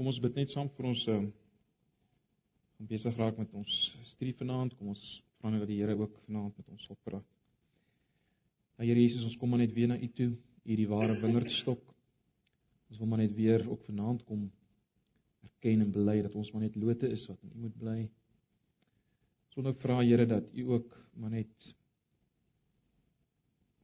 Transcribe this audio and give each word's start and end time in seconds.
Kom 0.00 0.08
ons 0.08 0.16
bid 0.24 0.32
net 0.32 0.48
saam 0.48 0.68
vir 0.72 0.86
ons 0.88 1.00
uh 1.12 1.14
om 2.80 2.86
besig 2.88 3.18
raak 3.20 3.36
met 3.36 3.50
ons 3.52 3.72
studie 4.14 4.32
vanaand. 4.38 4.72
Kom 4.78 4.94
ons 4.94 5.00
vra 5.36 5.50
net 5.52 5.60
dat 5.60 5.68
die 5.68 5.74
Here 5.76 5.92
ook 5.92 6.14
vanaand 6.22 6.54
met 6.56 6.68
ons 6.72 6.86
sal 6.88 6.96
praat. 7.04 7.26
Ja 8.78 8.86
Here 8.88 9.02
Jesus, 9.02 9.26
ons 9.28 9.34
kom 9.36 9.50
maar 9.52 9.60
net 9.60 9.74
weer 9.76 9.90
na 9.90 9.98
U 10.00 10.06
toe, 10.16 10.30
U 10.64 10.76
die 10.78 10.86
ware 10.88 11.18
wingerdstok. 11.20 11.82
Ons 12.88 13.02
wil 13.02 13.10
maar 13.10 13.20
net 13.20 13.34
weer 13.36 13.66
ook 13.68 13.82
vanaand 13.90 14.22
kom 14.30 14.46
erken 15.44 15.84
en 15.84 15.90
bely 15.92 16.14
dat 16.24 16.38
ons 16.40 16.48
maar 16.54 16.64
net 16.64 16.78
lote 16.80 17.10
is 17.18 17.26
wat 17.28 17.44
in 17.44 17.50
U 17.58 17.64
moet 17.66 17.76
bly. 17.82 17.96
Sonder 19.52 19.76
vra 19.82 19.98
Here 20.00 20.24
dat 20.30 20.48
U 20.54 20.64
ook 20.78 20.94
maar 21.12 21.34
net 21.34 21.68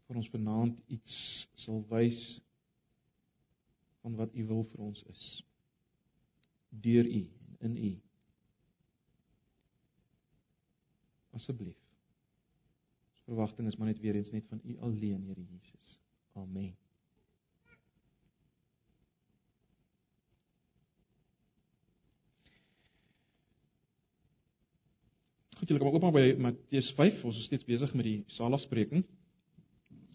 vir 0.07 0.23
ons 0.23 0.33
vanaand 0.33 0.81
iets 0.97 1.21
sal 1.67 1.85
wys 1.93 2.25
van 4.01 4.17
wat 4.23 4.33
U 4.33 4.47
wil 4.55 4.65
vir 4.73 4.87
ons 4.89 5.05
is 5.13 5.27
deur 6.69 7.05
U 7.05 7.23
en 7.59 7.77
in 7.77 7.85
U. 7.85 8.01
Asseblief. 11.37 11.79
Ons 13.11 13.23
verwagting 13.29 13.69
is 13.69 13.77
maar 13.77 13.93
net 13.93 14.01
weer 14.01 14.15
eens 14.15 14.31
net 14.31 14.47
van 14.49 14.61
U 14.65 14.79
alleen, 14.79 15.23
Here 15.23 15.47
Jesus. 15.51 15.99
Amen. 16.33 16.77
Goed, 25.57 25.69
julle 25.69 25.81
kom 25.81 26.03
maar 26.05 26.13
by 26.13 26.35
Matteus 26.39 26.93
5. 26.95 27.25
Ons 27.25 27.39
is 27.41 27.47
steeds 27.49 27.65
besig 27.65 27.95
met 27.97 28.05
die 28.05 28.19
saligspreking. 28.37 29.07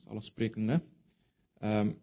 Saligsprekinge. 0.05 0.81
Ehm 1.61 1.91
um, 1.91 1.99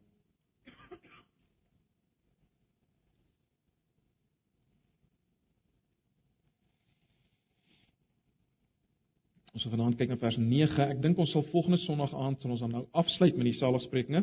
Ons 9.58 9.64
sal 9.66 9.72
vanaand 9.74 9.96
kyk 9.98 10.12
na 10.12 10.16
vers 10.22 10.36
9. 10.38 10.84
Ek 10.92 11.00
dink 11.02 11.18
ons 11.18 11.32
sal 11.34 11.42
volgende 11.50 11.80
Sondag 11.82 12.12
aand 12.14 12.38
sal 12.38 12.52
ons 12.54 12.60
dan 12.62 12.76
nou 12.76 12.84
afsluit 13.00 13.34
met 13.34 13.48
die 13.48 13.56
saligsprekinge. 13.58 14.20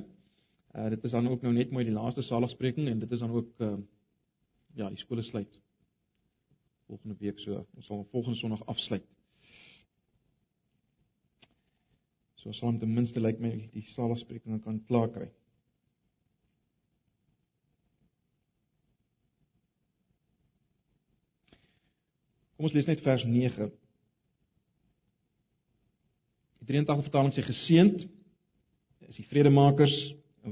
Uh 0.72 0.86
dit 0.94 1.04
is 1.10 1.12
dan 1.12 1.28
ook 1.28 1.44
nou 1.44 1.52
net 1.52 1.74
mooi 1.76 1.84
die 1.84 1.96
laaste 1.96 2.24
saligspreking 2.24 2.88
en 2.88 3.02
dit 3.02 3.12
is 3.12 3.20
dan 3.20 3.34
ook 3.36 3.50
uh 3.68 3.74
ja, 4.80 4.88
die 4.88 5.02
skole 5.04 5.28
sluit 5.28 5.60
volgende 6.88 7.20
week 7.20 7.44
so. 7.44 7.66
Ons 7.76 7.92
sal 7.92 8.08
volgende 8.16 8.40
Sondag 8.40 8.64
afsluit. 8.72 9.04
So 12.40 12.56
sal 12.56 12.72
ons 12.72 12.80
ten 12.80 12.96
minste 12.96 13.20
lyk 13.20 13.44
my 13.44 13.58
die 13.76 13.88
saligsprekinge 13.92 14.64
kan 14.64 14.80
klaar 14.88 15.12
kry. 15.12 15.32
Kom 22.56 22.72
ons 22.72 22.80
lees 22.80 22.88
net 22.88 23.04
vers 23.04 23.28
9. 23.28 23.76
Die 26.66 26.74
83 26.74 27.06
vertaling 27.06 27.34
sê 27.36 27.44
geseend 27.46 28.08
is 29.06 29.20
die 29.20 29.28
vredemakers 29.30 29.94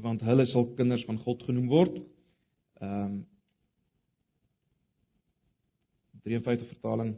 want 0.03 0.21
hulle 0.25 0.45
sal 0.45 0.67
kinders 0.77 1.05
van 1.07 1.17
God 1.25 1.41
genoem 1.47 1.69
word. 1.71 2.01
Ehm 2.81 3.05
um, 3.05 3.21
53 6.23 6.69
vertaling 6.69 7.17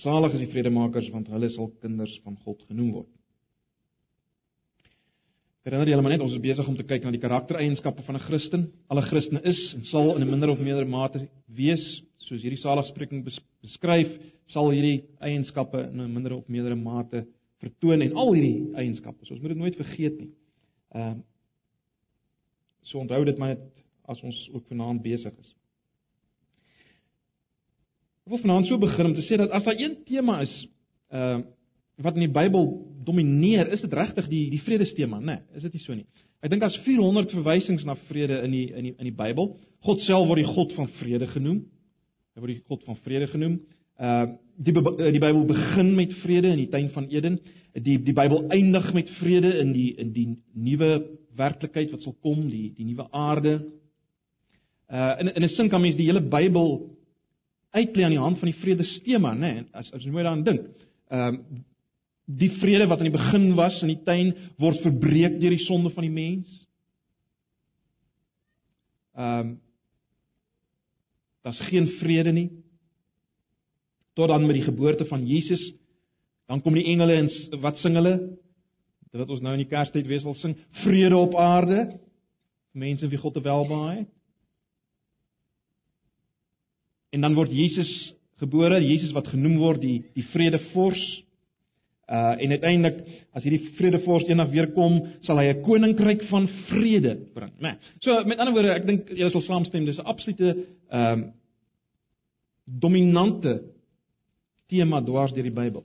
salig 0.00 0.32
is 0.34 0.40
die 0.42 0.50
vredemakers 0.50 1.12
want 1.12 1.28
hulle 1.30 1.50
sal 1.52 1.68
kinders 1.82 2.16
van 2.24 2.40
God 2.42 2.64
genoem 2.66 2.88
word. 2.96 3.12
Herinner 5.66 5.92
julle 5.92 6.02
maar 6.02 6.16
net 6.16 6.24
ons 6.24 6.32
is 6.34 6.42
besig 6.42 6.66
om 6.66 6.74
te 6.78 6.88
kyk 6.88 7.04
na 7.04 7.12
die 7.14 7.22
karaktereienskappe 7.22 8.02
van 8.06 8.16
'n 8.16 8.26
Christen. 8.26 8.66
Alle 8.88 9.02
Christene 9.02 9.44
is 9.44 9.74
en 9.76 9.84
sal 9.84 10.16
in 10.16 10.22
'n 10.22 10.30
minder 10.30 10.50
of 10.50 10.58
meerder 10.58 10.88
mate 10.88 11.28
wees 11.46 12.02
soos 12.18 12.42
hierdie 12.42 12.64
saligspreking 12.64 13.24
beskryf, 13.62 14.10
sal 14.48 14.70
hierdie 14.70 15.04
eienskappe 15.20 15.90
in 15.92 16.00
'n 16.00 16.14
minder 16.14 16.32
of 16.32 16.48
meerder 16.48 16.76
mate 16.76 17.26
vertoon 17.62 18.04
en 18.04 18.14
al 18.14 18.32
hierdie 18.34 18.74
eienskappe. 18.76 19.24
Ons 19.26 19.40
moet 19.40 19.54
dit 19.54 19.62
nooit 19.62 19.80
vergeet 19.82 20.20
nie. 20.20 20.32
Ehm 20.94 21.16
uh, 21.16 21.24
so 22.86 23.00
onthou 23.02 23.24
dit 23.26 23.38
maar 23.38 23.56
net 23.56 23.62
as 24.06 24.20
ons 24.22 24.36
ook 24.54 24.68
vanaand 24.70 25.02
besig 25.02 25.32
is. 25.42 25.48
Ek 28.22 28.30
wil 28.30 28.42
vanaand 28.44 28.68
so 28.68 28.78
begin 28.78 29.08
om 29.08 29.14
te 29.16 29.24
sê 29.26 29.40
dat 29.40 29.50
as 29.50 29.66
daar 29.66 29.78
een 29.78 29.98
tema 30.06 30.40
is 30.44 30.54
ehm 31.10 31.40
uh, 31.40 31.44
wat 31.96 32.18
in 32.18 32.26
die 32.26 32.32
Bybel 32.32 32.66
domineer, 33.08 33.70
is 33.72 33.80
dit 33.80 33.92
regtig 33.96 34.26
die 34.28 34.42
die 34.52 34.60
vredestema, 34.60 35.16
né? 35.20 35.38
Nee, 35.38 35.56
is 35.56 35.64
dit 35.64 35.78
nie 35.78 35.82
so 35.82 35.94
nie? 35.96 36.04
Ek 36.44 36.52
dink 36.52 36.60
daar's 36.62 36.76
400 36.84 37.32
verwysings 37.32 37.86
na 37.88 37.96
vrede 38.06 38.42
in 38.44 38.52
die 38.52 38.66
in 38.68 38.90
die 38.90 38.94
in 38.98 39.08
die 39.08 39.16
Bybel. 39.16 39.54
God 39.86 40.02
self 40.04 40.28
word 40.28 40.42
die 40.42 40.50
God 40.50 40.74
van 40.76 40.90
vrede 41.00 41.28
genoem. 41.32 41.62
Hy 42.36 42.42
word 42.42 42.52
die 42.52 42.64
God 42.68 42.84
van 42.84 42.98
vrede 43.04 43.30
genoem. 43.32 43.56
Uh 43.98 44.26
die 44.56 44.72
eh, 44.72 45.12
die 45.12 45.20
Bybel 45.20 45.44
begin 45.44 45.94
met 45.94 46.12
vrede 46.22 46.48
in 46.48 46.62
die 46.62 46.68
tuin 46.68 46.88
van 46.90 47.08
Eden. 47.08 47.40
Die 47.72 47.98
die 48.02 48.14
Bybel 48.16 48.48
eindig 48.48 48.92
met 48.94 49.10
vrede 49.20 49.58
in 49.60 49.72
die 49.72 49.94
in 49.96 50.12
die 50.12 50.26
nuwe 50.52 51.18
werklikheid 51.36 51.92
wat 51.92 52.02
sal 52.02 52.16
kom, 52.22 52.48
die 52.48 52.72
die 52.76 52.86
nuwe 52.88 53.08
aarde. 53.12 53.58
Uh 54.88 55.14
in 55.20 55.28
in 55.28 55.42
'n 55.42 55.48
sin 55.48 55.68
kan 55.68 55.80
mens 55.80 55.96
die 55.96 56.06
hele 56.06 56.20
Bybel 56.20 56.96
uitlei 57.70 58.04
aan 58.04 58.10
die 58.10 58.20
hand 58.20 58.38
van 58.38 58.48
die 58.50 58.60
vredestema, 58.60 59.34
né? 59.34 59.38
Nee, 59.40 59.64
as 59.72 59.92
as 59.92 60.04
jy 60.04 60.10
mooi 60.10 60.24
daaraan 60.24 60.44
dink. 60.44 60.66
Ehm 61.10 61.34
uh, 61.34 61.40
die 62.26 62.50
vrede 62.50 62.88
wat 62.88 62.98
aan 62.98 63.10
die 63.10 63.18
begin 63.18 63.54
was 63.54 63.82
in 63.82 63.88
die 63.88 64.02
tuin 64.04 64.34
word 64.58 64.80
verbreek 64.82 65.40
deur 65.40 65.50
die 65.50 65.64
sonde 65.64 65.90
van 65.90 66.02
die 66.02 66.10
mens. 66.12 66.48
Ehm 69.14 69.40
um, 69.40 69.60
daar's 71.42 71.60
geen 71.60 71.86
vrede 72.00 72.32
nie 72.32 72.50
tot 74.16 74.32
dan 74.32 74.46
met 74.46 74.56
die 74.56 74.64
geboorte 74.64 75.04
van 75.04 75.26
Jesus. 75.28 75.62
Dan 76.48 76.62
kom 76.64 76.74
die 76.74 76.86
engele 76.88 77.20
en 77.20 77.28
wat 77.60 77.78
sing 77.82 77.94
hulle? 77.98 78.16
Dit 79.10 79.20
wat 79.20 79.30
ons 79.34 79.42
nou 79.44 79.54
in 79.56 79.64
die 79.64 79.70
Kerstyd 79.70 80.08
weer 80.08 80.22
sal 80.24 80.36
sing, 80.38 80.56
vrede 80.84 81.18
op 81.18 81.36
aarde. 81.40 81.98
Mense 82.76 83.08
wie 83.08 83.20
God 83.20 83.36
te 83.36 83.44
welbehae 83.44 83.98
het. 83.98 84.12
En 87.14 87.22
dan 87.24 87.36
word 87.36 87.52
Jesus 87.54 87.90
gebore, 88.40 88.80
Jesus 88.84 89.14
wat 89.16 89.30
genoem 89.32 89.56
word 89.60 89.80
die 89.84 89.98
die 90.16 90.24
vredevors. 90.32 91.04
Uh 92.06 92.34
en 92.42 92.52
uiteindelik 92.54 92.98
as 93.34 93.46
hierdie 93.46 93.72
vredevors 93.78 94.26
eendag 94.28 94.52
weer 94.52 94.68
kom, 94.76 95.00
sal 95.26 95.40
hy 95.40 95.48
'n 95.52 95.62
koninkryk 95.64 96.26
van 96.30 96.48
vrede 96.68 97.16
bring, 97.34 97.52
né? 97.58 97.72
Nee. 97.72 97.94
So 98.00 98.24
met 98.24 98.38
ander 98.38 98.54
woorde, 98.54 98.74
ek 98.74 98.86
dink 98.86 99.08
julle 99.08 99.30
sal 99.30 99.40
saamstem, 99.40 99.84
dis 99.84 99.98
'n 99.98 100.06
absolute 100.06 100.66
ehm 100.90 101.12
um, 101.12 101.32
dominante 102.66 103.75
tema 104.70 105.00
dwars 105.04 105.34
deur 105.34 105.46
die 105.46 105.54
Bybel. 105.54 105.84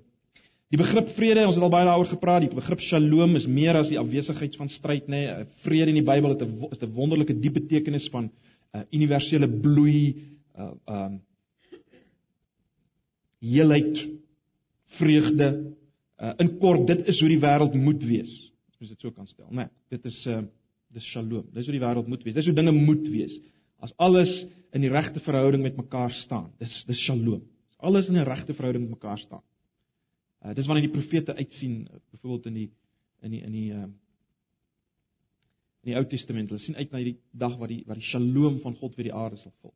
Die 0.71 0.79
begrip 0.79 1.09
vrede, 1.17 1.43
ons 1.43 1.57
het 1.57 1.65
al 1.65 1.73
baie 1.73 1.87
daaroor 1.87 2.07
gepraat, 2.13 2.45
die 2.45 2.55
begrip 2.55 2.79
Shalom 2.85 3.35
is 3.35 3.47
meer 3.49 3.75
as 3.75 3.89
die 3.91 3.99
afwesigheid 3.99 4.55
van 4.55 4.69
stryd, 4.71 5.09
nê. 5.11 5.25
Nee. 5.27 5.49
Vrede 5.65 5.91
in 5.91 5.99
die 5.99 6.07
Bybel 6.07 6.31
het 6.31 6.45
'n 6.45 6.69
is 6.71 6.79
'n 6.79 6.93
wonderlike 6.95 7.33
diep 7.33 7.53
betekenis 7.59 8.07
van 8.09 8.29
'n 8.29 8.31
uh, 8.77 8.83
universele 8.91 9.47
bloei, 9.47 10.15
uh 10.55 10.71
um 10.87 11.21
heelheid, 13.41 14.07
vreugde. 14.97 15.75
Uh 16.17 16.33
in 16.39 16.57
kort, 16.57 16.87
dit 16.87 17.07
is 17.07 17.19
hoe 17.19 17.29
die 17.29 17.39
wêreld 17.39 17.73
moet 17.73 18.03
wees. 18.03 18.51
As 18.81 18.89
dit 18.89 18.99
so 18.99 19.11
kan 19.11 19.27
stel, 19.27 19.47
nê. 19.49 19.55
Nee, 19.55 19.67
dit 19.89 20.05
is 20.05 20.25
uh 20.27 20.41
dis 20.93 21.03
Shalom. 21.03 21.45
Dis 21.53 21.65
hoe 21.65 21.79
die 21.79 21.85
wêreld 21.85 22.07
moet 22.07 22.23
wees. 22.23 22.33
Dis 22.33 22.45
hoe 22.45 22.55
dinge 22.55 22.71
moet 22.71 23.07
wees. 23.07 23.39
As 23.79 23.93
alles 23.97 24.45
in 24.71 24.81
die 24.81 24.89
regte 24.89 25.19
verhouding 25.19 25.63
met 25.63 25.75
mekaar 25.75 26.11
staan. 26.11 26.51
Dis 26.59 26.83
dis 26.87 26.97
Shalom 26.97 27.41
alles 27.81 28.07
in 28.09 28.17
'n 28.17 28.27
regte 28.27 28.53
verhouding 28.53 28.89
met 28.89 28.99
mekaar 28.99 29.19
staan. 29.19 29.43
Uh 30.45 30.53
dis 30.53 30.65
wanneer 30.65 30.87
die 30.89 30.97
profete 30.97 31.35
uitsien, 31.35 31.87
uh, 31.91 31.99
byvoorbeeld 32.11 32.45
in 32.45 32.53
die 32.53 32.69
in 33.21 33.31
die 33.31 33.41
in 33.41 33.51
die 33.51 33.69
uh 33.73 33.89
in 35.81 35.93
die 35.93 35.95
Ou 35.97 36.05
Testament. 36.05 36.49
Hulle 36.49 36.61
sien 36.61 36.75
uit 36.75 36.91
na 36.91 36.97
hierdie 36.97 37.19
dag 37.31 37.57
wat 37.57 37.69
die 37.69 37.83
wat 37.87 37.97
die 37.97 38.05
Shalom 38.05 38.59
van 38.61 38.75
God 38.75 38.95
weer 38.95 39.09
die 39.09 39.17
aarde 39.17 39.37
sal 39.37 39.53
vul. 39.61 39.73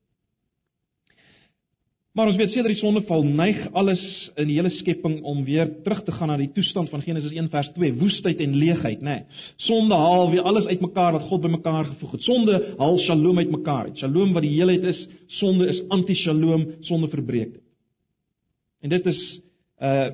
Maar 2.15 2.29
ons 2.31 2.37
weet 2.39 2.53
sedert 2.53 2.71
die 2.71 2.79
sondeval 2.79 3.25
neig 3.27 3.57
alles 3.75 4.01
in 4.39 4.47
die 4.47 4.55
hele 4.55 4.69
skepping 4.71 5.17
om 5.27 5.41
weer 5.43 5.67
terug 5.83 5.99
te 6.07 6.13
gaan 6.15 6.29
na 6.31 6.37
die 6.39 6.51
toestand 6.55 6.87
van 6.87 7.01
Genesis 7.03 7.33
1 7.35 7.49
vers 7.51 7.73
2, 7.75 7.97
woestheid 7.99 8.39
en 8.45 8.53
leegheid, 8.55 9.01
nê. 9.03 9.17
Nee. 9.17 9.41
Sonde 9.59 9.97
haal 9.99 10.31
weer 10.31 10.47
alles 10.47 10.69
uitmekaar 10.69 11.17
wat 11.17 11.27
God 11.27 11.43
bymekaar 11.43 11.89
gevoeg 11.89 12.15
het. 12.15 12.23
Sonde 12.23 12.61
haal 12.79 13.01
Shalom 13.03 13.43
uitmekaar. 13.43 13.91
Shalom 13.99 14.31
wat 14.37 14.47
die 14.47 14.53
heelheid 14.53 14.87
is, 14.93 15.03
sonde 15.41 15.67
is 15.73 15.83
anti-Shalom, 15.91 16.69
sonde 16.87 17.11
verbreek 17.11 17.51
dit. 17.57 17.64
En 18.85 18.93
dit 18.93 19.11
is 19.11 19.25
uh 19.81 20.07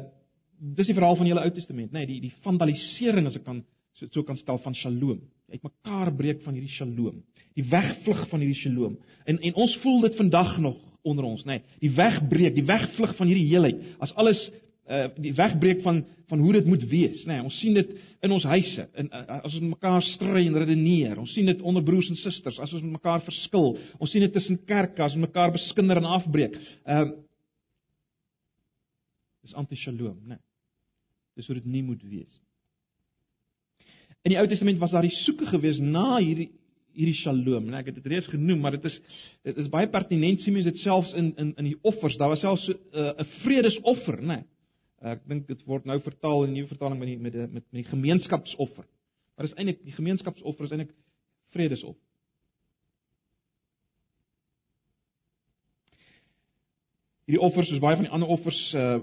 dis 0.62 0.92
die 0.92 0.94
verhaal 0.94 1.16
van 1.18 1.26
die 1.26 1.32
hele 1.34 1.42
Ou 1.42 1.52
Testament, 1.56 1.90
nê, 1.90 2.04
nee, 2.04 2.08
die 2.12 2.28
die 2.28 2.36
vandalisering 2.46 3.26
as 3.26 3.40
ek 3.40 3.48
kan 3.48 3.64
so 3.98 4.06
so 4.14 4.22
kan 4.24 4.38
stel 4.38 4.60
van 4.62 4.76
Shalom. 4.78 5.20
Uit 5.50 5.64
mekaar 5.66 6.12
breek 6.16 6.44
van 6.46 6.54
hierdie 6.54 6.72
Shalom. 6.72 7.24
Die 7.58 7.66
wegvlug 7.70 8.28
van 8.30 8.44
hierdie 8.44 8.60
Shalom. 8.60 9.00
En 9.26 9.40
en 9.42 9.58
ons 9.66 9.74
voel 9.82 10.06
dit 10.06 10.20
vandag 10.20 10.60
nog 10.62 10.78
onder 11.02 11.26
ons, 11.26 11.42
nê. 11.50 11.58
Nee, 11.58 11.80
die 11.82 11.96
wegbreek, 11.98 12.54
die 12.60 12.68
wegvlug 12.68 13.16
van 13.18 13.32
hierdie 13.32 13.48
heelheid. 13.50 13.82
As 14.06 14.14
alles 14.22 14.44
uh 14.92 15.08
die 15.22 15.34
wegbreek 15.38 15.82
van 15.86 16.04
van 16.30 16.46
hoe 16.46 16.54
dit 16.60 16.70
moet 16.70 16.86
wees, 16.94 17.26
nê. 17.26 17.40
Nee, 17.40 17.48
ons 17.50 17.58
sien 17.60 17.74
dit 17.76 17.90
in 18.22 18.38
ons 18.38 18.46
huise, 18.54 18.86
in 19.02 19.10
uh, 19.10 19.42
as 19.42 19.58
ons 19.58 19.66
mekaar 19.66 20.06
stry 20.14 20.46
en 20.46 20.62
redeneer. 20.62 21.18
Ons 21.20 21.34
sien 21.34 21.50
dit 21.50 21.66
onder 21.66 21.84
broers 21.84 22.14
en 22.14 22.22
susters 22.22 22.62
as 22.62 22.72
ons 22.72 22.86
met 22.86 23.00
mekaar 23.00 23.26
verskil. 23.26 23.76
Ons 23.98 24.14
sien 24.14 24.24
dit 24.24 24.34
tussen 24.34 24.62
kerke 24.70 25.04
as 25.04 25.18
mekaar 25.18 25.58
beskinder 25.58 26.00
en 26.04 26.14
afbreek. 26.22 26.58
Ehm 26.86 27.10
uh, 27.10 27.20
Dis 29.52 29.60
anti-shalom, 29.60 30.16
né? 30.24 30.38
Nee. 30.38 30.42
Dis 31.36 31.48
hoe 31.48 31.58
dit 31.60 31.68
nie 31.68 31.84
moet 31.84 32.02
wees 32.08 32.32
nie. 32.32 32.48
In 34.22 34.36
die 34.36 34.40
Ou 34.40 34.48
Testament 34.48 34.80
was 34.80 34.94
daar 34.94 35.04
die 35.04 35.16
soeke 35.24 35.48
gewees 35.50 35.80
na 35.82 36.20
hierdie 36.22 36.52
hierdie 36.92 37.16
shalom, 37.16 37.70
né? 37.72 37.80
Ek 37.80 37.90
het 37.90 37.98
dit 38.02 38.08
reeds 38.12 38.28
genoem, 38.32 38.60
maar 38.64 38.76
dit 38.76 38.86
is 38.90 38.98
dit 39.48 39.60
is 39.64 39.70
baie 39.72 39.88
pertinent 39.92 40.44
sien 40.44 40.56
mens 40.56 40.68
dit 40.68 40.82
selfs 40.84 41.14
in 41.18 41.32
in 41.40 41.54
in 41.58 41.70
die 41.70 41.78
offers. 41.88 42.18
Daar 42.20 42.32
was 42.32 42.44
selfs 42.44 42.68
'n 42.68 42.80
uh, 42.94 43.28
vredesoffer, 43.44 44.22
né? 44.22 44.44
Ek 45.02 45.24
dink 45.28 45.48
dit 45.48 45.64
word 45.66 45.86
nou 45.86 46.00
vertaal 46.00 46.44
in 46.46 46.54
die 46.54 46.62
nuwe 46.62 46.72
vertaling 46.72 47.00
met 47.00 47.08
die 47.08 47.18
met 47.18 47.34
die 47.34 47.48
met 47.48 47.66
die 47.72 47.88
gemeenskapsoffer. 47.88 48.86
Maar 49.36 49.48
dis 49.48 49.56
eintlik 49.58 49.84
die 49.84 49.96
gemeenskapsoffer 49.96 50.68
is 50.68 50.72
eintlik 50.72 50.96
vredesoffer. 51.56 52.11
Hierdie 57.32 57.48
offers 57.48 57.70
soos 57.72 57.80
baie 57.80 57.96
van 57.96 58.04
die 58.04 58.12
ander 58.12 58.28
offers 58.28 58.60
uh 58.76 59.00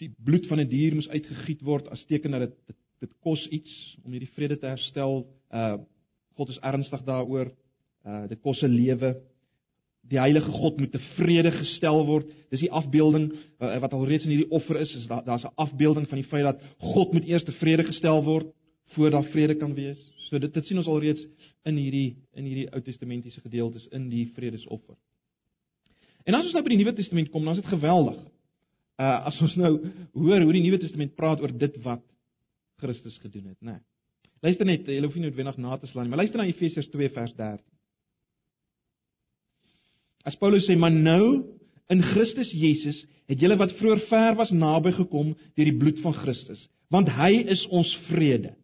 die 0.00 0.08
bloed 0.24 0.46
van 0.48 0.62
'n 0.62 0.64
die 0.64 0.78
dier 0.78 0.94
moes 0.96 1.10
uitgegiet 1.12 1.60
word 1.60 1.88
as 1.92 2.06
teken 2.08 2.32
dat 2.32 2.46
dit 2.46 2.54
dit, 2.70 2.76
dit 3.04 3.10
kos 3.20 3.42
iets 3.52 3.72
om 4.00 4.14
hierdie 4.14 4.32
vrede 4.32 4.56
te 4.56 4.66
herstel. 4.66 5.26
Uh 5.52 5.76
God 6.40 6.48
is 6.48 6.60
ernstig 6.64 7.02
daaroor. 7.04 7.50
Uh 8.06 8.22
dit 8.28 8.40
kos 8.40 8.62
'n 8.62 8.72
lewe. 8.72 9.10
Die 10.08 10.18
heilige 10.18 10.48
God 10.50 10.80
moet 10.80 10.92
tevrede 10.92 11.50
gestel 11.52 12.00
word. 12.06 12.32
Dis 12.48 12.64
die 12.64 12.72
afbeelding 12.72 13.28
uh, 13.60 13.78
wat 13.78 13.92
alreeds 13.92 14.24
in 14.24 14.30
hierdie 14.30 14.50
offer 14.50 14.80
is, 14.80 14.94
is 14.96 15.06
daar 15.06 15.24
daar's 15.24 15.44
'n 15.44 15.52
afbeelding 15.56 16.08
van 16.08 16.16
die 16.16 16.30
feit 16.32 16.44
dat 16.44 16.62
God 16.78 17.12
moet 17.12 17.28
eers 17.28 17.44
tevrede 17.44 17.84
gestel 17.84 18.24
word 18.24 18.48
voordat 18.96 19.20
daar 19.20 19.32
vrede 19.32 19.54
kan 19.54 19.74
wees. 19.74 20.00
So 20.30 20.38
dit 20.38 20.54
dit 20.54 20.66
sien 20.66 20.78
ons 20.78 20.88
alreeds 20.88 21.26
in 21.64 21.76
hierdie 21.76 22.16
in 22.32 22.44
hierdie 22.44 22.68
Ou 22.72 22.80
Testamentiese 22.80 23.40
gedeeltes 23.40 23.86
in 23.92 24.08
die 24.08 24.26
vredesoffer. 24.34 24.96
En 26.24 26.36
as 26.36 26.48
ons 26.48 26.56
nou 26.56 26.62
by 26.64 26.74
die 26.74 26.80
Nuwe 26.82 26.94
Testament 26.96 27.30
kom, 27.32 27.44
dan 27.44 27.56
is 27.56 27.62
dit 27.62 27.72
geweldig. 27.72 28.18
Uh 29.00 29.16
as 29.30 29.38
ons 29.44 29.56
nou 29.60 29.72
hoor 30.12 30.44
hoe 30.44 30.56
die 30.56 30.64
Nuwe 30.64 30.80
Testament 30.82 31.14
praat 31.16 31.40
oor 31.40 31.52
dit 31.52 31.78
wat 31.84 32.02
Christus 32.80 33.18
gedoen 33.22 33.52
het, 33.52 33.60
né? 33.60 33.78
Nee. 33.78 33.84
Luister 34.40 34.64
net, 34.64 34.86
jy 34.88 35.00
hoef 35.04 35.16
nie 35.18 35.26
noodwendig 35.26 35.58
na 35.60 35.76
te 35.76 35.88
slaan 35.88 36.06
nie, 36.06 36.14
maar 36.14 36.22
luister 36.22 36.40
na 36.40 36.48
Efesiërs 36.48 36.88
2 36.88 37.10
vers 37.12 37.32
13. 37.36 37.64
As 40.24 40.36
Paulus 40.36 40.64
sê, 40.68 40.76
"Maar 40.76 40.92
nou 40.92 41.44
in 41.90 42.02
Christus 42.02 42.52
Jesus 42.52 43.04
het 43.30 43.40
julle 43.40 43.56
wat 43.56 43.74
vroeër 43.78 44.00
ver 44.08 44.34
was 44.38 44.50
naby 44.50 44.92
gekom 44.92 45.34
deur 45.56 45.68
die 45.68 45.78
bloed 45.78 46.00
van 46.02 46.14
Christus, 46.14 46.68
want 46.90 47.08
hy 47.08 47.44
is 47.50 47.66
ons 47.70 47.90
vrede. 48.08 48.54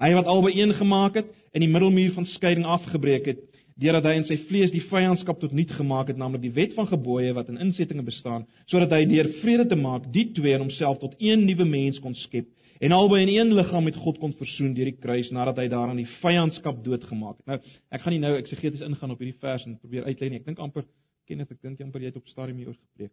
Hy 0.00 0.12
wat 0.12 0.28
albei 0.28 0.52
een 0.58 0.74
gemaak 0.76 1.14
het 1.14 1.30
en 1.54 1.64
die 1.64 1.72
middelmuur 1.72 2.12
van 2.12 2.28
skeiding 2.28 2.66
afgebreek 2.68 3.26
het 3.26 3.40
deurdat 3.76 4.08
hy 4.08 4.14
in 4.16 4.24
sy 4.24 4.38
vlees 4.48 4.72
die 4.72 4.84
vyandskap 4.88 5.40
tot 5.40 5.52
niet 5.52 5.70
gemaak 5.76 6.08
het, 6.08 6.16
naamlik 6.16 6.46
die 6.46 6.54
wet 6.56 6.74
van 6.76 6.88
gebooie 6.88 7.34
wat 7.36 7.50
in 7.52 7.60
insettinge 7.60 8.04
bestaan, 8.06 8.46
sodat 8.70 8.94
hy 8.96 9.04
deur 9.10 9.28
vrede 9.42 9.66
te 9.68 9.76
maak 9.76 10.06
die 10.12 10.30
twee 10.36 10.56
in 10.56 10.64
homself 10.64 11.00
tot 11.02 11.16
een 11.20 11.44
nuwe 11.44 11.66
mens 11.68 12.00
kon 12.00 12.16
skep 12.16 12.48
en 12.80 12.92
albei 12.92 13.22
in 13.22 13.32
een 13.32 13.54
liggaam 13.54 13.84
met 13.84 13.96
God 13.96 14.18
kon 14.20 14.32
versoen 14.36 14.74
deur 14.76 14.90
die 14.90 15.00
kruis 15.00 15.30
nadat 15.32 15.60
hy 15.60 15.66
daaraan 15.72 16.00
die 16.00 16.08
vyandskap 16.20 16.82
doodgemaak 16.84 17.38
het. 17.40 17.46
Nou, 17.48 17.58
ek 17.94 18.04
gaan 18.04 18.12
nie 18.12 18.22
nou 18.22 18.34
eksegeties 18.36 18.84
ingaan 18.84 19.14
op 19.14 19.22
hierdie 19.22 19.38
vers 19.40 19.64
en 19.68 19.78
probeer 19.80 20.08
uitlei 20.08 20.30
nie. 20.30 20.40
Ek 20.42 20.48
dink 20.50 20.60
amper 20.60 20.84
ken 21.26 21.42
ek 21.42 21.54
dink 21.62 21.80
amper 21.82 22.04
jy 22.04 22.12
het 22.12 22.20
op 22.20 22.28
stadium 22.30 22.60
hieroor 22.60 22.76
gepreek. 22.76 23.12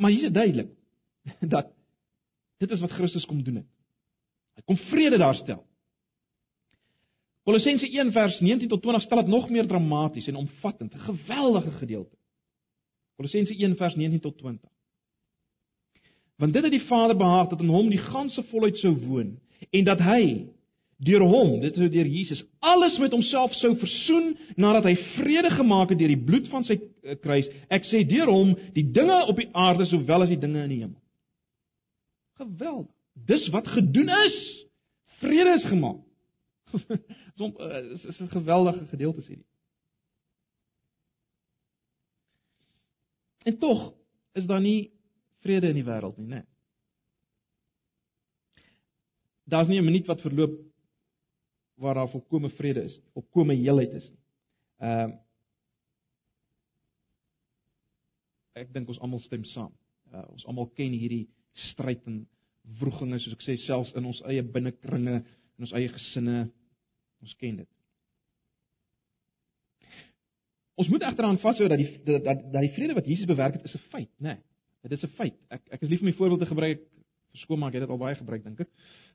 Maar 0.00 0.14
hier 0.14 0.24
is 0.24 0.28
dit 0.28 0.34
duidelik 0.34 0.72
dat 1.56 1.72
dit 2.62 2.70
is 2.72 2.82
wat 2.84 2.96
Christus 2.96 3.26
kom 3.28 3.42
doen 3.44 3.62
het. 3.62 3.70
Hy 4.56 4.64
kom 4.64 4.80
vrede 4.88 5.20
daarstel. 5.20 5.60
Kolossense 7.46 7.86
1 7.86 8.10
vers 8.12 8.40
19 8.40 8.68
tot 8.68 8.82
20 8.82 9.04
stel 9.04 9.20
dit 9.22 9.30
nog 9.30 9.50
meer 9.54 9.66
dramaties 9.70 10.26
en 10.26 10.34
omvattend, 10.34 10.94
'n 10.94 10.98
geweldige 10.98 11.70
gedeelte. 11.70 12.16
Kolossense 13.16 13.54
1 13.54 13.76
vers 13.76 13.94
19 13.94 14.20
tot 14.20 14.38
20. 14.38 14.70
Want 16.36 16.52
dit 16.52 16.62
het 16.62 16.72
die 16.72 16.86
Vader 16.88 17.16
behaag 17.16 17.48
dat 17.48 17.60
in 17.60 17.68
hom 17.68 17.88
die 17.90 18.02
ganse 18.02 18.42
volheid 18.42 18.78
sou 18.78 18.94
woon 19.06 19.38
en 19.70 19.84
dat 19.84 20.00
hy 20.00 20.46
deur 20.96 21.20
hom, 21.20 21.60
dit 21.60 21.76
is 21.76 21.90
deur 21.90 22.06
Jesus, 22.06 22.44
alles 22.58 22.98
met 22.98 23.12
homself 23.12 23.54
sou 23.54 23.76
versoen 23.76 24.36
nadat 24.56 24.84
hy 24.84 24.94
vrede 24.96 25.50
gemaak 25.50 25.88
het 25.88 25.98
deur 25.98 26.08
die 26.08 26.24
bloed 26.24 26.48
van 26.48 26.64
sy 26.64 26.80
eh, 27.02 27.16
kruis. 27.20 27.48
Ek 27.68 27.84
sê 27.84 28.02
deur 28.08 28.26
hom 28.26 28.56
die 28.74 28.90
dinge 28.92 29.26
op 29.26 29.36
die 29.36 29.48
aarde 29.52 29.84
sowel 29.84 30.22
as 30.22 30.28
die 30.28 30.40
dinge 30.40 30.62
in 30.64 30.68
die 30.68 30.80
hemel. 30.80 31.00
Geweldig. 32.36 32.92
Dis 33.26 33.48
wat 33.48 33.68
gedoen 33.68 34.08
is. 34.24 34.66
Vrede 35.20 35.54
is 35.54 35.64
gemaak. 35.64 36.05
Dit 37.36 38.04
is 38.04 38.20
'n 38.20 38.28
geweldige 38.28 38.86
gedeelte 38.86 39.20
hierdie. 39.26 39.46
En 43.44 43.58
tog 43.58 43.94
is 44.32 44.46
daar 44.46 44.60
nie 44.60 44.92
vrede 45.38 45.68
in 45.68 45.74
die 45.74 45.84
wêreld 45.84 46.16
nie, 46.16 46.26
né? 46.26 46.34
Nee. 46.34 46.46
Daar's 49.44 49.68
nie 49.68 49.78
'n 49.78 49.84
minuut 49.84 50.06
wat 50.06 50.20
verloop 50.20 50.60
waar 51.74 51.94
daar 51.94 52.08
volkomme 52.08 52.50
vrede 52.50 52.82
is, 52.82 53.00
volkomme 53.12 53.54
heelheid 53.54 53.92
is 53.92 54.10
nie. 54.10 54.24
Ehm 54.78 55.10
uh, 55.10 55.16
Ek 58.56 58.72
dink 58.72 58.88
ons 58.88 58.98
almal 59.04 59.20
stem 59.20 59.44
saam. 59.44 59.72
Uh, 60.14 60.22
ons 60.32 60.46
almal 60.48 60.70
ken 60.78 60.94
hierdie 60.96 61.26
stryd 61.52 62.06
en 62.08 62.22
wrogings 62.80 63.26
soos 63.26 63.36
ek 63.36 63.44
sê 63.44 63.56
selfs 63.60 63.92
in 63.98 64.06
ons 64.08 64.22
eie 64.30 64.42
binnekringe, 64.42 65.18
in 65.56 65.64
ons 65.64 65.72
eie 65.72 65.88
gesinne, 65.88 66.50
Ons 67.22 67.36
ken 67.40 67.60
dit. 67.62 67.68
Ons 70.76 70.90
moet 70.92 71.04
egteraan 71.08 71.38
vashou 71.40 71.68
dat 71.72 71.80
die 71.80 71.88
dat 72.04 72.26
dat 72.52 72.60
die 72.60 72.74
vrede 72.76 72.96
wat 72.98 73.08
Jesus 73.08 73.28
bewerk 73.28 73.56
het 73.56 73.64
is 73.64 73.74
'n 73.74 73.88
feit, 73.90 74.10
né? 74.18 74.36
Nee, 74.36 74.38
dit 74.82 74.92
is 74.92 75.04
'n 75.04 75.16
feit. 75.16 75.34
Ek 75.50 75.62
ek 75.70 75.82
is 75.82 75.88
lief 75.88 76.00
om 76.00 76.06
die 76.06 76.18
voorbeeld 76.18 76.40
te 76.40 76.46
gebruik. 76.46 76.80
Verskoon 77.30 77.58
maar, 77.58 77.68
ek 77.68 77.74
het 77.74 77.82
dit 77.82 77.90
al 77.90 77.98
baie 77.98 78.14
gebruik 78.14 78.44
dink 78.44 78.60
ek. 78.60 78.68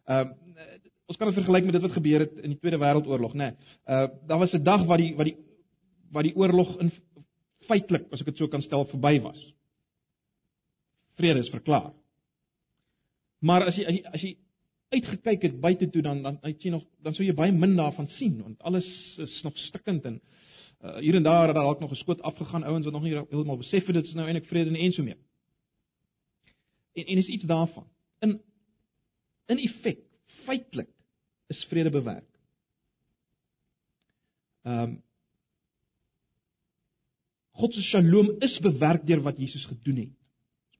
Ehm 0.07 0.27
uh, 0.27 0.89
ons 1.05 1.17
kan 1.17 1.27
dit 1.27 1.35
vergelyk 1.35 1.63
met 1.63 1.73
dit 1.73 1.81
wat 1.81 1.91
gebeur 1.91 2.19
het 2.19 2.37
in 2.37 2.49
die 2.49 2.59
Tweede 2.59 2.77
Wêreldoorlog, 2.77 3.33
né? 3.33 3.37
Nee, 3.37 3.55
uh 3.87 4.07
daar 4.27 4.39
was 4.39 4.53
'n 4.53 4.63
dag 4.63 4.85
wat 4.85 4.97
die 4.97 5.15
wat 5.15 5.25
die 5.25 5.37
wat 6.11 6.23
die 6.23 6.35
oorlog 6.35 6.79
in 6.79 6.91
feitelik, 7.59 8.11
as 8.11 8.19
ek 8.19 8.25
dit 8.25 8.37
so 8.37 8.47
kan 8.47 8.61
stel, 8.61 8.85
verby 8.85 9.21
was. 9.21 9.53
Vrede 11.15 11.39
is 11.39 11.49
verklaar. 11.49 11.93
Maar 13.39 13.65
as 13.65 13.75
jy 13.75 13.85
as 13.85 13.95
jy, 13.95 14.03
as 14.03 14.21
jy 14.21 14.37
uitgekyk 14.91 15.41
het 15.41 15.59
buite 15.59 15.89
toe 15.89 16.01
dan 16.01 16.21
dan 16.21 16.37
het 16.41 16.63
jy 16.63 16.71
nog 16.73 16.83
dan 17.03 17.15
sou 17.15 17.25
jy 17.25 17.33
baie 17.35 17.51
min 17.51 17.75
daarvan 17.75 18.07
sien 18.07 18.41
want 18.41 18.61
alles 18.61 18.87
is 19.23 19.41
nog 19.43 19.57
stikkend 19.57 20.05
en 20.05 20.19
uh, 20.81 20.97
hier 20.97 21.15
en 21.15 21.23
daar 21.23 21.47
het 21.47 21.55
dalk 21.55 21.79
nog 21.79 21.91
'n 21.91 21.95
skoot 22.03 22.21
afgegaan 22.21 22.63
ouens 22.63 22.85
wat 22.85 22.93
nog 22.93 23.03
nie 23.03 23.13
heeltemal 23.13 23.57
besef 23.57 23.85
het 23.85 23.95
dit 23.95 24.05
is 24.05 24.13
nou 24.13 24.27
eintlik 24.27 24.49
vrede 24.49 24.77
en 24.77 24.91
so 24.91 25.03
meer. 25.03 25.17
En 26.93 27.05
en 27.05 27.17
is 27.17 27.27
iets 27.27 27.43
daarvan. 27.43 27.87
In 28.19 28.41
in 29.45 29.57
effek 29.57 29.99
feitelik 30.25 30.89
is 31.47 31.65
vrede 31.65 31.89
bewerk. 31.89 32.29
Ehm 34.63 34.83
um, 34.83 35.03
God 37.51 37.73
se 37.73 37.81
shalom 37.81 38.35
is 38.39 38.59
bewerk 38.59 39.05
deur 39.07 39.21
wat 39.21 39.37
Jesus 39.37 39.65
gedoen 39.65 39.95
het 39.95 40.20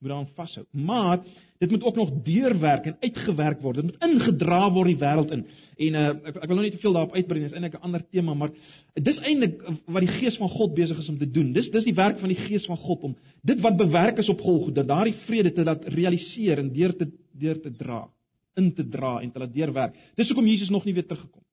moet 0.01 0.09
daaraan 0.09 0.33
vashou. 0.35 0.65
Maar 0.71 1.19
dit 1.57 1.69
moet 1.69 1.83
ook 1.83 1.95
nog 1.95 2.11
deurwerk 2.23 2.85
en 2.85 2.97
uitgewerk 2.99 3.61
word. 3.61 3.75
Dit 3.75 3.83
moet 3.83 4.03
ingedra 4.03 4.71
word 4.73 4.87
die 4.87 4.97
wêreld 4.97 5.31
in. 5.31 5.43
En 5.77 5.97
uh, 5.99 6.07
ek 6.31 6.39
ek 6.41 6.47
wil 6.49 6.57
nou 6.57 6.65
nie 6.65 6.73
te 6.73 6.81
veel 6.81 6.95
daarop 6.97 7.13
uitbrei 7.13 7.39
nie, 7.39 7.49
is 7.49 7.53
eintlik 7.53 7.77
'n 7.77 7.85
ander 7.85 8.03
tema, 8.09 8.33
maar 8.33 8.51
dis 8.93 9.19
eintlik 9.19 9.61
wat 9.85 10.05
die 10.05 10.13
Gees 10.17 10.37
van 10.41 10.49
God 10.49 10.73
besig 10.75 10.99
is 10.99 11.09
om 11.09 11.17
te 11.17 11.29
doen. 11.31 11.53
Dis 11.53 11.69
dis 11.71 11.85
die 11.85 11.93
werk 11.93 12.19
van 12.19 12.33
die 12.33 12.39
Gees 12.47 12.65
van 12.65 12.77
God 12.77 13.03
om 13.11 13.15
dit 13.41 13.61
wat 13.61 13.77
bewerk 13.77 14.17
is 14.17 14.29
op 14.29 14.41
Golgotha, 14.41 14.83
daardie 14.83 15.17
vrede 15.27 15.51
te 15.51 15.63
laat 15.63 15.85
realiseer 15.85 16.59
en 16.59 16.73
deur 16.73 16.95
te 16.97 17.07
deur 17.31 17.61
te 17.61 17.71
dra, 17.71 18.07
in 18.55 18.73
te 18.73 18.87
dra 18.89 19.19
en 19.21 19.31
te 19.31 19.39
laat 19.39 19.53
deurwerk. 19.53 19.95
Dis 20.15 20.27
hoekom 20.27 20.47
Jesus 20.47 20.69
nog 20.69 20.85
nie 20.85 20.93
weer 20.93 21.07
teruggekom. 21.07 21.43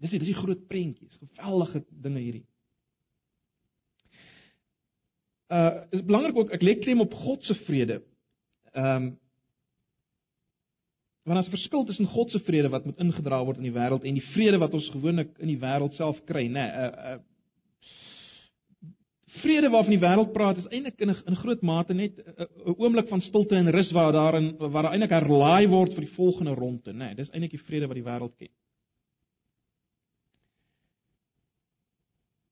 Dis 0.00 0.10
dis 0.10 0.26
die 0.26 0.34
groot 0.34 0.66
prentjies, 0.66 1.18
geweldige 1.20 1.84
dinge 1.90 2.18
hierdie 2.18 2.49
uh 5.50 5.82
is 5.90 6.04
belangrik 6.06 6.36
ook 6.36 6.52
ek 6.54 6.62
lê 6.62 6.76
klem 6.78 7.00
op 7.00 7.14
God 7.14 7.44
se 7.44 7.54
vrede. 7.66 8.02
Ehm 8.74 8.96
um, 8.96 9.10
want 11.24 11.38
as 11.38 11.46
'n 11.46 11.56
verskil 11.56 11.84
tussen 11.84 12.06
God 12.06 12.30
se 12.30 12.38
vrede 12.38 12.68
wat 12.68 12.84
moet 12.84 12.98
ingedra 12.98 13.44
word 13.44 13.56
in 13.56 13.68
die 13.68 13.78
wêreld 13.78 14.04
en 14.04 14.14
die 14.14 14.28
vrede 14.32 14.58
wat 14.58 14.74
ons 14.74 14.88
gewoonlik 14.90 15.38
in 15.38 15.48
die 15.48 15.60
wêreld 15.60 15.94
self 15.94 16.24
kry, 16.24 16.46
nê. 16.46 16.52
Nee, 16.52 16.70
uh, 16.70 17.14
uh 17.14 17.18
vrede 19.40 19.70
waarvan 19.70 19.94
die 19.94 20.02
wêreld 20.02 20.32
praat 20.32 20.56
is 20.58 20.66
eintlik 20.66 21.00
in 21.00 21.10
'n 21.10 21.22
in 21.26 21.36
groot 21.36 21.62
mate 21.62 21.94
net 21.94 22.18
'n 22.18 22.74
oomblik 22.78 23.08
van 23.08 23.20
stilte 23.20 23.56
en 23.56 23.70
rus 23.70 23.90
waar 23.92 24.12
daarin 24.12 24.56
waar 24.58 24.82
daar 24.82 24.92
eintlik 24.92 25.10
herlaai 25.10 25.66
word 25.68 25.94
vir 25.94 26.04
die 26.04 26.14
volgende 26.14 26.54
ronde, 26.54 26.92
nê. 26.92 26.98
Nee, 26.98 27.14
dis 27.14 27.30
eintlik 27.30 27.50
die 27.50 27.66
vrede 27.66 27.86
wat 27.86 27.94
die 27.96 28.04
wêreld 28.04 28.36
ken. 28.36 28.48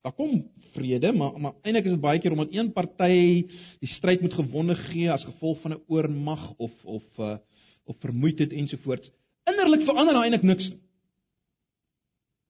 Daar 0.02 0.12
kom 0.12 0.50
vrede, 0.74 1.12
maar 1.12 1.40
maar 1.40 1.54
eintlik 1.62 1.84
is 1.84 1.96
dit 1.96 2.00
baie 2.00 2.20
keer 2.20 2.32
omdat 2.32 2.52
een 2.54 2.72
party 2.72 3.46
die 3.80 3.92
stryd 3.96 4.20
moet 4.20 4.34
gewonne 4.34 4.74
gee 4.74 5.10
as 5.10 5.24
gevolg 5.24 5.60
van 5.60 5.72
'n 5.72 5.82
oormag 5.86 6.52
of 6.56 6.72
of 6.84 7.04
uh, 7.18 7.36
of 7.84 7.96
vermoeidheid 7.98 8.52
ensovoorts. 8.52 9.10
Innerlik 9.44 9.82
verander 9.82 10.14
daar 10.14 10.22
eintlik 10.22 10.42
niks 10.42 10.70
nie. 10.70 10.80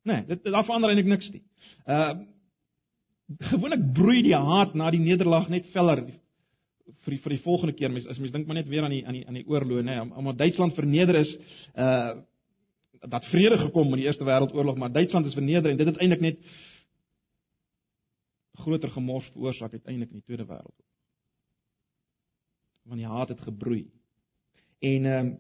Nee, 0.03 0.25
dit 0.27 0.45
daar 0.45 0.65
verander 0.65 0.91
eintlik 0.91 1.13
niks 1.15 1.31
nie. 1.31 1.43
Uh 1.87 2.15
gewoonlik 3.39 3.93
broei 3.93 4.23
die 4.23 4.35
haat 4.35 4.75
na 4.75 4.91
die 4.91 5.03
nederlaag 5.05 5.51
net 5.53 5.67
veller 5.75 6.01
vir 7.05 7.13
die, 7.13 7.19
vir 7.21 7.35
die 7.35 7.43
volgende 7.45 7.75
keer 7.77 7.93
mens 7.93 8.07
as 8.09 8.19
mens 8.19 8.33
dink 8.33 8.47
maar 8.49 8.57
net 8.57 8.69
weer 8.69 8.87
aan 8.87 8.95
die 8.95 9.03
aan 9.07 9.19
die 9.19 9.27
aan 9.27 9.37
die 9.37 9.45
oorlog 9.47 9.83
nê 9.85 9.99
nee, 9.99 10.07
omdat 10.17 10.39
Duitsland 10.39 10.75
verneder 10.75 11.21
is 11.21 11.37
uh 11.77 12.17
dat 12.99 13.29
vrede 13.31 13.59
gekom 13.61 13.93
in 13.95 14.01
die 14.01 14.07
Eerste 14.09 14.25
Wêreldoorlog 14.27 14.79
maar 14.81 14.93
Duitsland 14.93 15.27
is 15.27 15.35
verneder 15.35 15.71
en 15.71 15.77
dit 15.77 15.87
het 15.87 16.01
eintlik 16.01 16.21
net 16.21 16.39
groter 18.63 18.91
gemors 18.91 19.29
veroorsaak 19.35 19.73
uiteindelik 19.73 20.13
in 20.13 20.21
die 20.21 20.27
Tweede 20.27 20.47
Wêreldoorlog. 20.47 20.87
Want 22.89 23.01
die 23.01 23.11
haat 23.11 23.29
het 23.35 23.45
gebroei. 23.47 23.85
En 24.79 25.05
ehm 25.05 25.27
um, 25.27 25.37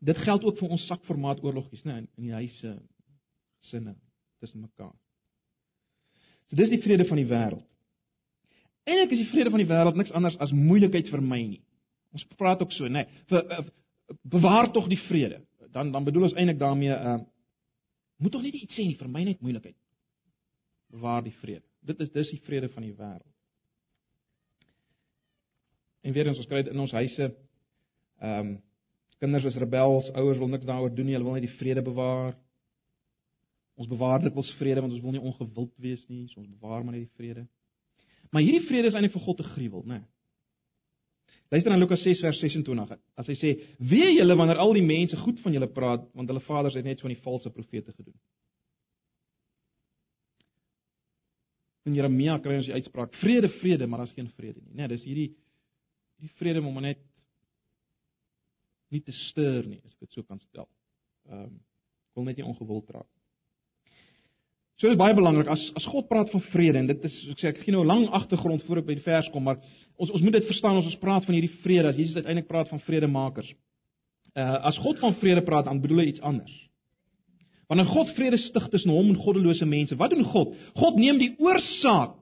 dit 0.00 0.16
geld 0.16 0.44
ook 0.44 0.56
vir 0.56 0.70
ons 0.72 0.86
sakformaat 0.88 1.42
oorlogies, 1.44 1.82
né, 1.84 1.98
in 2.16 2.24
die 2.24 2.32
huise 2.32 2.70
sinne 3.68 3.92
tussen 4.40 4.62
mekaar. 4.64 4.94
So 6.48 6.56
dis 6.56 6.72
die 6.72 6.80
vrede 6.80 7.04
van 7.04 7.20
die 7.20 7.28
wêreld. 7.28 7.66
Eintlik 8.88 9.12
is 9.12 9.20
die 9.26 9.28
vrede 9.34 9.52
van 9.52 9.60
die 9.60 9.68
wêreld 9.68 9.98
niks 10.00 10.14
anders 10.16 10.38
as 10.40 10.54
moeilikheid 10.56 11.10
vir 11.12 11.20
my 11.20 11.42
nie. 11.42 11.60
Ons 12.16 12.24
praat 12.40 12.62
ook 12.64 12.72
so, 12.72 12.88
né, 12.88 13.04
vir 13.28 13.44
uh, 13.44 13.60
bewaar 14.22 14.72
tog 14.72 14.88
die 14.88 14.98
vrede. 15.04 15.42
Dan 15.70 15.92
dan 15.92 16.08
bedoel 16.08 16.30
ons 16.30 16.38
eintlik 16.38 16.58
daarmee 16.58 16.96
ehm 16.96 17.20
uh, 17.20 17.28
moet 18.20 18.32
tog 18.32 18.42
net 18.44 18.54
iets 18.54 18.76
sê 18.76 18.84
nie 18.84 18.98
vir 19.00 19.08
my 19.08 19.22
net 19.24 19.40
moeilikheid. 19.40 19.76
Bewaar 20.92 21.22
die 21.24 21.36
vrede. 21.40 21.69
Dit 21.86 22.00
is 22.00 22.10
dis 22.12 22.32
die 22.34 22.40
vrede 22.44 22.68
van 22.72 22.84
die 22.84 22.94
wêreld. 22.94 23.26
En 26.00 26.12
weer 26.12 26.26
eens 26.26 26.40
ons 26.40 26.48
kry 26.48 26.62
dit 26.64 26.72
in 26.72 26.80
ons 26.80 26.98
huise. 27.00 27.32
Ehm 28.20 28.50
um, 28.50 28.58
kinders 29.20 29.44
is 29.44 29.56
rebels, 29.60 30.06
ouers 30.16 30.38
wil 30.40 30.48
niks 30.48 30.64
daaroor 30.64 30.94
doen 30.96 31.04
nie, 31.04 31.12
hulle 31.12 31.26
wil 31.26 31.34
net 31.36 31.44
die 31.44 31.58
vrede 31.58 31.82
bewaar. 31.84 32.30
Ons 33.76 33.88
bewaar 33.88 34.22
dit 34.24 34.36
ons 34.36 34.52
vrede 34.56 34.80
want 34.80 34.94
ons 34.96 35.02
wil 35.04 35.12
nie 35.12 35.20
ongewild 35.20 35.74
wees 35.76 36.06
nie, 36.08 36.22
so 36.30 36.40
ons 36.40 36.48
bewaar 36.48 36.80
maar 36.84 36.94
net 36.96 37.04
die 37.04 37.18
vrede. 37.20 37.44
Maar 38.32 38.46
hierdie 38.46 38.64
vrede 38.64 38.88
is 38.88 38.96
eintlik 38.96 39.12
vir 39.12 39.26
God 39.26 39.40
te 39.42 39.46
gruwel, 39.50 39.84
né? 39.92 40.00
Luister 41.50 41.74
aan 41.74 41.82
Lukas 41.82 42.00
6 42.06 42.20
vers 42.22 42.40
26. 42.40 42.96
As 43.18 43.28
hy 43.28 43.36
sê: 43.36 43.50
"Wee 43.76 44.14
julle 44.14 44.36
wanneer 44.38 44.60
al 44.62 44.72
die 44.72 44.86
mense 44.86 45.16
goed 45.20 45.40
van 45.44 45.52
julle 45.52 45.68
praat, 45.68 46.06
want 46.14 46.30
hulle 46.30 46.44
vaders 46.46 46.76
het 46.78 46.84
net 46.84 46.98
so 46.98 47.08
van 47.08 47.14
die 47.14 47.24
valse 47.24 47.50
profete 47.50 47.92
gedoen." 47.92 48.16
In 51.90 51.96
Jeremia 51.98 52.38
kry 52.38 52.60
ons 52.60 52.68
die 52.70 52.76
uitspraak: 52.78 53.14
"Vrede, 53.18 53.50
vrede, 53.58 53.86
maar 53.86 54.04
daar's 54.04 54.14
geen 54.14 54.30
vrede 54.36 54.60
nie." 54.62 54.74
Nee, 54.78 54.88
dis 54.88 55.04
hierdie 55.04 55.30
hierdie 56.20 56.36
vrede 56.38 56.62
om 56.62 56.80
net 56.82 57.00
nie 58.90 59.00
te 59.02 59.14
stuur 59.14 59.66
nie, 59.66 59.80
as 59.84 59.94
ek 59.94 60.06
dit 60.06 60.12
so 60.14 60.22
kan 60.22 60.38
stel. 60.50 60.68
Ehm 61.30 61.48
um, 61.48 61.58
wil 62.14 62.26
net 62.26 62.40
nie 62.40 62.46
ongewild 62.46 62.88
raak. 62.90 63.08
So 64.80 64.88
dit 64.88 64.96
is 64.96 65.00
baie 65.00 65.14
belangrik 65.14 65.48
as 65.52 65.62
as 65.76 65.86
God 65.92 66.08
praat 66.08 66.30
van 66.32 66.42
vrede 66.50 66.80
en 66.80 66.88
dit 66.88 67.04
is 67.04 67.16
ek 67.34 67.42
sê 67.42 67.50
ek 67.52 67.60
gee 67.64 67.72
nou 67.74 67.82
'n 67.84 67.90
lang 67.92 68.06
agtergrond 68.08 68.62
voor 68.64 68.78
ek 68.78 68.86
by 68.86 68.94
die 68.94 69.04
vers 69.04 69.28
kom, 69.30 69.44
maar 69.44 69.58
ons 69.96 70.10
ons 70.10 70.22
moet 70.22 70.32
dit 70.32 70.46
verstaan 70.46 70.76
as 70.76 70.88
ons 70.88 70.98
praat 70.98 71.24
van 71.24 71.34
hierdie 71.34 71.56
vrede, 71.62 71.88
as 71.88 71.96
Jesus 71.96 72.16
uiteindelik 72.16 72.48
praat 72.48 72.68
van 72.68 72.80
vredemakers. 72.80 73.50
Uh 74.34 74.58
as 74.70 74.78
God 74.78 74.98
van 74.98 75.14
vrede 75.14 75.42
praat, 75.42 75.64
dan 75.64 75.80
bedoel 75.80 75.98
hy 75.98 76.06
iets 76.06 76.20
anders. 76.20 76.69
Wanneer 77.70 77.86
God 77.86 78.10
vrede 78.16 78.38
stig 78.42 78.66
tussen 78.72 78.90
hom 78.90 79.12
en 79.12 79.18
goddelose 79.22 79.66
mense, 79.68 79.94
wat 79.98 80.10
doen 80.10 80.26
God? 80.26 80.56
God 80.74 80.96
neem 80.98 81.20
die 81.20 81.30
oorsaak 81.38 82.16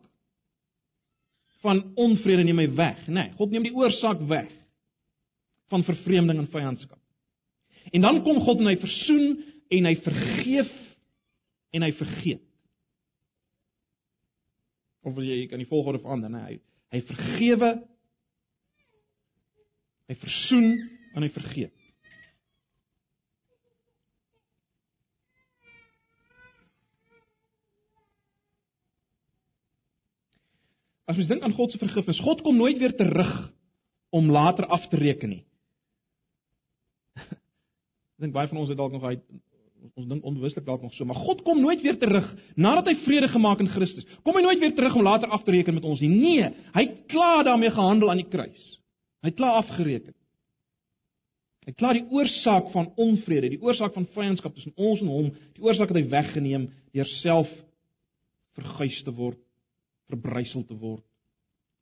van 1.64 1.80
onvrede 1.98 2.44
neem 2.44 2.60
hy 2.60 2.66
weg, 2.76 3.00
nê? 3.08 3.14
Nee, 3.16 3.36
God 3.38 3.54
neem 3.54 3.64
die 3.66 3.74
oorsaak 3.74 4.20
weg 4.28 4.50
van 5.72 5.84
vervreemding 5.86 6.42
en 6.42 6.50
vyandskap. 6.52 7.00
En 7.92 8.04
dan 8.04 8.20
kom 8.26 8.42
God 8.44 8.60
en 8.60 8.68
hy 8.70 8.76
versoen 8.80 9.40
en 9.72 9.88
hy 9.88 9.94
vergeef 10.04 10.70
en 11.72 11.84
hy 11.84 11.90
vergeet. 11.96 12.44
Of 15.08 15.16
wil 15.16 15.24
jy 15.24 15.46
kan 15.48 15.60
die 15.60 15.68
volgorde 15.68 16.02
verander, 16.04 16.28
nê? 16.32 16.44
Nee, 16.44 16.58
hy 16.58 16.98
hy 16.98 17.04
vergewe 17.04 17.72
hy 20.08 20.16
versoen 20.16 20.70
en 21.16 21.24
hy 21.24 21.28
vergeet. 21.32 21.72
As 31.08 31.16
mens 31.16 31.28
dink 31.30 31.42
aan 31.42 31.56
God 31.56 31.72
se 31.72 31.80
vergifnis, 31.80 32.20
God 32.20 32.42
kom 32.44 32.58
nooit 32.60 32.78
weer 32.78 32.92
terug 32.96 33.32
om 34.12 34.28
later 34.32 34.66
af 34.68 34.84
te 34.92 34.98
reken 35.00 35.32
nie. 35.32 35.44
Ek 37.24 38.26
dink 38.26 38.34
baie 38.36 38.50
van 38.50 38.60
ons 38.60 38.68
het 38.68 38.78
dalk 38.78 38.92
nog 38.92 39.06
uit 39.08 39.24
ons 39.94 40.08
dink 40.10 40.24
onbewuslik 40.26 40.66
dalk 40.66 40.82
nog 40.82 40.92
so, 40.92 41.06
maar 41.06 41.20
God 41.22 41.44
kom 41.46 41.60
nooit 41.62 41.80
weer 41.84 41.94
terug 41.98 42.26
nadat 42.58 42.90
hy 42.90 42.96
vrede 43.04 43.28
gemaak 43.30 43.62
in 43.62 43.70
Christus. 43.70 44.06
Kom 44.26 44.36
hy 44.36 44.42
nooit 44.42 44.58
weer 44.58 44.74
terug 44.74 44.96
om 44.98 45.06
later 45.06 45.30
af 45.32 45.44
te 45.46 45.54
reken 45.54 45.76
met 45.78 45.86
ons 45.86 46.02
nie. 46.02 46.10
Nee, 46.10 46.48
hy 46.74 46.82
het 46.82 46.96
klaar 47.10 47.46
daarmee 47.46 47.70
gehandel 47.72 48.10
aan 48.10 48.20
die 48.20 48.28
kruis. 48.28 48.64
Hy 49.22 49.30
het 49.30 49.38
klaar 49.38 49.60
afgereken. 49.62 50.16
Hy 51.62 51.72
het 51.72 51.78
klaar 51.78 51.94
die 51.94 52.08
oorsaak 52.10 52.72
van 52.74 52.90
onvrede, 52.98 53.52
die 53.54 53.62
oorsaak 53.62 53.94
van 53.94 54.08
vyandskap 54.16 54.58
tussen 54.58 54.74
ons 54.74 55.02
en 55.04 55.12
hom, 55.14 55.30
die 55.54 55.64
oorsaak 55.64 55.94
het 55.94 56.02
hy 56.02 56.06
weggeneem 56.10 56.68
deur 56.96 57.10
self 57.20 57.50
verguis 58.58 58.98
te 59.06 59.14
word 59.14 59.38
verbrysel 60.08 60.64
te 60.66 60.76
word 60.76 61.04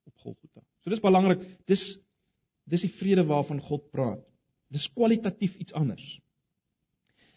op 0.06 0.22
Golgotha. 0.22 0.62
So 0.84 0.90
dis 0.90 1.02
belangrik. 1.02 1.42
Dis 1.66 1.82
dis 2.66 2.82
die 2.82 2.94
vrede 2.98 3.22
waarvan 3.26 3.60
God 3.62 3.84
praat. 3.94 4.22
Dis 4.74 4.88
kwalitatief 4.94 5.54
iets 5.62 5.74
anders. 5.78 6.04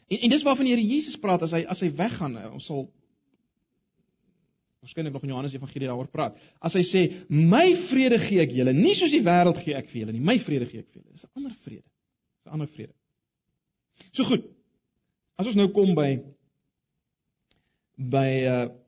En 0.10 0.24
en 0.26 0.34
dis 0.34 0.46
waarvan 0.46 0.66
die 0.66 0.74
Here 0.74 0.88
Jesus 0.96 1.20
praat 1.22 1.46
as 1.46 1.54
hy 1.54 1.64
as 1.70 1.82
hy 1.86 1.92
weggaan. 1.98 2.38
Eh, 2.38 2.54
ons 2.54 2.66
sal 2.66 2.88
waarskynlik 4.80 5.14
nog 5.14 5.26
in 5.26 5.34
Johannes 5.34 5.54
Evangelie 5.54 5.90
daaroor 5.90 6.10
praat. 6.10 6.38
As 6.62 6.74
hy 6.74 6.84
sê, 6.88 7.02
"My 7.30 7.76
vrede 7.90 8.18
gee 8.18 8.42
ek 8.42 8.52
julle, 8.56 8.74
nie 8.74 8.96
soos 8.96 9.12
die 9.12 9.22
wêreld 9.22 9.62
gee 9.64 9.76
ek 9.76 9.90
vir 9.90 10.02
julle 10.02 10.14
nie. 10.14 10.22
My 10.22 10.40
vrede 10.40 10.66
gee 10.66 10.80
ek 10.80 10.88
vir 10.88 11.02
julle." 11.02 11.12
Dis 11.12 11.26
'n 11.26 11.36
ander 11.36 11.56
vrede. 11.64 11.84
Dis 11.84 12.46
'n 12.46 12.54
ander 12.54 12.68
vrede. 12.68 12.94
So 14.14 14.24
goed. 14.24 14.46
As 15.38 15.48
ons 15.48 15.56
nou 15.56 15.68
kom 15.72 15.96
by 15.96 16.20
by 17.98 18.46
uh 18.46 18.79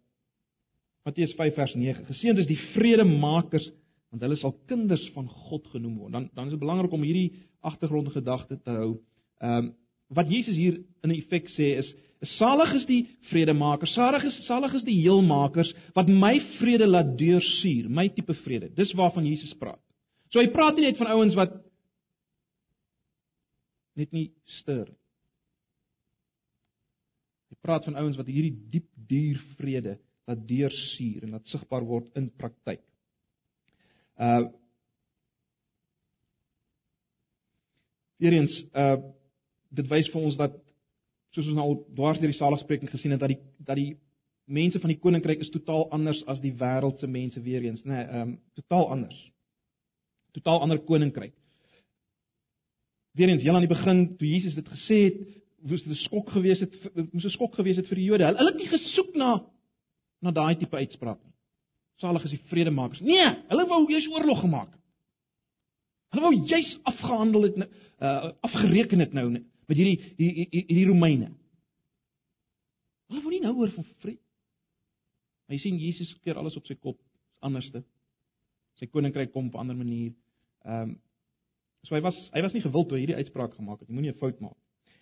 Matteus 1.08 1.34
5 1.38 1.56
vers 1.58 1.74
9. 1.76 2.06
Geseënd 2.10 2.42
is 2.44 2.50
die 2.50 2.60
vredemakers 2.76 3.70
want 4.12 4.26
hulle 4.26 4.36
sal 4.36 4.52
kinders 4.68 5.06
van 5.16 5.30
God 5.48 5.70
genoem 5.72 5.94
word. 6.02 6.12
Dan 6.12 6.28
dan 6.36 6.50
is 6.50 6.56
dit 6.58 6.62
belangrik 6.62 6.92
om 6.92 7.04
hierdie 7.08 7.30
agtergrond 7.64 8.12
gedagte 8.12 8.60
te 8.60 8.76
hou. 8.76 8.92
Ehm 9.42 9.70
um, 9.70 9.72
wat 10.12 10.28
Jesus 10.28 10.58
hier 10.60 10.82
in 11.08 11.12
effek 11.16 11.46
sê 11.54 11.70
is 11.80 11.88
salig 12.36 12.74
is 12.76 12.84
die 12.86 13.06
vredemakers, 13.30 13.94
salig 13.96 14.26
is 14.28 14.42
salig 14.44 14.74
is 14.76 14.84
die 14.84 14.98
heelmakers 15.00 15.72
wat 15.96 16.12
my 16.12 16.34
vrede 16.58 16.90
laat 16.90 17.14
deursuur, 17.16 17.88
my 17.88 18.10
tipe 18.12 18.36
vrede. 18.44 18.68
Dis 18.76 18.92
waarvan 19.00 19.24
Jesus 19.26 19.56
praat. 19.56 19.80
So 20.28 20.44
hy 20.44 20.52
praat 20.52 20.76
nie 20.76 20.90
net 20.90 21.00
van 21.00 21.14
ouens 21.16 21.38
wat 21.40 21.56
net 23.96 24.12
nie 24.12 24.28
stir. 24.60 24.92
Hy 27.48 27.58
praat 27.64 27.88
van 27.88 27.96
ouens 28.04 28.20
wat 28.20 28.28
hierdie 28.28 28.58
diep 28.76 28.92
duur 29.08 29.40
vrede 29.56 29.96
laat 30.32 30.48
deursuur 30.48 31.24
en 31.26 31.36
laat 31.38 31.52
sigbaar 31.52 31.86
word 31.88 32.10
in 32.20 32.32
praktyk. 32.38 32.84
Uh 34.18 34.48
Weerens 38.22 38.54
uh 38.78 39.00
dit 39.72 39.88
wys 39.88 40.10
vir 40.12 40.22
ons 40.22 40.36
dat 40.38 40.56
soos 41.32 41.48
ons 41.48 41.56
nou 41.56 41.70
dwars 41.96 42.20
deur 42.20 42.32
die 42.32 42.38
saligspreking 42.38 42.90
gesien 42.92 43.16
het 43.16 43.22
dat 43.24 43.32
die 43.32 43.40
dat 43.64 43.80
die 43.80 43.94
mense 44.52 44.80
van 44.84 44.92
die 44.92 45.00
koninkryk 45.00 45.44
is 45.46 45.52
totaal 45.54 45.88
anders 45.96 46.20
as 46.30 46.42
die 46.44 46.54
wêreldse 46.60 47.08
mense 47.08 47.42
weer 47.42 47.64
eens, 47.64 47.86
nê, 47.86 47.94
nee, 47.94 48.08
ehm 48.08 48.34
um, 48.34 48.34
totaal 48.60 48.90
anders. 48.98 49.20
Totaal 50.36 50.62
ander 50.66 50.80
koninkryk. 50.88 51.34
Weerens 53.16 53.44
heel 53.44 53.56
aan 53.56 53.66
die 53.66 53.72
begin 53.72 54.04
toe 54.18 54.28
Jesus 54.28 54.56
dit 54.56 54.68
gesê 54.68 55.00
het, 55.06 55.22
moes 55.62 55.84
dit 55.84 55.94
'n 55.94 56.04
skok 56.04 56.30
gewees 56.36 56.60
het, 56.60 56.76
moes 57.14 57.26
'n 57.26 57.36
skok 57.38 57.56
gewees 57.56 57.78
het 57.78 57.88
vir 57.88 57.96
die 57.96 58.10
Jode. 58.10 58.26
Hulle 58.26 58.52
het 58.52 58.60
nie 58.60 58.72
gesoek 58.72 59.16
na 59.16 59.32
na 60.22 60.32
daai 60.32 60.56
tipe 60.56 60.78
uitspraak 60.78 61.20
nie. 61.24 61.34
Salig 62.02 62.26
is 62.26 62.36
die 62.36 62.46
vredemakers. 62.50 63.02
Nee, 63.06 63.28
hulle 63.50 63.68
wou 63.70 63.84
juis 63.90 64.08
oorlog 64.10 64.42
gemaak. 64.42 64.72
Hulle 66.12 66.24
wou 66.26 66.34
juis 66.50 66.72
afgehandel 66.90 67.48
het 67.48 67.62
uh 67.62 68.32
afgereken 68.48 69.00
het 69.00 69.14
nou 69.14 69.30
met 69.32 69.78
hierdie 69.78 70.00
hierdie 70.18 70.48
hierdie 70.50 70.88
Romeine. 70.90 71.32
Hulle 73.12 73.22
wou 73.22 73.34
nie 73.34 73.44
nou 73.44 73.54
oor 73.60 73.72
van 73.76 73.88
vrede. 74.02 74.22
Hy 75.52 75.60
sien 75.60 75.80
Jesus 75.80 76.14
keer 76.24 76.40
alles 76.40 76.56
op 76.56 76.68
sy 76.70 76.78
kop, 76.80 76.96
is 76.96 77.44
anderste. 77.44 77.84
Sy 78.80 78.88
koninkryk 78.88 79.34
kom 79.34 79.50
op 79.50 79.56
'n 79.56 79.66
ander 79.66 79.78
manier. 79.78 80.14
Ehm 80.66 80.90
um, 80.90 81.00
so 81.84 81.96
hy 81.96 82.02
was 82.02 82.18
hy 82.34 82.42
was 82.42 82.54
nie 82.54 82.62
gewild 82.62 82.90
toe 82.90 82.98
hierdie 82.98 83.18
uitspraak 83.18 83.54
gemaak 83.56 83.80
het. 83.80 83.90
Jy 83.90 83.96
moenie 83.96 84.12
'n 84.12 84.22
fout 84.22 84.40
maak. 84.40 84.58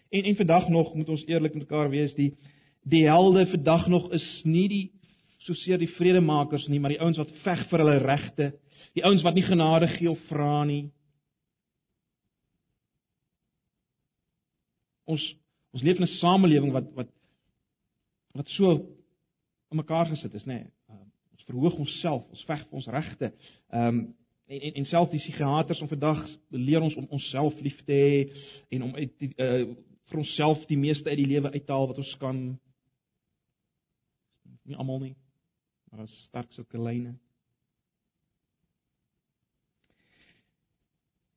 En 0.10 0.24
en 0.24 0.36
vandag 0.36 0.70
nog 0.70 0.96
moet 0.96 1.10
ons 1.10 1.26
eerlik 1.26 1.54
met 1.54 1.64
mekaar 1.64 1.90
wees, 1.90 2.14
die 2.16 2.36
die 2.84 3.06
helde 3.06 3.46
vandag 3.46 3.88
nog 3.88 4.12
is 4.12 4.42
nie 4.44 4.68
die 4.68 4.99
so 5.46 5.56
seer 5.56 5.80
die 5.80 5.92
vredemakers 5.96 6.68
nie, 6.68 6.80
maar 6.80 6.94
die 6.94 7.02
ouens 7.02 7.20
wat 7.20 7.32
veg 7.44 7.66
vir 7.70 7.84
hulle 7.84 8.00
regte, 8.04 8.50
die 8.98 9.06
ouens 9.08 9.24
wat 9.24 9.38
nie 9.38 9.46
genade 9.48 9.88
gee 9.96 10.10
of 10.12 10.20
vra 10.32 10.64
nie. 10.68 10.90
Ons 15.10 15.24
ons 15.74 15.84
leef 15.86 16.00
in 16.02 16.04
'n 16.04 16.18
samelewing 16.20 16.74
wat 16.74 16.88
wat 16.96 17.12
wat 18.34 18.50
so 18.50 18.72
in 19.72 19.78
mekaar 19.78 20.10
gesit 20.10 20.34
is, 20.34 20.46
nê. 20.46 20.66
Nee, 20.88 21.06
ons 21.32 21.46
verhoog 21.46 21.78
onsself, 21.80 22.26
ons 22.30 22.46
veg 22.46 22.66
vir 22.68 22.76
ons 22.82 22.88
regte. 22.88 23.34
Ehm 23.72 23.88
um, 23.88 24.16
en 24.50 24.62
en, 24.62 24.74
en 24.74 24.86
selfs 24.86 25.12
die 25.12 25.20
psigiaters 25.20 25.80
van 25.80 25.88
vandag 25.88 26.24
leer 26.50 26.82
ons 26.82 26.96
om 26.96 27.06
onsself 27.10 27.60
lief 27.62 27.84
te 27.86 27.94
hê 27.94 28.34
en 28.70 28.84
om 28.84 28.96
uit 28.96 29.12
die, 29.22 29.30
uh, 29.38 29.76
vir 30.10 30.18
onsself 30.18 30.66
die 30.66 30.78
meeste 30.78 31.10
uit 31.10 31.20
die 31.22 31.28
lewe 31.30 31.52
uit 31.52 31.66
te 31.66 31.72
haal 31.72 31.88
wat 31.88 32.02
ons 32.02 32.16
kan. 32.18 32.60
Nie 34.66 34.76
almal 34.76 35.00
nie, 35.00 35.16
maar 35.90 36.06
as 36.06 36.16
sterk 36.28 36.52
sulke 36.54 36.78
lyne. 36.78 37.16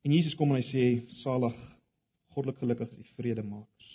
En 0.03 0.11
Jesus 0.11 0.35
kom 0.35 0.51
en 0.51 0.59
hy 0.59 0.65
sê 0.67 0.85
salig 1.23 1.55
goddelik 2.33 2.59
gelukkig 2.59 2.91
is 2.91 3.03
die 3.05 3.15
vredemakers. 3.17 3.89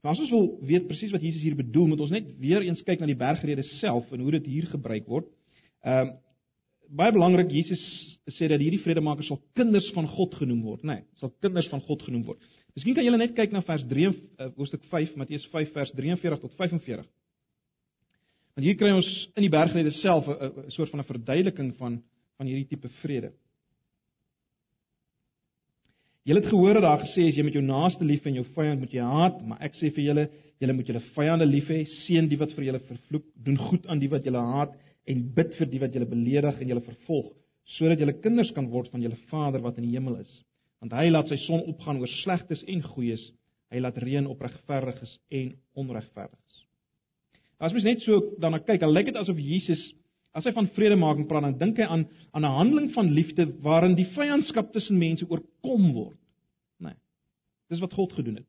Maar 0.00 0.14
as 0.14 0.22
ons 0.22 0.32
wil 0.32 0.46
weet 0.64 0.86
presies 0.88 1.12
wat 1.12 1.24
Jesus 1.24 1.42
hier 1.44 1.58
bedoel, 1.58 1.90
moet 1.90 2.02
ons 2.06 2.12
net 2.14 2.28
weer 2.40 2.64
eens 2.64 2.80
kyk 2.86 3.02
na 3.02 3.08
die 3.10 3.18
bergrede 3.18 3.64
self 3.76 4.08
en 4.14 4.22
hoe 4.24 4.36
dit 4.38 4.48
hier 4.54 4.68
gebruik 4.72 5.08
word. 5.10 5.30
Ehm 5.84 6.12
um, 6.14 6.18
baie 6.90 7.12
belangrik, 7.14 7.52
Jesus 7.54 7.82
sê 8.34 8.48
dat 8.50 8.58
hierdie 8.58 8.80
vredemakers 8.82 9.28
sal 9.30 9.38
kinders 9.54 9.84
van 9.94 10.08
God 10.10 10.32
genoem 10.34 10.64
word, 10.66 10.80
né? 10.82 10.96
Nee, 10.96 11.04
sal 11.20 11.30
kinders 11.38 11.68
van 11.70 11.78
God 11.86 12.02
genoem 12.02 12.24
word. 12.26 12.48
Miskien 12.74 12.96
kan 12.96 13.06
julle 13.06 13.20
net 13.20 13.36
kyk 13.36 13.54
na 13.54 13.62
vers 13.62 13.84
3 13.86 14.08
uh, 14.08 14.16
eh, 14.42 14.48
hoofstuk 14.56 14.82
5 14.90 15.12
Matteus 15.20 15.44
5 15.52 15.70
vers 15.76 15.92
43 15.94 16.42
tot 16.42 16.56
45. 16.58 17.06
Want 18.60 18.68
hier 18.68 18.76
kry 18.76 18.90
ons 18.92 19.06
in 19.40 19.46
die 19.46 19.48
bergrede 19.48 19.88
self 19.96 20.26
'n 20.28 20.68
soort 20.68 20.90
van 20.92 21.00
'n 21.00 21.08
verduideliking 21.08 21.70
van 21.78 22.02
van 22.36 22.46
hierdie 22.46 22.68
tipe 22.68 22.88
vrede. 23.00 23.32
Julle 26.28 26.40
het 26.40 26.50
gehoor 26.52 26.74
dat 26.74 26.82
daar 26.82 27.00
gesê 27.00 27.24
is 27.28 27.36
jy 27.36 27.42
moet 27.42 27.56
jou 27.56 27.64
naaste 27.64 28.04
lief 28.04 28.26
en 28.26 28.34
jou 28.34 28.44
vyand 28.44 28.80
moet 28.80 28.92
jy 28.92 29.00
haat, 29.00 29.40
maar 29.40 29.62
ek 29.62 29.72
sê 29.80 29.88
vir 29.88 30.04
julle, 30.04 30.28
julle 30.60 30.72
moet 30.72 30.86
julle 30.86 31.00
vyande 31.16 31.46
lief 31.46 31.68
hê, 31.68 31.84
seën 32.04 32.28
die 32.28 32.36
wat 32.36 32.52
vir 32.52 32.64
julle 32.64 32.80
vervloek, 32.80 33.24
doen 33.34 33.56
goed 33.56 33.86
aan 33.86 33.98
die 33.98 34.08
wat 34.08 34.24
julle 34.24 34.44
haat 34.52 34.76
en 35.06 35.34
bid 35.34 35.54
vir 35.54 35.66
die 35.66 35.80
wat 35.80 35.94
julle 35.94 36.06
beledig 36.06 36.60
en 36.60 36.68
julle 36.68 36.84
vervolg, 36.84 37.32
sodat 37.64 37.98
julle 37.98 38.20
kinders 38.20 38.52
kan 38.52 38.68
word 38.68 38.90
van 38.90 39.00
julle 39.00 39.16
Vader 39.30 39.60
wat 39.60 39.78
in 39.78 39.84
die 39.84 39.96
hemel 39.96 40.20
is. 40.20 40.44
Want 40.80 40.92
hy 40.92 41.08
laat 41.08 41.28
sy 41.28 41.36
son 41.36 41.64
opgaan 41.64 41.96
oor 41.96 42.08
slegtes 42.08 42.62
en 42.68 42.82
goeies, 42.82 43.32
hy 43.70 43.80
laat 43.80 43.96
reën 43.96 44.26
op 44.26 44.40
regverdiges 44.40 45.18
en 45.30 45.56
onregverdiges. 45.74 46.49
As 47.60 47.74
mens 47.76 47.84
net 47.84 48.00
so 48.00 48.34
daarna 48.40 48.58
kyk, 48.58 48.80
dan 48.80 48.92
lyk 48.94 49.10
dit 49.10 49.18
asof 49.20 49.38
Jesus 49.38 49.82
As 50.30 50.46
hy 50.46 50.52
van 50.54 50.68
vredemaking 50.76 51.26
praat, 51.26 51.48
dan 51.48 51.58
dink 51.58 51.80
hy 51.82 51.88
aan 51.90 52.04
aan 52.30 52.44
'n 52.46 52.56
handeling 52.58 52.90
van 52.94 53.10
liefde 53.10 53.48
waarin 53.66 53.96
die 53.98 54.06
vyandskap 54.14 54.72
tussen 54.72 54.98
mense 54.98 55.26
oorkom 55.26 55.92
word. 55.92 56.18
Nee. 56.78 56.94
Dis 57.68 57.82
wat 57.82 57.92
God 57.92 58.12
gedoen 58.12 58.36
het. 58.36 58.46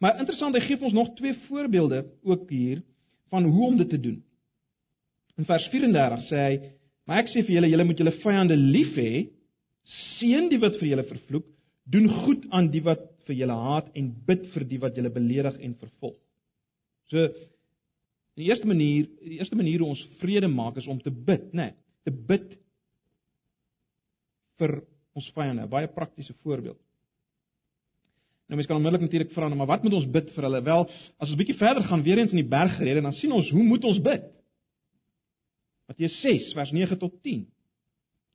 Maar 0.00 0.18
interessant, 0.18 0.54
hy 0.54 0.60
gee 0.60 0.82
ons 0.82 0.92
nog 0.92 1.14
twee 1.14 1.34
voorbeelde 1.46 2.04
ook 2.22 2.50
hier 2.50 2.82
van 3.30 3.44
hoe 3.44 3.66
om 3.66 3.76
dit 3.76 3.88
te 3.88 4.00
doen. 4.00 4.22
In 5.38 5.44
vers 5.44 5.68
34 5.70 6.26
sê 6.26 6.36
hy: 6.36 6.72
"Maar 7.06 7.18
ek 7.18 7.28
sê 7.28 7.46
vir 7.46 7.54
julle, 7.54 7.70
julle 7.70 7.84
moet 7.84 7.98
julle 7.98 8.20
vyande 8.22 8.56
lief 8.56 8.94
hê, 8.96 9.28
seën 10.18 10.48
die 10.48 10.58
wat 10.58 10.76
vir 10.76 10.88
julle 10.88 11.04
vervloek, 11.04 11.46
doen 11.84 12.08
goed 12.08 12.44
aan 12.50 12.70
die 12.70 12.82
wat 12.82 13.06
vir 13.26 13.36
julle 13.36 13.54
haat 13.54 13.88
en 13.94 14.14
bid 14.26 14.46
vir 14.46 14.64
die 14.64 14.78
wat 14.78 14.96
julle 14.96 15.10
beledig 15.10 15.60
en 15.60 15.74
vervolg." 15.74 16.18
So 17.06 17.28
Die 18.36 18.50
eerste 18.50 18.68
manier, 18.68 19.08
die 19.24 19.38
eerste 19.40 19.56
manier 19.56 19.80
hoe 19.80 19.94
ons 19.94 20.02
vrede 20.20 20.48
maak 20.52 20.76
is 20.76 20.88
om 20.90 20.98
te 21.00 21.10
bid, 21.10 21.48
né? 21.52 21.70
Nee, 21.70 21.76
te 22.06 22.12
bid 22.12 22.52
vir 24.60 24.78
ons 25.16 25.28
vyande. 25.34 25.64
Baie 25.72 25.88
praktiese 25.92 26.36
voorbeeld. 26.44 26.78
Nou 28.46 28.60
mens 28.60 28.68
kan 28.70 28.78
onmiddellik 28.78 29.08
natuurlik 29.08 29.32
vra, 29.34 29.48
nou, 29.50 29.58
maar 29.58 29.72
wat 29.72 29.82
moet 29.82 29.96
ons 29.98 30.06
bid 30.14 30.28
vir 30.36 30.46
hulle? 30.46 30.60
Wel, 30.68 30.84
as 31.18 31.32
ons 31.32 31.38
bietjie 31.40 31.58
verder 31.58 31.82
gaan 31.88 32.04
weer 32.06 32.20
eens 32.22 32.34
in 32.34 32.44
die 32.44 32.50
bergrede, 32.50 33.02
dan 33.02 33.16
sien 33.16 33.32
ons 33.34 33.48
hoe 33.50 33.64
moet 33.66 33.84
ons 33.88 33.98
bid? 34.04 34.28
Matteus 35.90 36.14
6 36.22 36.52
vers 36.54 36.70
9 36.76 36.98
tot 37.00 37.16
10. 37.26 37.42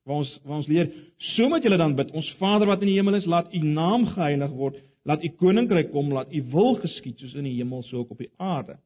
Waar 0.08 0.24
ons 0.24 0.34
waar 0.44 0.58
ons 0.58 0.68
leer, 0.68 0.90
so 1.32 1.48
moet 1.48 1.64
julle 1.64 1.78
dan 1.80 1.96
bid: 1.96 2.12
Ons 2.18 2.32
Vader 2.40 2.68
wat 2.68 2.82
in 2.84 2.90
die 2.90 2.98
hemel 2.98 3.20
is, 3.20 3.30
laat 3.30 3.54
U 3.54 3.62
naam 3.64 4.08
geheilig 4.10 4.56
word, 4.58 4.80
laat 5.08 5.24
U 5.24 5.30
koninkryk 5.40 5.92
kom, 5.94 6.12
laat 6.16 6.34
U 6.34 6.42
wil 6.56 6.80
geskied 6.82 7.22
soos 7.22 7.38
in 7.38 7.48
die 7.48 7.60
hemel 7.60 7.86
so 7.86 8.02
ook 8.02 8.16
op 8.18 8.24
die 8.24 8.32
aarde. 8.42 8.80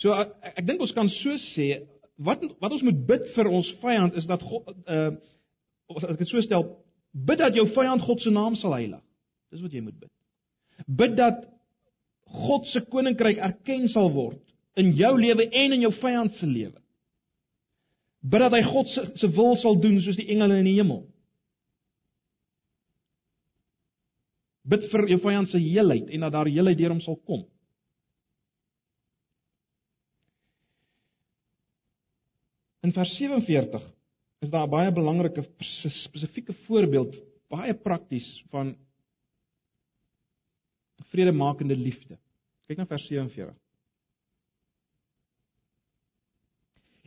So 0.00 0.14
ek, 0.16 0.32
ek 0.56 0.66
dink 0.68 0.80
ons 0.80 0.94
kan 0.96 1.08
so 1.12 1.36
sê 1.50 1.72
wat 2.20 2.42
wat 2.60 2.72
ons 2.72 2.84
moet 2.84 3.00
bid 3.08 3.28
vir 3.34 3.48
ons 3.48 3.68
vyand 3.82 4.16
is 4.20 4.28
dat 4.28 4.44
God 4.44 4.72
uh 4.88 5.12
as 5.90 6.04
ek 6.06 6.20
dit 6.20 6.30
so 6.30 6.38
stel, 6.44 6.68
bid 7.10 7.40
dat 7.40 7.56
jou 7.58 7.64
vyand 7.74 8.04
God 8.06 8.20
se 8.22 8.30
naam 8.30 8.54
sal 8.54 8.76
heilig. 8.76 9.00
Dis 9.50 9.62
wat 9.64 9.72
jy 9.74 9.80
moet 9.82 9.96
bid. 9.98 10.10
Bid 10.86 11.16
dat 11.18 11.40
God 12.30 12.68
se 12.70 12.84
koninkryk 12.92 13.40
erken 13.42 13.88
sal 13.90 14.12
word 14.14 14.38
in 14.78 14.92
jou 14.94 15.10
lewe 15.18 15.48
en 15.48 15.74
in 15.74 15.82
jou 15.82 15.92
vyand 15.98 16.36
se 16.38 16.46
lewe. 16.46 16.78
Bid 18.22 18.44
dat 18.44 18.54
hy 18.54 18.62
God 18.68 18.92
se 18.92 19.06
se 19.18 19.32
wil 19.34 19.56
sal 19.58 19.80
doen 19.82 19.98
soos 20.04 20.18
die 20.20 20.28
engele 20.30 20.60
in 20.60 20.68
die 20.70 20.76
hemel. 20.78 21.02
Bid 24.70 24.86
vir 24.92 25.08
jou 25.10 25.18
vyand 25.24 25.50
se 25.50 25.58
heelheid 25.58 26.12
en 26.14 26.28
dat 26.28 26.36
daar 26.36 26.52
heelheid 26.52 26.78
deur 26.78 26.94
hom 26.94 27.02
sal 27.02 27.18
kom. 27.26 27.42
In 32.90 32.96
vers 32.96 33.12
47 33.14 33.82
is 34.42 34.50
daar 34.50 34.66
'n 34.66 34.70
baie 34.70 34.90
belangrike 34.92 35.44
spesifieke 36.02 36.52
voorbeeld, 36.66 37.14
baie 37.48 37.74
prakties 37.74 38.26
van 38.50 38.74
vredemakende 41.12 41.76
liefde. 41.76 42.18
Kyk 42.66 42.76
na 42.76 42.86
vers 42.86 43.06
47. 43.06 43.54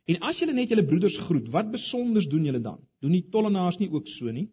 En 0.06 0.20
as 0.20 0.40
julle 0.40 0.54
net 0.54 0.70
julle 0.70 0.86
broeders 0.86 1.20
groet, 1.28 1.50
wat 1.50 1.72
besonders 1.72 2.28
doen 2.28 2.46
julle 2.46 2.62
dan? 2.62 2.80
Doen 3.00 3.12
die 3.12 3.28
tollenaars 3.30 3.78
nie 3.78 3.92
ook 3.92 4.08
so 4.08 4.32
nie? 4.32 4.50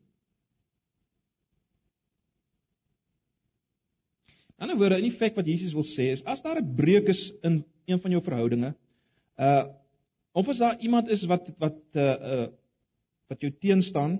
In 4.58 4.70
'n 4.70 4.78
woorde, 4.78 4.98
in 4.98 5.12
feite 5.12 5.36
wat 5.36 5.46
Jesus 5.46 5.72
wil 5.72 5.86
sê 5.96 6.10
is 6.10 6.24
as 6.24 6.42
daar 6.42 6.58
'n 6.58 6.74
breuk 6.74 7.08
is 7.08 7.32
in 7.42 7.64
een 7.86 8.00
van 8.00 8.10
jou 8.10 8.22
verhoudinge, 8.22 8.74
uh 9.38 9.79
Of 10.32 10.48
as 10.48 10.58
daar 10.58 10.80
iemand 10.80 11.08
is 11.08 11.24
wat 11.26 11.48
wat 11.58 11.78
uh 11.94 12.16
uh 12.32 12.48
wat 13.30 13.40
jou 13.40 13.52
teenstaan, 13.62 14.18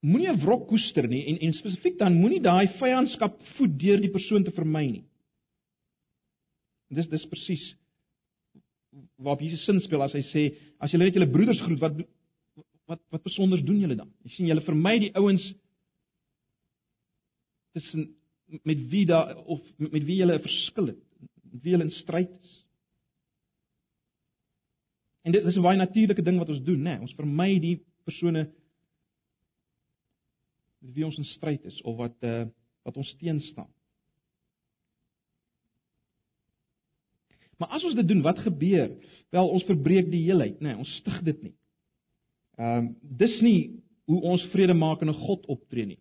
moenie 0.00 0.28
'n 0.28 0.40
wrok 0.40 0.68
koester 0.68 1.08
nie 1.08 1.24
en 1.26 1.38
en 1.38 1.52
spesifiek 1.52 1.98
dan 1.98 2.14
moenie 2.20 2.40
daai 2.40 2.68
vyandskap 2.78 3.40
voed 3.56 3.78
deur 3.80 4.00
die 4.00 4.12
persoon 4.12 4.44
te 4.44 4.52
vermy 4.52 4.86
nie. 4.90 5.04
Dis 6.88 7.08
dis 7.08 7.26
presies 7.26 7.64
waarop 9.16 9.40
Jesus 9.40 9.64
sin 9.64 9.80
speel 9.80 10.02
as 10.02 10.14
hy 10.14 10.22
sê 10.22 10.42
as 10.78 10.92
julle 10.92 11.04
net 11.04 11.16
julle 11.16 11.30
broeders 11.30 11.60
groet 11.60 11.80
wat 11.80 11.96
wat 12.86 13.00
wat 13.10 13.24
besonder 13.24 13.62
doen 13.64 13.80
julle 13.80 13.96
dan? 13.96 14.12
Jy 14.24 14.30
sien 14.30 14.50
julle 14.50 14.64
vermy 14.64 14.98
die 14.98 15.14
ouens 15.16 15.54
tussen 17.74 18.12
met 18.62 18.84
wie 18.90 19.06
daar 19.06 19.36
of 19.46 19.62
met 19.78 20.04
wie 20.04 20.20
julle 20.20 20.36
'n 20.36 20.44
verskil 20.44 20.86
het, 20.86 21.00
met 21.52 21.62
wie 21.62 21.72
julle 21.72 21.84
in 21.84 21.90
stryd 21.90 22.30
is. 22.30 22.63
En 25.24 25.32
dit 25.32 25.44
is 25.44 25.56
'n 25.56 25.62
baie 25.62 25.78
natuurlike 25.78 26.22
ding 26.22 26.38
wat 26.38 26.48
ons 26.48 26.62
doen, 26.62 26.82
né? 26.82 26.90
Nee, 26.90 27.00
ons 27.00 27.14
vermy 27.14 27.58
die 27.58 27.78
persone 28.04 28.50
met 30.84 30.94
wie 30.94 31.04
ons 31.04 31.16
in 31.16 31.24
stryd 31.24 31.64
is 31.64 31.80
of 31.82 31.96
wat 31.96 32.16
uh 32.22 32.44
wat 32.84 32.96
ons 32.96 33.14
teenstaan. 33.16 33.70
Maar 37.56 37.68
as 37.68 37.84
ons 37.84 37.94
dit 37.94 38.08
doen, 38.08 38.20
wat 38.22 38.38
gebeur? 38.38 38.90
Wel, 39.30 39.48
ons 39.48 39.64
verbreek 39.64 40.10
die 40.10 40.24
heelheid, 40.26 40.60
né? 40.60 40.68
Nee, 40.68 40.76
ons 40.82 40.96
stig 40.96 41.22
dit 41.22 41.42
nie. 41.42 41.54
Ehm 42.58 42.78
um, 42.78 42.90
dis 43.00 43.40
nie 43.40 43.80
hoe 44.04 44.20
ons 44.20 44.44
vredemakende 44.52 45.12
God 45.16 45.46
optree 45.46 45.86
nie. 45.86 46.00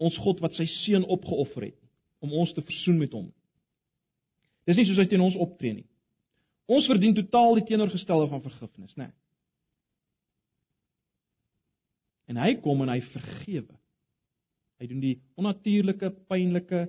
Ons 0.00 0.16
God 0.16 0.40
wat 0.40 0.56
sy 0.56 0.64
seun 0.66 1.04
opgeoffer 1.04 1.68
het 1.68 1.78
om 2.24 2.32
ons 2.32 2.52
te 2.52 2.62
versoen 2.64 2.98
met 2.98 3.12
hom. 3.12 3.28
Dis 4.64 4.78
nie 4.78 4.86
soos 4.88 5.02
hy 5.02 5.06
teen 5.10 5.20
ons 5.20 5.36
optree 5.36 5.74
nie. 5.74 5.86
Ons 6.72 6.88
verdien 6.88 7.14
totaal 7.16 7.58
die 7.58 7.66
teenoorgestelde 7.68 8.30
van 8.30 8.42
vergifnis, 8.44 8.94
né? 8.96 9.10
Nee. 9.10 9.18
En 12.32 12.38
hy 12.40 12.54
kom 12.64 12.80
en 12.84 12.92
hy 12.92 13.00
vergewe. 13.12 13.76
Hy 14.80 14.88
doen 14.88 15.02
die 15.02 15.16
onnatuurlike, 15.38 16.08
pynlike 16.30 16.86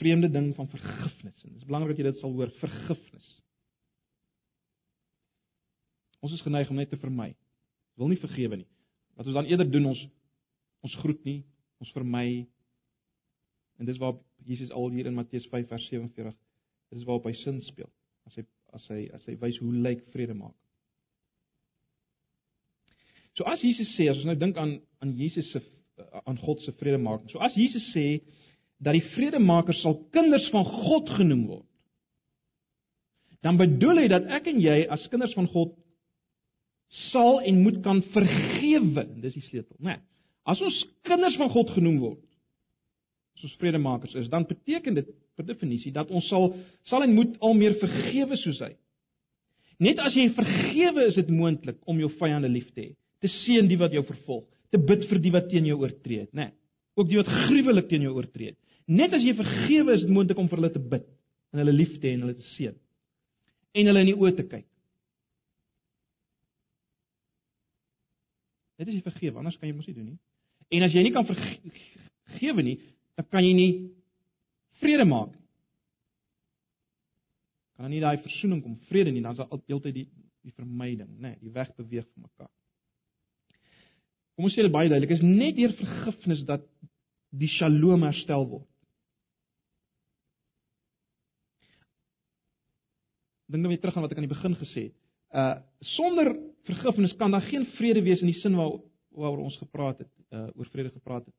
vreemde 0.00 0.30
ding 0.32 0.50
van 0.56 0.68
vergifnis. 0.72 1.44
En 1.44 1.52
dit 1.52 1.60
is 1.60 1.68
belangrik 1.68 1.94
dat 1.94 2.02
jy 2.02 2.08
dit 2.08 2.20
sal 2.22 2.34
hoor, 2.34 2.50
vergifnis. 2.58 3.28
Ons 6.24 6.34
is 6.34 6.42
geneig 6.42 6.70
om 6.72 6.80
net 6.80 6.90
te 6.90 6.98
vermy. 6.98 7.30
Wil 8.00 8.10
nie 8.10 8.18
vergewe 8.18 8.58
nie. 8.58 8.70
Wat 9.14 9.28
ons 9.28 9.38
dan 9.38 9.48
eerder 9.50 9.70
doen, 9.70 9.92
ons 9.92 10.02
ons 10.84 10.96
groet 11.00 11.20
nie, 11.24 11.38
ons 11.80 11.92
vermy. 11.96 12.44
En 13.80 13.88
dis 13.88 14.00
waar 14.00 14.18
Jesus 14.44 14.72
al 14.74 14.90
hier 14.92 15.06
in 15.08 15.16
Matteus 15.16 15.46
5 15.52 15.70
vers 15.70 15.86
47 15.88 16.34
dis 16.92 17.06
waarop 17.06 17.28
hy 17.28 17.34
sin 17.38 17.60
speel. 17.64 17.90
As 18.28 18.36
hy 18.38 18.44
as 18.74 18.86
hy 18.90 19.00
as 19.14 19.24
hy 19.28 19.36
wys 19.40 19.60
hoe 19.62 19.72
lyk 19.86 20.02
vrede 20.12 20.34
maak. 20.34 20.56
So 23.38 23.46
as 23.50 23.62
Jesus 23.62 23.90
sê, 23.96 24.08
as 24.10 24.18
ons 24.20 24.28
nou 24.28 24.36
dink 24.38 24.58
aan 24.58 24.78
aan 25.02 25.14
Jesus 25.18 25.48
se 25.52 25.62
aan 26.26 26.38
God 26.42 26.62
se 26.62 26.72
vredemaking. 26.78 27.30
So 27.30 27.38
as 27.42 27.54
Jesus 27.58 27.86
sê 27.94 28.22
dat 28.82 28.96
die 28.96 29.04
vredemaker 29.14 29.76
sal 29.78 30.00
kinders 30.14 30.48
van 30.52 30.66
God 30.66 31.10
genoem 31.16 31.44
word, 31.48 31.68
dan 33.44 33.58
bedoel 33.60 34.02
hy 34.02 34.08
dat 34.10 34.26
ek 34.38 34.48
en 34.50 34.60
jy 34.62 34.80
as 34.90 35.06
kinders 35.12 35.34
van 35.36 35.46
God 35.52 35.74
sal 37.10 37.40
en 37.44 37.62
moet 37.62 37.80
kan 37.84 38.02
vergewe. 38.14 39.06
Dis 39.22 39.36
die 39.38 39.44
sleutel, 39.44 39.76
né? 39.78 39.98
Nee, 39.98 40.02
as 40.44 40.60
ons 40.64 40.82
kinders 41.08 41.38
van 41.40 41.50
God 41.52 41.70
genoem 41.72 42.00
word, 42.02 42.23
as 43.34 43.46
ons 43.48 43.56
vredemakers 43.60 44.14
is, 44.20 44.30
dan 44.30 44.46
beteken 44.48 44.98
dit 45.00 45.08
per 45.34 45.46
definisie 45.46 45.92
dat 45.94 46.10
ons 46.14 46.26
sal 46.30 46.52
sal 46.86 47.06
en 47.06 47.14
moet 47.14 47.36
al 47.42 47.56
meer 47.58 47.76
vergewe 47.80 48.38
soos 48.40 48.60
hy. 48.62 48.72
Net 49.82 49.98
as 50.02 50.14
jy 50.14 50.28
vergewe 50.36 51.08
is 51.08 51.18
dit 51.18 51.30
moontlik 51.34 51.80
om 51.90 51.98
jou 51.98 52.10
vyande 52.20 52.50
lief 52.50 52.68
te 52.72 52.80
hê, 52.84 52.90
te 53.20 53.30
seën 53.30 53.66
die 53.66 53.78
wat 53.80 53.94
jou 53.94 54.04
vervolg, 54.06 54.44
te 54.70 54.78
bid 54.78 55.08
vir 55.10 55.20
die 55.22 55.32
wat 55.34 55.48
teen 55.50 55.66
jou 55.66 55.80
oortree 55.82 56.28
né? 56.30 56.48
Nee, 56.50 56.54
ook 56.94 57.10
die 57.10 57.18
wat 57.18 57.30
gruwelik 57.48 57.88
teen 57.90 58.06
jou 58.06 58.14
oortree. 58.14 58.54
Net 58.86 59.16
as 59.16 59.24
jy 59.26 59.34
vergewe 59.34 59.96
is 59.96 60.04
dit 60.04 60.12
moontlik 60.14 60.38
om 60.38 60.46
vir 60.50 60.60
hulle 60.60 60.70
te 60.74 60.82
bid 60.82 61.06
en 61.54 61.62
hulle 61.62 61.74
lief 61.74 61.98
te 61.98 62.08
hê 62.08 62.14
en 62.14 62.26
hulle 62.26 62.38
te 62.38 62.46
seën 62.54 62.74
en 63.74 63.90
hulle 63.90 64.04
in 64.04 64.12
die 64.12 64.18
oë 64.18 64.36
te 64.38 64.44
kyk. 64.46 64.66
Dit 68.78 68.90
is 68.90 68.98
jy 68.98 69.04
vergewe, 69.06 69.38
anders 69.40 69.58
kan 69.58 69.68
jy 69.68 69.74
mos 69.74 69.88
nie 69.88 69.96
doen 69.96 70.12
nie. 70.12 70.20
En 70.74 70.86
as 70.86 70.94
jy 70.94 71.02
nie 71.06 71.12
kan 71.14 71.26
vergewe 71.26 72.64
nie, 72.66 72.76
dan 73.18 73.28
kan 73.30 73.46
jy 73.46 73.54
nie 73.54 73.72
vrede 74.82 75.06
maak 75.08 75.32
nie. 75.32 75.42
Kan 77.78 77.90
nie 77.90 78.02
daai 78.02 78.18
versoening 78.22 78.62
kom 78.62 78.76
vrede 78.90 79.12
nie, 79.14 79.22
dan 79.22 79.34
is 79.34 79.42
daar 79.42 79.50
altyd 79.54 79.94
die 79.94 80.08
die 80.44 80.52
vermyding, 80.52 81.08
nê, 81.16 81.30
nee, 81.30 81.38
die 81.40 81.52
weg 81.54 81.70
beweeg 81.72 82.04
van 82.04 82.26
mekaar. 82.26 82.50
Kom 84.36 84.44
ons 84.44 84.52
sê 84.52 84.60
dit 84.66 84.72
baie 84.74 84.90
duidelik, 84.90 85.14
is 85.14 85.22
net 85.24 85.56
deur 85.56 85.72
vergifnis 85.78 86.42
dat 86.44 86.66
die 87.32 87.48
shalom 87.48 88.04
herstel 88.04 88.44
word. 88.50 88.68
Dink 93.48 93.64
nou 93.64 93.72
weer 93.72 93.80
terug 93.80 93.96
aan 93.96 94.04
wat 94.04 94.12
ek 94.12 94.20
aan 94.20 94.28
die 94.28 94.34
begin 94.34 94.58
gesê 94.60 94.88
het. 94.90 94.98
Uh 95.34 95.54
sonder 95.94 96.34
vergifnis 96.68 97.16
kan 97.20 97.32
daar 97.32 97.44
geen 97.48 97.64
vrede 97.78 98.02
wees 98.04 98.20
in 98.20 98.30
die 98.30 98.40
sin 98.40 98.56
waar 98.56 98.76
waaroor 99.14 99.46
ons 99.48 99.58
gepraat 99.60 100.04
het, 100.04 100.12
uh 100.28 100.48
oor 100.58 100.68
vrede 100.72 100.92
gepraat 100.92 101.24
het. 101.24 101.36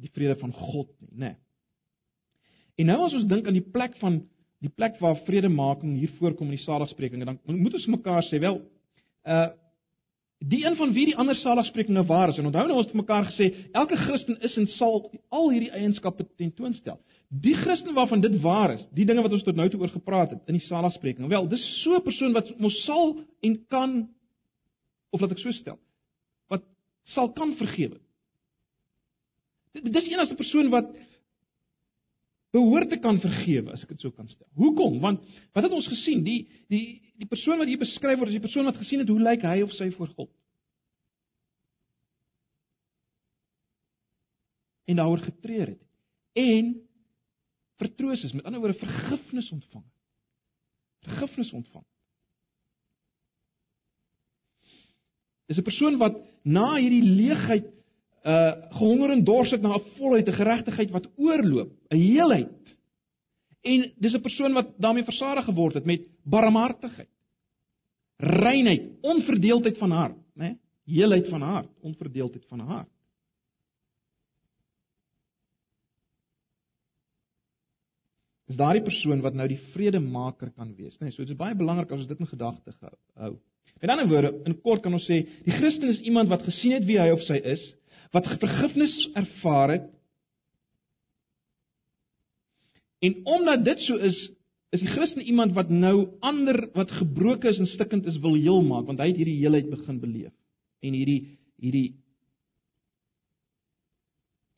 Die 0.00 0.10
vrede 0.10 0.36
van 0.40 0.52
God 0.52 0.90
nie, 1.00 1.12
né? 1.12 1.18
Nee. 1.18 1.36
En 2.82 2.90
nou 2.90 3.02
as 3.06 3.14
ons 3.14 3.26
dink 3.30 3.46
aan 3.46 3.54
die 3.54 3.70
plek 3.74 3.94
van 4.00 4.24
die 4.64 4.72
plek 4.72 4.96
waar 5.02 5.20
vredemaking 5.26 5.98
hier 6.00 6.14
voorkom 6.18 6.48
in 6.48 6.56
die 6.56 6.64
saligsprekinge, 6.64 7.26
dan 7.28 7.38
moet 7.44 7.76
ons 7.76 7.90
mekaar 7.98 8.24
sê, 8.30 8.40
wel, 8.42 8.62
uh 9.28 9.50
die 10.44 10.64
een 10.66 10.74
van 10.76 10.90
wie 10.92 11.06
die 11.08 11.16
ander 11.16 11.36
saligsprekinge 11.40 12.02
waar 12.04 12.28
is. 12.28 12.36
En 12.36 12.50
onthou 12.50 12.66
nou 12.68 12.74
ons 12.76 12.88
het 12.90 12.96
mekaar 12.98 13.24
gesê, 13.30 13.46
elke 13.72 13.96
Christen 13.96 14.36
is 14.44 14.56
en 14.60 14.66
sal 14.68 14.98
al 15.32 15.46
hierdie 15.54 15.70
eienskappe 15.72 16.26
tentoonstel. 16.36 16.98
Die 17.28 17.54
Christen 17.56 17.94
waarvan 17.96 18.20
dit 18.20 18.34
waar 18.42 18.74
is, 18.74 18.82
die 18.92 19.06
dinge 19.08 19.24
wat 19.24 19.32
ons 19.32 19.46
tot 19.46 19.56
nou 19.56 19.70
toe 19.72 19.80
oor 19.80 19.94
gepraat 19.94 20.34
het 20.34 20.52
in 20.52 20.58
die 20.58 20.66
saligspreking. 20.66 21.30
Wel, 21.32 21.48
dis 21.48 21.64
so 21.80 21.96
'n 21.96 22.04
persoon 22.04 22.34
wat 22.36 22.50
mos 22.60 22.76
sal 22.84 23.16
en 23.40 23.56
kan 23.68 24.08
of 25.10 25.20
laat 25.20 25.32
ek 25.32 25.38
so 25.38 25.50
stel, 25.50 25.78
wat 26.50 26.64
sal 27.04 27.32
kan 27.32 27.54
vergewe. 27.54 28.00
Dis 29.74 30.06
enigste 30.08 30.36
persoon 30.38 30.70
wat 30.70 30.92
behoort 32.54 32.92
te 32.92 33.00
kan 33.02 33.18
vergewe 33.18 33.72
as 33.74 33.82
ek 33.82 33.96
dit 33.96 34.04
so 34.04 34.14
kan 34.14 34.28
stel. 34.30 34.46
Hoekom? 34.54 35.00
Want 35.02 35.24
wat 35.56 35.66
het 35.66 35.74
ons 35.74 35.90
gesien? 35.90 36.22
Die 36.26 36.44
die 36.70 37.00
die 37.18 37.28
persoon 37.30 37.58
wat 37.58 37.70
hier 37.70 37.80
beskryf 37.80 38.18
word 38.18 38.30
is 38.30 38.38
die 38.38 38.44
persoon 38.44 38.66
wat 38.66 38.78
gesien 38.78 39.02
het 39.02 39.10
hoe 39.10 39.22
lyk 39.22 39.42
hy 39.46 39.60
of 39.66 39.74
sy 39.74 39.90
voor 39.94 40.10
God. 40.14 40.30
En 44.90 45.00
daaroor 45.00 45.22
getreur 45.24 45.72
het. 45.72 45.82
En 46.34 46.74
vertroos 47.80 48.22
is, 48.26 48.34
met 48.34 48.44
ander 48.44 48.60
woorde 48.60 48.78
vergifnis 48.78 49.50
ontvang. 49.54 49.84
Vergifnis 51.06 51.52
ontvang. 51.54 51.84
Dis 55.50 55.58
'n 55.58 55.66
persoon 55.66 55.98
wat 55.98 56.16
na 56.42 56.74
hierdie 56.76 57.02
leegheid 57.02 57.73
uh 58.24 58.52
gehonger 58.78 59.10
en 59.10 59.24
dors 59.24 59.50
het 59.50 59.62
na 59.62 59.74
'n 59.76 59.88
volheid, 59.98 60.28
'n 60.28 60.32
geregtigheid 60.32 60.90
wat 60.90 61.10
oorloop, 61.16 61.72
'n 61.90 61.96
heelheid. 61.96 62.76
En 63.62 63.92
dis 63.98 64.14
'n 64.14 64.20
persoon 64.20 64.52
wat 64.52 64.78
daarmee 64.78 65.04
versadig 65.04 65.44
geword 65.44 65.74
het 65.74 65.84
met 65.84 66.08
barmhartigheid, 66.24 67.08
reinheid, 68.16 68.90
onverdeeldheid 69.00 69.78
van 69.78 69.90
hart, 69.90 70.18
né? 70.34 70.58
Heelheid 70.84 71.28
van 71.28 71.42
hart, 71.42 71.68
onverdeeldheid 71.80 72.44
van 72.46 72.60
hart. 72.60 72.94
is 78.54 78.60
daardie 78.60 78.84
persoon 78.84 79.22
wat 79.24 79.36
nou 79.36 79.46
die 79.50 79.60
vredemaker 79.72 80.52
kan 80.54 80.74
wees, 80.76 80.96
né? 80.98 81.08
Nee, 81.08 81.14
so 81.14 81.24
dit 81.24 81.32
is 81.32 81.40
baie 81.40 81.56
belangrik 81.58 81.90
as 81.90 82.04
ons 82.04 82.10
dit 82.10 82.20
in 82.20 82.30
gedagte 82.30 82.74
hou. 83.16 83.34
In 83.82 83.90
ander 83.90 84.08
woorde, 84.08 84.30
in 84.46 84.56
kort 84.62 84.84
kan 84.84 84.94
ons 84.94 85.06
sê, 85.08 85.24
die 85.44 85.56
Christen 85.56 85.90
is 85.90 86.00
iemand 86.06 86.30
wat 86.32 86.44
gesien 86.46 86.76
het 86.76 86.84
wie 86.88 86.98
hy 87.00 87.10
of 87.12 87.24
sy 87.26 87.40
is, 87.40 87.62
wat 88.14 88.30
vergifnis 88.38 88.94
ervaar 89.18 89.74
het. 89.74 89.90
En 93.04 93.18
omdat 93.26 93.64
dit 93.66 93.82
so 93.84 93.98
is, 93.98 94.18
is 94.74 94.82
die 94.82 94.92
Christen 94.94 95.22
iemand 95.22 95.52
wat 95.58 95.70
nou 95.70 96.14
ander 96.24 96.68
wat 96.74 96.94
gebroken 96.94 97.50
is 97.50 97.58
en 97.58 97.68
stikkend 97.70 98.06
is 98.10 98.20
wil 98.22 98.38
heel 98.38 98.62
maak, 98.62 98.86
want 98.86 99.02
hy 99.02 99.10
het 99.10 99.20
hierdie 99.20 99.40
heelheid 99.42 99.68
begin 99.70 100.00
beleef 100.02 100.32
en 100.84 100.96
hierdie 100.96 101.20
hierdie 101.62 101.94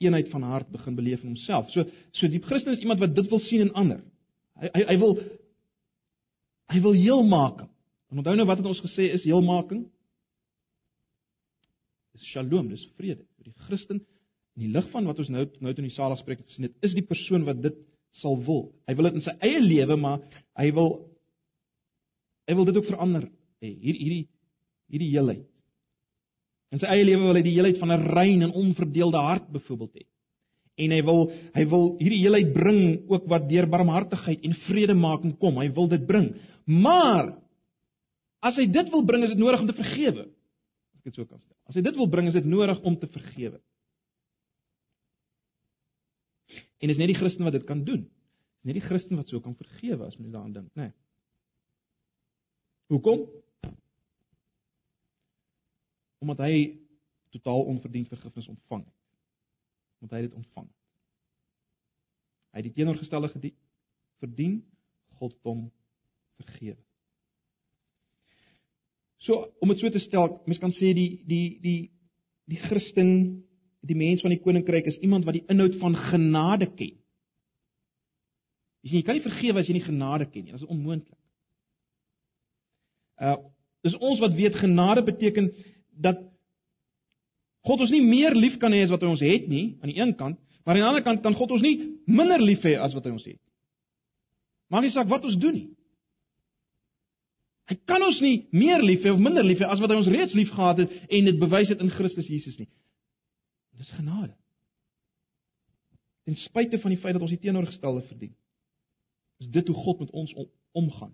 eenheid 0.02 0.28
van 0.32 0.44
hart 0.44 0.68
begin 0.72 0.96
beleef 0.96 1.22
in 1.22 1.32
homself. 1.32 1.70
So 1.72 1.86
so 2.12 2.28
die 2.28 2.42
Christen 2.44 2.74
is 2.76 2.82
iemand 2.84 3.00
wat 3.00 3.14
dit 3.16 3.28
wil 3.32 3.40
sien 3.40 3.64
in 3.66 3.74
ander. 3.74 4.02
Hy 4.60 4.70
hy, 4.74 4.84
hy 4.92 4.96
wil 5.00 5.18
hy 6.72 6.80
wil 6.84 6.96
heel 6.98 7.22
maak. 7.24 7.64
En 8.10 8.20
onthou 8.20 8.34
nou 8.36 8.46
wat 8.48 8.60
het 8.60 8.68
ons 8.68 8.82
gesê 8.84 9.10
is 9.14 9.24
heelmaking? 9.24 9.86
Dis 12.16 12.30
shalom, 12.32 12.70
dis 12.72 12.84
vrede. 12.96 13.24
Vir 13.36 13.50
die 13.50 13.66
Christen 13.66 14.00
in 14.56 14.64
die 14.64 14.72
lig 14.72 14.86
van 14.92 15.04
wat 15.04 15.18
ons 15.20 15.28
nou 15.32 15.44
nou 15.60 15.72
in 15.74 15.84
die 15.84 15.92
saligspreek 15.92 16.40
gesien 16.46 16.70
het, 16.70 16.76
is 16.86 16.94
die 16.96 17.04
persoon 17.04 17.44
wat 17.44 17.60
dit 17.60 17.76
sal 18.16 18.38
wil. 18.46 18.70
Hy 18.88 18.94
wil 18.96 19.10
dit 19.10 19.18
in 19.18 19.24
sy 19.26 19.34
eie 19.44 19.60
lewe, 19.60 19.98
maar 20.00 20.22
hy 20.56 20.70
wil 20.76 20.94
hy 22.48 22.56
wil 22.56 22.68
dit 22.68 22.78
ook 22.80 22.88
verander. 22.88 23.26
Hier 23.60 23.76
hierdie 24.00 24.24
hierdie 24.92 25.10
heelheid. 25.12 25.44
In 26.72 26.80
sy 26.80 26.88
eie 26.90 27.04
lewe 27.04 27.28
wil 27.28 27.38
hy 27.38 27.44
die 27.44 27.56
heelheid 27.56 27.80
van 27.82 27.92
'n 27.92 28.06
rein 28.16 28.46
en 28.46 28.54
onverdeelde 28.54 29.20
hart 29.28 29.50
byvoorbeeld 29.52 30.00
hê. 30.00 30.06
En 30.76 30.92
hy 30.92 31.02
wil 31.02 31.20
hy 31.54 31.64
wil 31.72 31.84
hierdie 32.00 32.22
heelheid 32.24 32.52
bring 32.54 33.10
ook 33.12 33.28
wat 33.28 33.48
deur 33.48 33.68
barmhartigheid 33.68 34.44
en 34.44 34.56
vredemaking 34.66 35.36
kom. 35.38 35.58
Hy 35.58 35.68
wil 35.72 35.88
dit 35.88 36.06
bring. 36.06 36.32
Maar 36.64 37.36
as 38.40 38.56
hy 38.56 38.66
dit 38.66 38.90
wil 38.90 39.04
bring, 39.04 39.24
is 39.24 39.34
dit 39.34 39.38
nodig 39.38 39.60
om 39.60 39.66
te 39.66 39.76
vergewe. 39.76 40.28
Ek 41.06 41.12
dit 41.12 41.20
so 41.22 41.30
kan 41.30 41.38
stel. 41.38 41.54
As 41.70 41.78
hy 41.78 41.84
dit 41.86 41.96
wil 41.96 42.10
bring, 42.10 42.26
is 42.26 42.34
dit 42.34 42.46
nodig 42.50 42.82
om 42.82 42.98
te 42.98 43.06
vergewe. 43.14 43.60
En 46.82 46.90
is 46.90 46.98
net 46.98 47.12
die 47.12 47.18
Christen 47.18 47.46
wat 47.46 47.54
dit 47.54 47.66
kan 47.68 47.84
doen. 47.86 48.02
Is 48.60 48.70
net 48.72 48.80
die 48.80 48.84
Christen 48.84 49.20
wat 49.20 49.30
so 49.30 49.38
kan 49.40 49.54
vergewe 49.54 50.10
as 50.10 50.18
mens 50.18 50.34
daaraan 50.34 50.56
dink, 50.56 50.72
né? 50.74 50.90
Nee. 50.90 50.96
Hoekom? 52.90 53.24
omdat 56.26 56.46
hy 56.46 56.78
totaal 57.30 57.62
onverdiend 57.70 58.08
vergifnis 58.08 58.48
ontvang 58.48 58.84
het. 58.84 58.94
Want 59.98 60.12
hy 60.12 60.20
het 60.20 60.30
dit 60.30 60.38
ontvang. 60.38 60.68
Hy 62.50 62.62
het 62.62 62.66
die 62.66 62.76
teenoorgestelde 62.78 63.30
verdien, 64.18 64.56
God 65.20 65.36
hom 65.44 65.66
vergewe. 66.40 66.80
So 69.26 69.42
om 69.60 69.72
dit 69.72 69.82
so 69.82 69.90
te 69.90 70.02
stel, 70.02 70.38
mens 70.46 70.60
kan 70.62 70.74
sê 70.74 70.92
die 70.94 71.10
die 71.26 71.58
die 71.62 71.80
die 72.46 72.60
Christen, 72.68 73.42
die 73.82 73.98
mens 73.98 74.22
van 74.22 74.30
die 74.30 74.42
koninkryk 74.42 74.86
is 74.86 75.00
iemand 75.02 75.26
wat 75.26 75.34
die 75.34 75.46
inhoud 75.50 75.74
van 75.80 75.96
genade 75.98 76.68
ken. 76.78 76.94
Jy 78.86 78.90
sien, 78.90 79.00
jy 79.00 79.06
kan 79.08 79.18
nie 79.18 79.24
vergewe 79.24 79.62
as 79.62 79.66
jy 79.66 79.74
nie 79.74 79.86
genade 79.86 80.28
ken 80.30 80.44
nie. 80.44 80.54
Dit 80.54 80.62
is 80.62 80.70
onmoontlik. 80.70 81.18
Uh 83.18 83.38
dis 83.86 83.94
ons 84.02 84.18
wat 84.18 84.32
weet 84.34 84.56
genade 84.58 85.02
beteken 85.06 85.52
dat 86.02 86.18
God 87.66 87.84
ons 87.84 87.92
nie 87.94 88.02
meer 88.02 88.34
lief 88.34 88.56
kan 88.58 88.74
hê 88.74 88.80
as 88.82 88.90
wat 88.90 89.04
hy 89.04 89.10
ons 89.12 89.22
het 89.22 89.44
nie 89.50 89.76
aan 89.78 89.92
die 89.92 90.00
een 90.00 90.14
kant, 90.18 90.40
maar 90.64 90.74
aan 90.74 90.80
die 90.80 90.86
ander 90.88 91.04
kant 91.06 91.22
kan 91.22 91.36
God 91.38 91.52
ons 91.54 91.62
nie 91.62 91.76
minder 92.06 92.42
lief 92.42 92.64
hê 92.66 92.74
as 92.82 92.96
wat 92.96 93.06
hy 93.06 93.12
ons 93.14 93.28
het. 93.28 93.38
Maak 94.70 94.82
nie 94.82 94.90
saak 94.94 95.10
wat 95.10 95.26
ons 95.28 95.38
doen 95.38 95.54
nie. 95.54 95.68
Hy 97.66 97.76
kan 97.88 98.02
ons 98.06 98.18
nie 98.22 98.46
meer 98.54 98.82
lief 98.82 99.02
hê 99.02 99.10
of 99.10 99.22
minder 99.22 99.44
lief 99.44 99.58
hê 99.62 99.66
as 99.66 99.80
wat 99.82 99.90
hy 99.90 99.98
ons 99.98 100.10
reeds 100.10 100.36
liefgehad 100.38 100.84
het 100.84 100.92
en 101.10 101.30
dit 101.30 101.38
bewys 101.40 101.72
het 101.72 101.80
in 101.82 101.90
Christus 101.90 102.28
Jesus 102.30 102.58
nie. 102.60 102.68
Dis 103.76 103.90
genade. 103.96 104.34
Ten 106.26 106.38
spyte 106.38 106.78
van 106.82 106.94
die 106.94 107.00
feit 107.02 107.16
dat 107.16 107.22
ons 107.22 107.34
die 107.34 107.42
teenoorgestelde 107.42 108.04
verdien. 108.06 108.34
Is 109.42 109.50
dit 109.52 109.66
hoe 109.66 109.76
God 109.76 110.04
met 110.04 110.10
ons 110.10 110.32
om, 110.34 110.46
omgaan. 110.78 111.12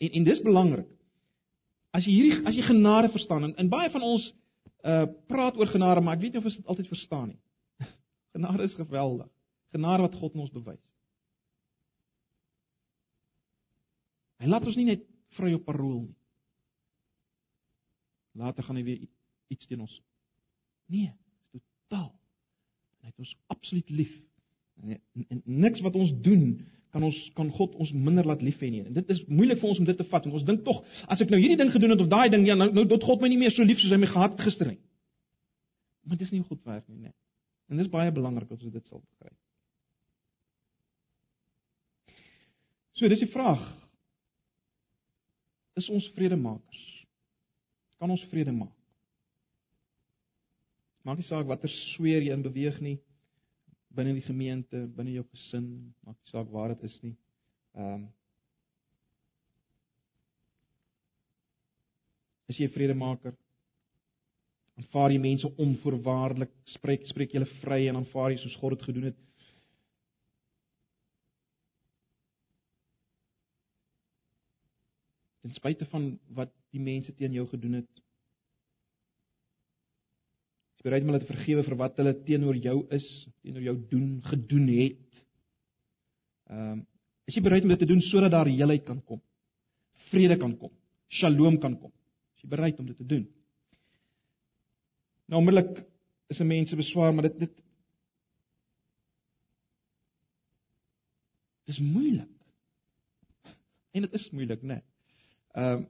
En 0.00 0.16
en 0.20 0.24
dis 0.24 0.40
belangrik. 0.42 0.88
As 1.92 2.08
jy 2.08 2.16
hierdie 2.16 2.48
as 2.48 2.56
jy 2.56 2.64
genade 2.64 3.12
verstaan 3.12 3.50
en, 3.50 3.54
en 3.60 3.70
baie 3.72 3.92
van 3.92 4.04
ons 4.08 4.30
uh 4.88 5.04
praat 5.28 5.56
oor 5.58 5.68
genade, 5.68 6.00
maar 6.00 6.16
ek 6.16 6.22
weet 6.22 6.36
nie 6.36 6.40
of 6.40 6.48
ons 6.48 6.56
dit 6.56 6.72
altyd 6.72 6.88
verstaan 6.88 7.28
nie. 7.32 7.40
genade 8.36 8.64
is 8.64 8.76
geweldig. 8.78 9.28
Genade 9.76 10.06
wat 10.06 10.16
God 10.16 10.34
aan 10.34 10.46
ons 10.46 10.54
bewys. 10.54 10.80
Hy 14.38 14.48
laat 14.48 14.66
ons 14.70 14.76
nie 14.78 14.88
net 14.88 15.04
vry 15.36 15.52
op 15.56 15.66
parol 15.66 16.00
nie. 16.06 16.16
Later 18.38 18.62
gaan 18.62 18.78
hy 18.78 18.84
weer 18.86 19.04
iets 19.50 19.66
teen 19.66 19.82
ons. 19.82 19.94
Nee, 20.92 21.10
totaal. 21.50 22.12
Hy 23.02 23.10
het 23.10 23.22
ons 23.24 23.36
absoluut 23.52 23.90
lief. 23.90 24.12
En, 24.78 24.98
en 25.28 25.40
niks 25.44 25.82
wat 25.82 25.96
ons 25.98 26.12
doen 26.22 26.52
kan 26.94 27.04
ons 27.04 27.16
kan 27.36 27.50
God 27.52 27.74
ons 27.82 27.90
minder 27.92 28.24
laat 28.24 28.42
lief 28.44 28.60
hê 28.62 28.70
nie. 28.72 28.84
En 28.86 28.94
dit 28.96 29.10
is 29.12 29.24
moeilik 29.26 29.58
vir 29.60 29.68
ons 29.72 29.80
om 29.82 29.88
dit 29.88 29.98
te 29.98 30.06
vat. 30.08 30.28
Ons 30.30 30.46
dink 30.48 30.62
tog 30.64 30.84
as 31.10 31.20
ek 31.24 31.32
nou 31.32 31.40
hierdie 31.40 31.58
ding 31.60 31.72
gedoen 31.74 31.96
het 31.96 32.04
of 32.04 32.12
daai 32.12 32.28
ding, 32.32 32.46
ja, 32.48 32.56
nou 32.56 32.70
nou 32.72 32.86
tot 32.88 33.04
God 33.04 33.24
my 33.24 33.32
nie 33.32 33.40
meer 33.40 33.52
so 33.54 33.66
lief 33.66 33.82
soos 33.82 33.92
hy 33.92 34.00
my 34.00 34.08
gehad 34.08 34.38
gister 34.40 34.70
nie. 34.70 34.80
Maar 36.08 36.20
dis 36.20 36.30
nie 36.32 36.40
hoe 36.40 36.48
God 36.48 36.64
werk 36.64 36.86
nie, 36.88 37.08
nee. 37.08 37.14
En 37.68 37.76
dis 37.76 37.90
baie 37.92 38.12
belangrik 38.14 38.48
dat 38.48 38.62
ons 38.62 38.72
dit 38.72 38.86
sal 38.88 39.02
begryp. 39.02 39.36
So, 42.98 43.06
dis 43.06 43.20
die 43.22 43.30
vraag. 43.30 43.60
Is 45.78 45.88
ons 45.94 46.08
vredemakers? 46.16 46.84
Kan 47.98 48.10
ons 48.10 48.24
vrede 48.32 48.54
maak? 48.54 48.74
Maak 51.06 51.20
nie 51.20 51.28
saak 51.28 51.46
watter 51.48 51.70
sweer 51.94 52.24
jy 52.26 52.34
in 52.34 52.44
beweeg 52.44 52.80
nie 52.84 52.98
binne 53.98 54.14
die 54.14 54.26
gemeente, 54.26 54.84
binne 54.94 55.16
jou 55.16 55.24
gesin, 55.32 55.66
maak 56.06 56.16
nie 56.18 56.30
saak 56.30 56.50
waar 56.52 56.74
dit 56.74 56.86
is 56.90 56.96
nie. 57.02 57.16
Ehm 57.78 57.98
um, 57.98 58.06
As 62.48 62.56
jy 62.56 62.64
vredemaker 62.72 63.34
aanvaar 64.78 65.12
jy 65.12 65.18
mense 65.20 65.48
onvoorwaardelik, 65.60 66.52
spreek 66.72 67.02
spreek 67.10 67.34
jy 67.34 67.42
hulle 67.42 67.56
vry 67.60 67.78
en 67.90 67.98
aanvaar 67.98 68.32
jy 68.32 68.38
soos 68.40 68.54
God 68.62 68.76
dit 68.78 68.86
gedoen 68.88 69.08
het. 69.10 69.18
Ten 75.48 75.56
spyte 75.56 75.86
van 75.88 76.10
wat 76.36 76.50
die 76.76 76.82
mense 76.82 77.14
teen 77.16 77.32
jou 77.32 77.46
gedoen 77.48 77.78
het, 77.80 78.02
Jy 80.78 80.86
bereid 80.86 81.02
om 81.02 81.08
hulle 81.10 81.24
te 81.24 81.26
vergewe 81.26 81.62
vir 81.66 81.74
wat 81.80 81.96
hulle 81.98 82.12
teenoor 82.22 82.58
jou 82.62 82.76
is, 82.94 83.06
teenoor 83.42 83.64
jou 83.64 83.72
doen, 83.90 84.10
gedoen 84.28 84.68
het. 84.70 85.22
Ehm, 86.52 86.76
um, 86.76 86.84
is 87.26 87.34
jy 87.34 87.42
bereid 87.44 87.64
om 87.66 87.72
dit 87.72 87.80
te 87.82 87.88
doen 87.90 87.98
sodat 88.06 88.30
daar 88.32 88.48
heelheid 88.48 88.84
kan 88.86 89.00
kom? 89.04 89.18
Vrede 90.08 90.38
kan 90.38 90.54
kom, 90.56 90.70
shalom 91.12 91.58
kan 91.60 91.74
kom. 91.76 91.90
Is 92.36 92.44
jy 92.44 92.50
bereid 92.54 92.78
om 92.78 92.86
dit 92.86 92.96
te 92.96 93.08
doen? 93.10 93.26
Nou 95.28 95.42
onmiddellik 95.42 95.82
is 96.30 96.40
'n 96.40 96.46
mense 96.46 96.76
beswaar, 96.76 97.12
maar 97.12 97.28
dit 97.28 97.38
dit 97.38 97.64
Dis 101.66 101.78
moeilik. 101.78 102.30
En 103.92 104.02
dit 104.02 104.12
is 104.12 104.30
moeilik, 104.30 104.62
né? 104.62 104.74
Nee. 104.74 104.97
Ehm 105.54 105.82
uh, 105.82 105.86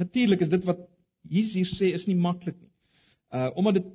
natuurlik 0.00 0.40
is 0.40 0.48
dit 0.48 0.64
wat 0.64 0.78
Jesus 1.28 1.52
hier 1.52 1.70
sê 1.76 1.92
is 1.94 2.06
nie 2.08 2.16
maklik 2.16 2.56
nie. 2.56 2.70
Uh 3.30 3.50
omdat 3.54 3.74
dit 3.74 3.90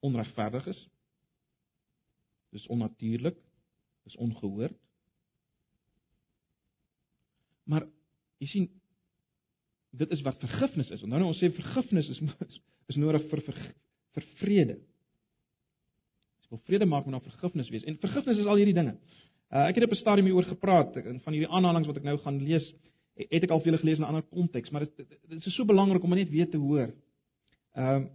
onregverdig 0.00 0.66
is. 0.66 0.80
Dis 2.50 2.66
onnatuurlik. 2.66 3.36
Dis 4.04 4.16
ongehoord. 4.16 4.76
Maar 7.64 7.86
jy 8.38 8.48
sien 8.48 8.70
dit 9.94 10.10
is 10.10 10.22
wat 10.26 10.40
vergifnis 10.42 10.90
is. 10.90 11.02
Onthou 11.02 11.20
nou 11.20 11.30
ons 11.30 11.40
sê 11.40 11.50
vergifnis 11.54 12.10
is 12.12 12.20
is 12.92 12.98
nodig 13.00 13.24
vir 13.30 13.40
vir, 13.46 13.60
vir 14.16 14.26
vrede. 14.40 14.74
Jy 16.44 16.50
wil 16.52 16.60
vrede 16.68 16.88
maak, 16.88 17.06
moet 17.06 17.16
daar 17.16 17.30
vergifnis 17.30 17.70
wees. 17.72 17.86
En 17.88 17.96
vergifnis 18.02 18.42
is 18.42 18.48
al 18.50 18.60
hierdie 18.60 18.76
dinge. 18.76 18.98
Uh, 19.48 19.68
ek 19.68 19.78
het 19.78 19.86
op 19.86 19.94
'n 19.94 20.00
stadium 20.02 20.26
hieroor 20.28 20.48
gepraat 20.50 20.92
van 20.94 21.32
hierdie 21.32 21.48
aanhalinge 21.48 21.86
wat 21.86 21.96
ek 21.96 22.08
nou 22.08 22.18
gaan 22.18 22.42
lees, 22.42 22.66
het 23.14 23.44
ek 23.46 23.50
al 23.50 23.60
vir 23.60 23.70
julle 23.70 23.82
gelees 23.82 23.98
in 23.98 24.04
'n 24.04 24.12
ander 24.12 24.22
konteks, 24.22 24.70
maar 24.70 24.84
dit, 24.84 24.96
dit, 25.28 25.46
is 25.46 25.54
so 25.54 25.64
belangrik 25.64 26.02
om 26.02 26.14
net 26.14 26.30
weer 26.30 26.50
te 26.50 26.58
hoor. 26.58 26.94
Ehm 27.74 28.02
uh, 28.02 28.10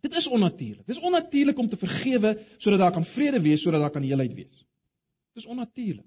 Dit 0.00 0.12
is 0.12 0.28
onnatuurlik. 0.28 0.86
Dit 0.86 0.96
is 0.96 1.02
onnatuurlik 1.02 1.58
om 1.58 1.68
te 1.68 1.76
vergewe 1.76 2.44
sodat 2.58 2.78
daar 2.78 2.92
kan 2.92 3.04
vrede 3.04 3.40
wees, 3.42 3.62
sodat 3.62 3.80
daar 3.80 3.90
kan 3.90 4.02
heelheid 4.02 4.34
wees. 4.34 4.64
Dit 5.34 5.42
is 5.42 5.46
onnatuurlik. 5.46 6.06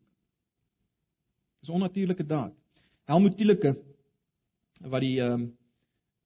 Dit 1.60 1.62
is 1.62 1.70
'n 1.70 1.72
onnatuurlike 1.72 2.26
daad. 2.26 2.54
Helmut 3.04 3.36
Tielike 3.38 3.76
wat 4.80 5.02
die 5.02 5.20
ehm 5.20 5.34
um, 5.34 5.58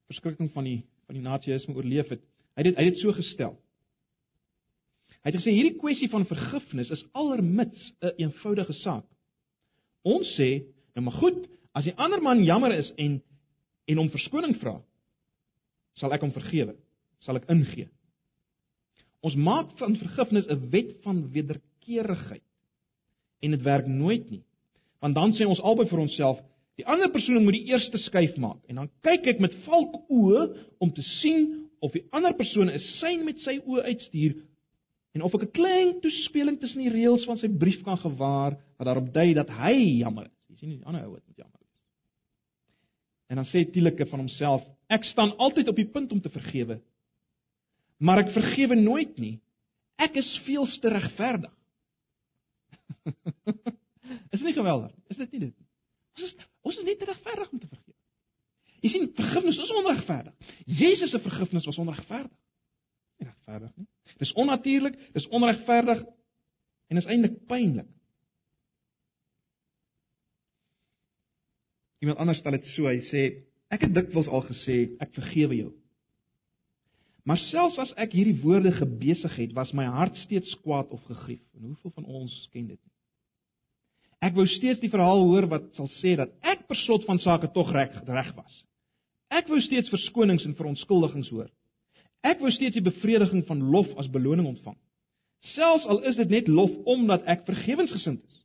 verskrikking 0.05 0.51
van 0.51 0.63
die 0.63 0.83
van 1.05 1.15
die 1.15 1.23
nasiisme 1.23 1.75
oorleef 1.75 2.09
het, 2.09 2.21
hy 2.55 2.63
het 2.63 2.77
hy 2.77 2.85
het 2.85 2.97
so 2.97 3.11
gestel. 3.11 3.57
Hy 5.23 5.31
het 5.31 5.39
gesê 5.39 5.53
hierdie 5.53 5.79
kwessie 5.79 6.09
van 6.09 6.25
vergifnis 6.25 6.91
is 6.93 7.05
allermits 7.11 7.91
'n 8.01 8.05
een 8.05 8.13
eenvoudige 8.17 8.73
saak. 8.73 9.05
Ons 10.03 10.37
sê, 10.39 10.63
nou 10.93 11.05
maar 11.05 11.17
goed, 11.17 11.47
as 11.75 11.83
die 11.83 11.95
ander 11.99 12.21
man 12.23 12.43
jammer 12.43 12.71
is 12.71 12.91
en 12.97 13.21
en 13.85 13.99
om 14.01 14.09
verskoning 14.09 14.55
vra, 14.57 14.79
sal 15.93 16.13
ek 16.15 16.23
hom 16.25 16.31
vergewe 16.33 16.73
sal 17.25 17.39
ek 17.39 17.47
ingee. 17.51 17.89
Ons 19.25 19.37
maak 19.37 19.71
van 19.79 19.97
vergifnis 19.97 20.47
'n 20.49 20.69
wet 20.71 20.91
van 21.03 21.23
wederkerigheid. 21.33 22.43
En 23.41 23.51
dit 23.51 23.61
werk 23.61 23.87
nooit 23.87 24.29
nie. 24.29 24.43
Want 25.01 25.15
dan 25.15 25.31
sê 25.31 25.45
ons 25.45 25.61
albei 25.61 25.87
vir 25.89 25.99
onsself, 25.99 26.39
die 26.77 26.85
ander 26.85 27.09
persoon 27.09 27.43
moet 27.43 27.53
die 27.53 27.71
eerste 27.71 27.97
skuif 27.97 28.37
maak 28.37 28.59
en 28.67 28.75
dan 28.75 28.89
kyk 29.01 29.27
ek 29.27 29.39
met 29.39 29.53
valkoë 29.65 30.41
om 30.79 30.91
te 30.91 31.01
sien 31.01 31.69
of 31.79 31.93
die 31.93 32.05
ander 32.11 32.33
persoon 32.33 32.69
'n 32.69 32.79
sein 32.79 33.25
met 33.25 33.39
sy 33.39 33.59
oë 33.65 33.85
uitstuur 33.85 34.35
en 35.13 35.21
of 35.21 35.33
ek 35.35 35.41
'n 35.41 35.51
klein 35.51 36.01
toespeling 36.01 36.59
tussen 36.59 36.81
die 36.81 36.89
reëls 36.89 37.25
van 37.25 37.37
sy 37.37 37.47
brief 37.47 37.83
kan 37.83 37.97
gewaar 37.97 38.57
wat 38.77 38.85
daarop 38.85 39.13
dui 39.13 39.33
dat 39.33 39.49
hy 39.49 39.99
jammer 40.03 40.25
is. 40.25 40.49
Jy 40.49 40.55
sien 40.55 40.69
nie 40.69 40.77
die 40.77 40.85
ander 40.85 41.05
ou 41.05 41.11
wat 41.11 41.27
met 41.27 41.37
jammer. 41.37 41.64
En 43.29 43.39
dan 43.41 43.47
sê 43.49 43.63
Tielike 43.65 44.05
van 44.09 44.21
homself, 44.21 44.65
ek 44.89 45.07
staan 45.09 45.33
altyd 45.41 45.71
op 45.71 45.79
die 45.79 45.89
punt 45.89 46.11
om 46.13 46.21
te 46.21 46.29
vergewe 46.29 46.79
maar 47.97 48.23
ek 48.23 48.33
vergewe 48.35 48.75
nooit 48.75 49.17
nie. 49.21 49.37
Ek 50.01 50.17
is 50.19 50.27
veel 50.45 50.67
te 50.81 50.91
regverdig. 50.91 51.53
is 54.35 54.43
nie 54.43 54.55
geweldig? 54.55 54.91
Is 55.09 55.21
dit 55.21 55.35
nie 55.35 55.43
dit? 55.47 55.55
Ons 56.15 56.27
is 56.27 56.35
ons 56.65 56.79
is 56.79 56.87
net 56.87 56.99
te 56.99 57.07
regverdig 57.07 57.51
om 57.51 57.61
te 57.61 57.69
vergewe. 57.69 57.93
Jy 58.83 58.91
sien, 58.91 59.05
vergifnis 59.17 59.59
is 59.61 59.73
onregverdig. 59.79 60.51
Jesus 60.67 61.13
se 61.13 61.21
vergifnis 61.23 61.65
was 61.69 61.79
onregverdig. 61.81 62.35
Nie 63.21 63.29
regverdig 63.29 63.71
nie. 63.79 63.87
Dis 64.21 64.33
onnatuurlik, 64.37 64.97
dis 65.15 65.27
onregverdig 65.33 66.03
en 66.91 66.99
is 66.99 67.07
eintlik 67.09 67.39
pynlik. 67.49 67.87
Iemand 72.03 72.19
anders 72.19 72.41
stel 72.41 72.57
dit 72.57 72.67
so, 72.73 72.87
hy 72.89 72.99
sê 73.09 73.23
ek 73.73 73.87
het 73.87 73.95
dikwels 73.95 74.29
al 74.29 74.43
gesê 74.47 74.77
ek 75.01 75.13
vergewe 75.15 75.59
jou. 75.63 75.71
Maar 77.25 77.41
selfs 77.41 77.79
as 77.81 77.93
ek 77.97 78.13
hierdie 78.13 78.37
woorde 78.43 78.69
gebesig 78.75 79.33
het, 79.39 79.55
was 79.57 79.73
my 79.73 79.87
hart 79.89 80.17
steeds 80.21 80.53
kwaad 80.61 80.91
of 80.93 81.01
gegrief. 81.09 81.41
En 81.57 81.71
hoeveel 81.71 81.93
van 81.95 82.05
ons 82.05 82.35
ken 82.53 82.67
dit 82.69 82.77
nie? 82.77 82.93
Ek 84.25 84.35
wou 84.37 84.45
steeds 84.49 84.79
die 84.81 84.91
verhaal 84.93 85.23
hoor 85.25 85.47
wat 85.49 85.67
sal 85.77 85.89
sê 85.97 86.15
dat 86.17 86.31
ek 86.45 86.67
per 86.69 86.77
slot 86.79 87.05
van 87.09 87.19
sake 87.21 87.49
tog 87.53 87.71
reg 87.73 87.93
reg 88.07 88.31
was. 88.37 88.61
Ek 89.33 89.49
wou 89.51 89.59
steeds 89.61 89.91
verskonings 89.91 90.45
en 90.45 90.55
verontskuldigings 90.57 91.31
hoor. 91.33 91.49
Ek 92.25 92.41
wou 92.41 92.49
steeds 92.53 92.77
die 92.77 92.85
bevrediging 92.85 93.43
van 93.49 93.61
lof 93.73 93.89
as 94.01 94.09
beloning 94.09 94.47
ontvang. 94.53 94.77
Selfs 95.53 95.85
al 95.89 96.01
is 96.09 96.17
dit 96.21 96.31
net 96.31 96.47
lof 96.49 96.73
omdat 96.89 97.25
ek 97.29 97.45
vergewensgesind 97.49 98.21
is. 98.21 98.41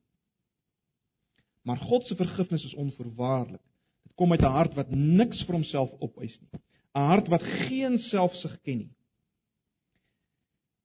Maar 1.62 1.76
God 1.76 2.06
se 2.06 2.16
vergifnis 2.16 2.64
is 2.64 2.74
onvoorwaardelik. 2.74 3.62
Dit 4.02 4.14
kom 4.14 4.32
uit 4.32 4.40
'n 4.40 4.56
hart 4.56 4.74
wat 4.74 4.90
niks 4.90 5.44
vir 5.44 5.54
homself 5.54 5.90
opeis 5.98 6.40
nie. 6.40 6.60
'n 6.94 7.06
hart 7.12 7.28
wat 7.28 7.42
geen 7.42 7.98
selfsug 7.98 8.60
ken 8.62 8.78
nie. 8.78 8.94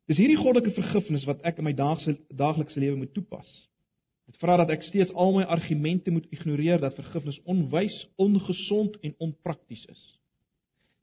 Dis 0.06 0.18
hierdie 0.18 0.38
goddelike 0.38 0.74
vergifnis 0.76 1.26
wat 1.26 1.42
ek 1.42 1.58
in 1.58 1.64
my 1.64 1.74
daagse 1.74 2.18
daaglikse 2.30 2.80
lewe 2.80 2.96
moet 2.96 3.14
toepas. 3.14 3.50
Dit 4.26 4.38
vra 4.42 4.58
dat 4.58 4.70
ek 4.70 4.86
steeds 4.86 5.14
al 5.14 5.34
my 5.34 5.44
argumente 5.44 6.12
moet 6.12 6.28
ignoreer 6.34 6.80
dat 6.82 6.98
vergifnis 6.98 7.42
onwys, 7.44 7.96
ongesond 8.16 8.98
en 9.02 9.16
onprakties 9.18 9.86
is. 9.86 10.04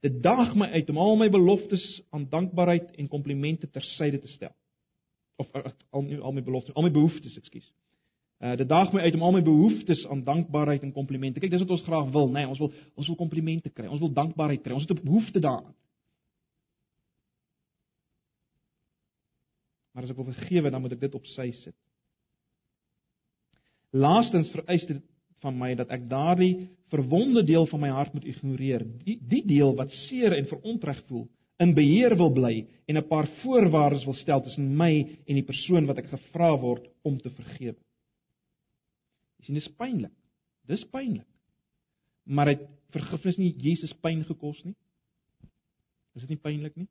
Dit 0.03 0.19
daag 0.23 0.55
my 0.59 0.67
uit 0.75 0.89
om 0.91 0.99
al 0.99 1.15
my 1.15 1.29
beloftes 1.31 2.01
aan 2.11 2.27
dankbaarheid 2.29 2.91
en 2.99 3.07
komplimente 3.07 3.69
tersyde 3.71 4.19
te 4.19 4.27
stel. 4.27 4.51
Of 5.35 5.47
al, 5.55 5.71
al 6.19 6.35
my 6.35 6.43
beloftes, 6.43 6.75
al 6.75 6.83
my 6.83 6.91
behoeftes, 6.91 7.37
ekskuus. 7.39 7.69
Uh 8.39 8.55
dit 8.59 8.67
daag 8.67 8.91
my 8.93 9.01
uit 9.01 9.15
om 9.15 9.21
al 9.21 9.31
my 9.31 9.43
behoeftes 9.43 10.07
aan 10.07 10.23
dankbaarheid 10.23 10.81
en 10.83 10.91
komplimente. 10.91 11.39
Kyk, 11.39 11.51
dis 11.51 11.63
wat 11.63 11.75
ons 11.77 11.85
graag 11.85 12.09
wil, 12.11 12.27
nê? 12.27 12.41
Nee, 12.41 12.47
ons 12.47 12.59
wil 12.59 12.73
ons 12.95 13.07
wil 13.07 13.19
komplimente 13.19 13.69
kry. 13.69 13.87
Ons 13.87 14.01
wil 14.03 14.13
dankbaarheid 14.13 14.61
kry. 14.63 14.73
Ons 14.73 14.87
het 14.87 14.97
'n 14.97 15.05
behoefte 15.05 15.39
daaraan. 15.39 15.75
Maar 19.93 20.03
as 20.03 20.09
ek 20.09 20.15
wil 20.15 20.31
vergewe, 20.33 20.69
dan 20.69 20.81
moet 20.81 20.91
ek 20.91 20.99
dit 20.99 21.15
op 21.15 21.25
sy 21.25 21.51
sit. 21.51 21.75
Laastens 23.93 24.49
vereis 24.51 24.85
dit 24.89 25.03
van 25.43 25.57
my 25.57 25.75
dat 25.75 25.91
ek 25.93 26.09
daardie 26.09 26.69
verwonde 26.89 27.43
deel 27.45 27.67
van 27.69 27.79
my 27.79 27.91
hart 27.93 28.13
moet 28.13 28.25
ignoreer. 28.25 28.85
Die 29.05 29.19
die 29.21 29.43
deel 29.45 29.75
wat 29.77 29.91
seer 30.07 30.33
en 30.33 30.49
verontreg 30.49 31.03
voel, 31.09 31.27
in 31.61 31.75
beheer 31.77 32.15
wil 32.17 32.31
bly 32.33 32.65
en 32.89 32.97
'n 32.97 33.07
paar 33.07 33.27
voorwaardes 33.41 34.05
wil 34.05 34.17
stel 34.17 34.41
tussen 34.41 34.75
my 34.75 34.93
en 35.27 35.35
die 35.35 35.45
persoon 35.45 35.85
wat 35.85 35.97
ek 35.97 36.09
gevra 36.09 36.57
word 36.59 36.87
om 37.03 37.19
te 37.19 37.29
vergewe. 37.29 37.77
Sien, 39.43 39.57
dit 39.57 39.63
is 39.63 39.75
pynlik. 39.77 40.13
Dis 40.69 40.83
pynlik. 40.91 41.27
Maar 42.23 42.53
het 42.53 42.67
vergifnis 42.95 43.39
nie 43.41 43.51
Jesus 43.59 43.93
pyn 44.03 44.23
gekos 44.27 44.61
nie? 44.63 44.75
Is 46.15 46.23
dit 46.23 46.35
nie 46.35 46.43
pynlik 46.43 46.75
nie? 46.79 46.87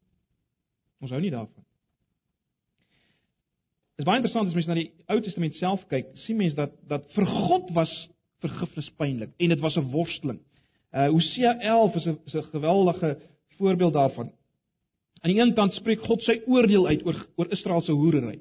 Ons 1.03 1.15
hou 1.15 1.21
nie 1.23 1.33
daarvan. 1.33 1.65
Dit 3.93 4.05
is 4.05 4.09
baie 4.09 4.21
interessant 4.21 4.51
as 4.51 4.57
mens 4.57 4.69
na 4.71 4.77
die 4.79 4.91
Ou 5.13 5.21
Testament 5.23 5.57
self 5.59 5.85
kyk, 5.91 6.15
sien 6.25 6.39
mens 6.39 6.57
dat 6.59 6.75
dat 6.91 7.07
vir 7.15 7.29
God 7.29 7.71
was 7.77 7.93
vergifnis 8.43 8.89
pynlik 8.99 9.35
en 9.39 9.53
dit 9.55 9.63
was 9.63 9.77
'n 9.79 9.91
worsteling. 9.93 10.41
Uh 10.93 11.09
Hosea 11.09 11.55
11 11.61 11.97
is 11.97 12.07
'n 12.07 12.19
is 12.27 12.35
'n 12.35 12.51
geweldige 12.51 13.21
voorbeeld 13.59 13.93
daarvan. 13.93 14.33
Aan 15.23 15.31
die 15.31 15.41
een 15.41 15.55
kant 15.55 15.73
spreek 15.73 16.01
God 16.01 16.23
sy 16.23 16.41
oordeel 16.47 16.87
uit 16.87 17.07
oor 17.07 17.27
oor 17.37 17.51
Israel 17.51 17.81
se 17.81 17.93
hoerery. 17.93 18.41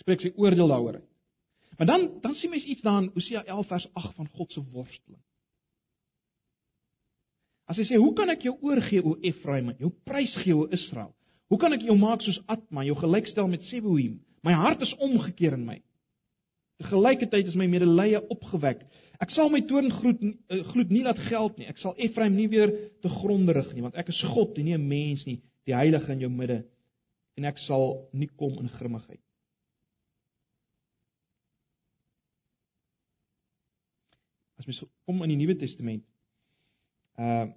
Spreek 0.00 0.20
sy 0.20 0.32
oordeel 0.36 0.68
daaroor 0.68 0.94
uit. 0.94 1.09
Maar 1.80 1.88
dan 1.88 2.20
dan 2.20 2.34
sien 2.34 2.50
mens 2.50 2.64
iets 2.64 2.82
daarin 2.82 3.10
Hosea 3.14 3.44
11 3.44 3.66
vers 3.66 3.88
8 3.92 4.14
van 4.14 4.28
God 4.28 4.52
se 4.52 4.62
worsteling. 4.72 5.22
As 7.64 7.76
hy 7.76 7.84
sê, 7.84 7.96
"Hoe 7.96 8.12
kan 8.12 8.28
ek 8.28 8.42
jou 8.42 8.56
oorgee 8.60 9.04
o 9.04 9.16
Efraim, 9.20 9.74
jou 9.78 9.90
prys 10.04 10.36
gee 10.36 10.56
o 10.56 10.66
Israel? 10.68 11.14
Hoe 11.48 11.58
kan 11.58 11.72
ek 11.72 11.80
jou 11.80 11.96
maak 11.98 12.20
soos 12.20 12.42
Atma, 12.46 12.84
jou 12.84 12.96
gelykstel 12.96 13.48
met 13.48 13.62
Seboim? 13.62 14.20
My 14.42 14.52
hart 14.52 14.80
is 14.80 14.96
omgekeer 14.96 15.52
in 15.52 15.64
my. 15.64 15.82
Te 16.76 16.84
gelykertyd 16.84 17.46
is 17.46 17.54
my 17.54 17.66
medelee 17.66 18.28
opgewek. 18.28 18.86
Ek 19.20 19.30
sal 19.30 19.48
my 19.48 19.60
toorn 19.60 19.90
gloed 19.90 20.22
eh, 20.22 20.62
gloed 20.62 20.90
nie 20.90 21.02
laat 21.02 21.18
geld 21.18 21.56
nie. 21.56 21.66
Ek 21.66 21.78
sal 21.78 21.94
Efraim 21.96 22.36
nie 22.36 22.48
weer 22.48 22.90
te 23.00 23.08
gronde 23.08 23.52
rig 23.52 23.72
nie, 23.72 23.82
want 23.82 23.94
ek 23.94 24.08
is 24.08 24.22
God 24.22 24.58
en 24.58 24.64
nie 24.64 24.74
'n 24.76 24.88
mens 24.88 25.26
nie, 25.26 25.40
die 25.64 25.74
heilige 25.74 26.12
in 26.12 26.20
jou 26.20 26.30
midde. 26.30 26.64
En 27.36 27.44
ek 27.44 27.58
sal 27.58 28.08
nie 28.12 28.28
kom 28.36 28.58
in 28.58 28.68
grimmigheid. 28.68 29.20
As 34.60 34.68
mens 34.68 34.82
kom 35.08 35.24
in 35.24 35.32
die 35.32 35.40
Nuwe 35.40 35.56
Testament, 35.60 36.04
uh 37.16 37.48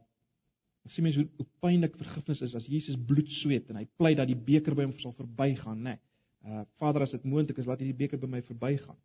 sien 0.91 1.05
mens 1.05 1.15
hoe, 1.15 1.23
hoe 1.39 1.45
pynlik 1.63 1.93
vergifnis 1.95 2.41
is 2.43 2.53
as 2.59 2.65
Jesus 2.67 2.97
bloed 2.99 3.29
sweet 3.39 3.69
en 3.71 3.77
hy 3.79 3.85
pleit 3.95 4.17
dat 4.19 4.27
die 4.27 4.35
beker 4.35 4.75
by 4.75 4.83
hom 4.83 4.97
sal 4.99 5.13
verbygaan, 5.15 5.77
né? 5.79 5.93
Nee. 5.93 6.01
Uh 6.43 6.63
Vader, 6.79 7.05
as 7.05 7.13
dit 7.15 7.23
moontlik 7.23 7.61
is, 7.61 7.67
laat 7.69 7.79
hierdie 7.79 7.95
beker 7.95 8.19
by 8.19 8.27
my 8.27 8.41
verbygaan. 8.43 8.99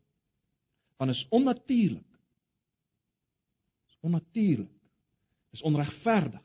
Want 0.98 1.14
is 1.14 1.22
onnatuurlik. 1.30 2.18
Is 3.86 3.98
onnatuurlik. 4.02 4.74
Is 5.54 5.62
onregverdig. 5.62 6.42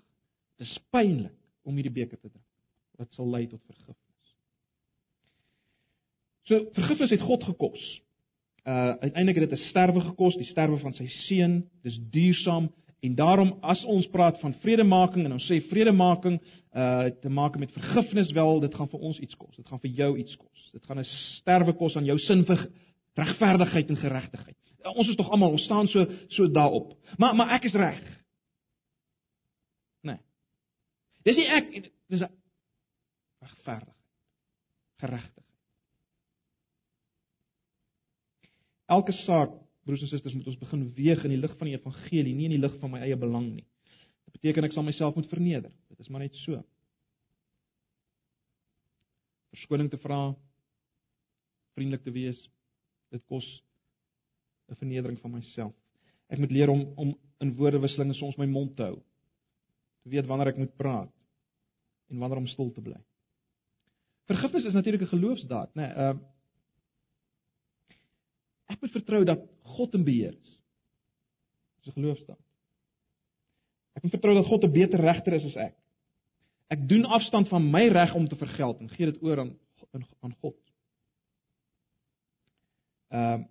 Dit 0.61 0.67
is 0.67 0.77
pynlik 0.93 1.37
om 1.65 1.77
hierdie 1.79 1.95
beker 1.95 2.19
te 2.19 2.29
drink. 2.29 2.49
Wat 3.01 3.17
sal 3.17 3.29
lei 3.33 3.47
tot 3.49 3.61
vergifnis. 3.65 4.33
So 6.45 6.61
vergifnis 6.77 7.15
het 7.15 7.25
God 7.25 7.45
gekos. 7.49 7.87
Uh 8.63 8.95
uiteindelik 9.03 9.41
het 9.41 9.49
dit 9.49 9.59
'n 9.59 9.69
sterwe 9.69 10.01
gekos, 10.01 10.35
die 10.35 10.47
sterwe 10.47 10.77
van 10.77 10.93
sy 10.93 11.07
seun. 11.07 11.69
Dis 11.83 11.99
duursaam 12.11 12.69
En 13.03 13.15
daarom 13.15 13.57
as 13.59 13.83
ons 13.83 14.07
praat 14.07 14.37
van 14.39 14.53
vredemaking 14.63 15.25
en 15.25 15.35
ons 15.35 15.47
sê 15.49 15.57
vredemaking 15.67 16.37
uh 16.71 17.09
te 17.21 17.29
maak 17.29 17.57
met 17.59 17.73
vergifnis 17.75 18.31
wel, 18.31 18.61
dit 18.63 18.75
gaan 18.75 18.87
vir 18.89 19.03
ons 19.09 19.19
iets 19.19 19.35
kos. 19.35 19.57
Dit 19.59 19.67
gaan 19.67 19.81
vir 19.83 19.91
jou 19.97 20.11
iets 20.21 20.37
kos. 20.39 20.69
Dit 20.71 20.85
gaan 20.87 20.99
'n 20.99 21.09
sterwe 21.11 21.73
kos 21.75 21.97
aan 21.97 22.07
jou 22.07 22.17
sin 22.17 22.45
vir 22.45 22.63
regverdigheid 23.19 23.89
en 23.89 23.99
geregtigheid. 23.99 24.57
Uh, 24.85 24.95
ons 24.95 25.09
is 25.09 25.15
tog 25.15 25.29
almal, 25.29 25.51
ons 25.51 25.63
staan 25.63 25.87
so 25.87 26.07
so 26.29 26.47
daarop. 26.47 26.95
Maar 27.17 27.35
maar 27.35 27.51
ek 27.59 27.63
is 27.63 27.75
reg. 27.75 27.99
Nee. 30.01 30.19
Dis 31.23 31.35
nie 31.35 31.47
ek 31.47 31.91
dis 32.07 32.23
regverdigheid. 33.41 33.99
Geregtigheid. 34.97 35.42
Elke 38.91 39.11
saak 39.23 39.53
broers 39.83 40.01
en 40.01 40.07
susters, 40.07 40.35
moet 40.35 40.47
ons 40.47 40.59
begin 40.59 40.85
weeg 40.95 41.23
in 41.27 41.33
die 41.35 41.41
lig 41.41 41.53
van 41.59 41.67
die 41.67 41.75
evangelie, 41.75 42.33
nie 42.35 42.47
in 42.47 42.55
die 42.55 42.61
lig 42.61 42.75
van 42.79 42.91
my 42.93 43.01
eie 43.03 43.17
belang 43.19 43.49
nie. 43.51 43.65
Dit 44.27 44.39
beteken 44.39 44.67
ek 44.67 44.75
sal 44.75 44.85
myself 44.87 45.17
moet 45.19 45.29
verneder. 45.31 45.71
Dit 45.91 45.99
is 45.99 46.09
maar 46.11 46.23
net 46.23 46.35
so. 46.43 46.61
Verskoning 49.53 49.91
te 49.91 49.99
vra, 50.01 50.33
vriendelik 51.77 52.03
te 52.05 52.13
wees, 52.15 52.39
dit 53.13 53.23
kos 53.29 53.45
'n 54.71 54.75
vernedering 54.79 55.19
van 55.19 55.31
myself. 55.31 55.73
Ek 56.29 56.39
moet 56.39 56.51
leer 56.51 56.69
om 56.69 56.93
om 56.97 57.15
in 57.39 57.55
woordewisselinge 57.55 58.13
soms 58.13 58.37
my 58.37 58.45
mond 58.45 58.75
te 58.75 58.83
hou. 58.83 59.01
Te 60.03 60.09
weet 60.09 60.27
wanneer 60.27 60.47
ek 60.47 60.57
moet 60.57 60.75
praat 60.75 61.11
en 62.09 62.19
wanneer 62.19 62.37
om 62.37 62.47
stil 62.47 62.71
te 62.71 62.81
bly. 62.81 62.99
Vergifnis 64.25 64.65
is 64.65 64.73
natuurlik 64.73 65.01
'n 65.01 65.15
geloofsdaad, 65.15 65.75
né? 65.75 65.81
Nee, 65.81 65.91
uh 65.95 66.32
moet 68.83 68.95
vertrou 68.95 69.23
dat 69.27 69.43
God 69.75 69.95
in 69.97 70.03
beheer 70.03 70.35
is. 70.35 70.57
Dis 71.83 71.93
'n 71.93 71.99
geloofstaat. 71.99 72.41
Ek 73.93 74.03
moet 74.03 74.15
vertrou 74.15 74.35
dat 74.35 74.49
God 74.49 74.63
'n 74.63 74.71
beter 74.71 74.99
regter 74.99 75.33
is 75.33 75.45
as 75.45 75.55
ek. 75.55 75.77
Ek 76.73 76.87
doen 76.89 77.05
afstand 77.05 77.47
van 77.47 77.71
my 77.71 77.87
reg 77.87 78.15
om 78.15 78.27
te 78.27 78.35
vergeld 78.35 78.79
en 78.79 78.89
gee 78.89 79.11
dit 79.11 79.21
oor 79.21 79.39
aan 79.39 79.57
aan 80.21 80.35
God. 80.41 80.57
Ehm 83.09 83.41
uh, 83.41 83.47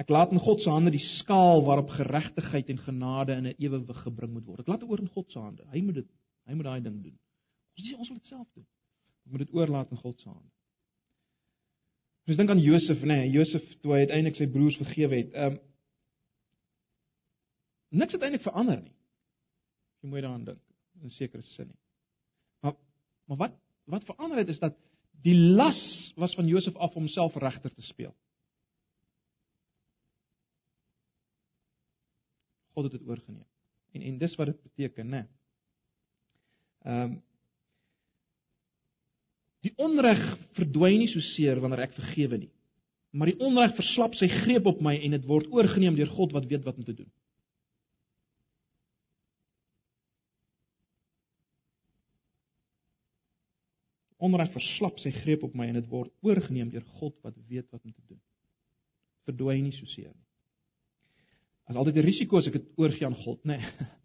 ek 0.00 0.08
laat 0.08 0.30
in 0.32 0.40
God 0.40 0.62
se 0.62 0.70
hande 0.70 0.90
die 0.90 1.06
skaal 1.20 1.60
waarop 1.64 1.90
geregtigheid 1.92 2.70
en 2.72 2.78
genade 2.78 3.32
in 3.32 3.46
'n 3.46 3.54
ewewig 3.58 4.02
gebring 4.02 4.32
moet 4.32 4.46
word. 4.46 4.60
Ek 4.60 4.66
laat 4.66 4.80
dit 4.80 4.88
oor 4.88 5.00
in 5.00 5.08
God 5.08 5.30
se 5.30 5.38
hande. 5.38 5.66
Hy 5.72 5.80
moet 5.80 5.94
dit 5.94 6.08
hy 6.46 6.54
moet 6.54 6.64
daai 6.64 6.80
ding 6.80 7.02
doen. 7.02 7.18
Ons 7.76 7.88
sê 7.88 7.98
ons 7.98 8.08
wil 8.08 8.16
dit 8.16 8.26
self 8.26 8.48
doen. 8.54 8.66
Ek 9.26 9.32
moet 9.32 9.38
dit 9.44 9.54
oorlaat 9.54 9.90
in 9.90 9.96
God 9.96 10.20
se 10.20 10.28
hande. 10.28 10.50
Ons 12.30 12.38
dink 12.38 12.52
aan 12.52 12.62
Josef, 12.62 13.00
nê, 13.02 13.16
nee, 13.24 13.30
Josef 13.34 13.64
toe 13.82 13.96
hy 13.96 14.04
uiteindelik 14.04 14.36
sy 14.38 14.46
broers 14.52 14.76
vergewe 14.78 15.18
het. 15.18 15.32
Ehm 15.34 15.56
um, 15.56 15.58
niks 17.98 18.14
het 18.14 18.22
eintlik 18.22 18.44
verander 18.44 18.76
nie. 18.78 18.92
Jy 19.98 20.10
moet 20.12 20.22
daaraan 20.22 20.44
dink 20.46 20.60
in 21.00 21.08
'n 21.08 21.16
sekere 21.16 21.42
sin 21.42 21.66
nie. 21.66 21.80
Maar 22.62 22.76
maar 23.26 23.40
wat 23.40 23.56
wat 23.84 24.06
verander 24.06 24.38
het 24.38 24.48
is 24.48 24.62
dat 24.62 24.76
die 25.26 25.34
las 25.34 25.80
was 26.14 26.34
van 26.38 26.46
Josef 26.46 26.76
af 26.76 26.94
om 26.94 27.02
homself 27.02 27.34
regter 27.34 27.74
te 27.74 27.82
speel. 27.82 28.14
God 32.74 32.84
het 32.84 32.92
dit 32.92 33.08
oorgeneem. 33.08 33.46
En 33.92 34.02
en 34.02 34.18
dis 34.18 34.36
wat 34.36 34.46
dit 34.46 34.62
beteken, 34.62 35.08
né? 35.08 35.26
Ehm 36.84 37.10
um, 37.10 37.22
Die 39.64 39.72
onreg 39.76 40.20
verdwyn 40.56 41.02
nie 41.02 41.10
so 41.12 41.20
seer 41.34 41.60
wanneer 41.60 41.84
ek 41.84 41.96
vergewe 41.98 42.38
nie. 42.40 42.52
Maar 43.12 43.32
die 43.32 43.40
onreg 43.42 43.74
verslap 43.76 44.14
sy 44.16 44.28
greep 44.30 44.68
op 44.70 44.80
my 44.84 44.94
en 44.96 45.16
dit 45.16 45.26
word 45.26 45.50
oorgeneem 45.52 45.98
deur 45.98 46.12
God 46.14 46.32
wat 46.36 46.46
weet 46.48 46.64
wat 46.64 46.78
om 46.78 46.86
te 46.86 46.94
doen. 47.02 47.10
Onreg 54.20 54.52
verslap 54.52 54.98
sy 55.00 55.12
greep 55.22 55.44
op 55.46 55.54
my 55.56 55.70
en 55.70 55.78
dit 55.80 55.86
word 55.88 56.12
oorgeneem 56.24 56.70
deur 56.72 56.84
God 57.00 57.16
wat 57.24 57.38
weet 57.48 57.68
wat 57.72 57.80
om 57.84 57.92
te 57.92 58.04
doen. 58.04 58.20
Verdwyn 59.28 59.64
nie 59.64 59.76
so 59.76 59.88
seer 59.88 60.12
nie. 60.12 60.26
As 61.70 61.76
altyd 61.76 61.96
'n 61.96 62.06
risiko 62.06 62.36
as 62.36 62.46
ek 62.46 62.58
dit 62.58 62.68
oorgie 62.76 63.06
aan 63.06 63.16
God, 63.16 63.40
nê. 63.44 63.56
Nee. 63.56 63.88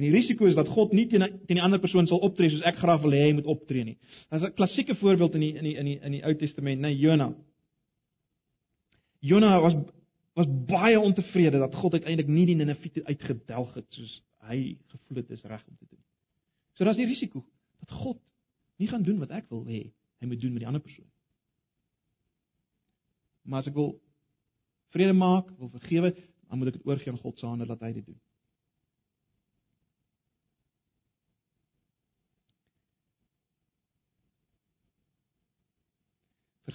En 0.00 0.06
die 0.06 0.14
risiko 0.14 0.46
is 0.48 0.54
dat 0.56 0.68
God 0.72 0.94
nie 0.96 1.04
teen 1.10 1.20
teen 1.44 1.58
die 1.58 1.62
ander 1.62 1.80
persoon 1.82 2.06
sal 2.08 2.22
optree 2.24 2.48
soos 2.48 2.62
ek 2.64 2.78
graag 2.80 3.02
wil 3.02 3.12
hê 3.12 3.26
hy 3.26 3.32
moet 3.36 3.48
optree 3.52 3.84
nie. 3.84 3.98
Is 4.32 4.42
'n 4.46 4.54
klassieke 4.56 4.94
voorbeeld 4.96 5.34
in 5.36 5.40
die 5.44 5.54
in 5.60 5.64
die 5.64 5.74
in 5.76 5.84
die 5.84 5.98
in 6.00 6.12
die 6.12 6.22
Ou 6.24 6.34
Testament, 6.34 6.80
nee 6.80 6.96
Jona. 6.96 7.34
Jona 9.20 9.60
was 9.60 9.76
was 10.34 10.46
baie 10.48 11.00
ontevrede 11.00 11.58
dat 11.58 11.74
God 11.74 11.92
uiteindelik 11.92 12.32
nie 12.32 12.46
die 12.46 12.56
Niniviete 12.56 13.04
uitgedelg 13.04 13.74
het 13.74 13.92
soos 13.92 14.22
hy 14.48 14.78
gevoel 14.88 15.20
het 15.20 15.30
is 15.30 15.44
reg 15.44 15.66
om 15.68 15.76
te 15.76 15.86
doen. 15.90 16.02
So 16.72 16.84
daar's 16.84 16.96
die 16.96 17.06
risiko 17.06 17.44
dat 17.80 17.90
God 17.90 18.16
nie 18.78 18.88
gaan 18.88 19.02
doen 19.02 19.18
wat 19.18 19.30
ek 19.30 19.50
wil 19.50 19.66
hê 19.66 19.92
hy 20.20 20.26
moet 20.26 20.40
doen 20.40 20.52
met 20.52 20.64
die 20.64 20.66
ander 20.66 20.80
persoon. 20.80 21.10
Maar 23.42 23.60
as 23.60 23.68
ek 23.68 23.74
wil 23.74 24.00
vrede 24.96 25.12
maak, 25.12 25.52
wil 25.58 25.68
vergewe, 25.68 26.14
dan 26.48 26.58
moet 26.58 26.68
ek 26.68 26.80
dit 26.80 26.86
oorgee 26.86 27.12
aan 27.12 27.18
God 27.18 27.38
se 27.38 27.46
hande 27.46 27.66
dat 27.66 27.80
hy 27.80 27.92
dit 27.92 28.06
doen. 28.06 28.20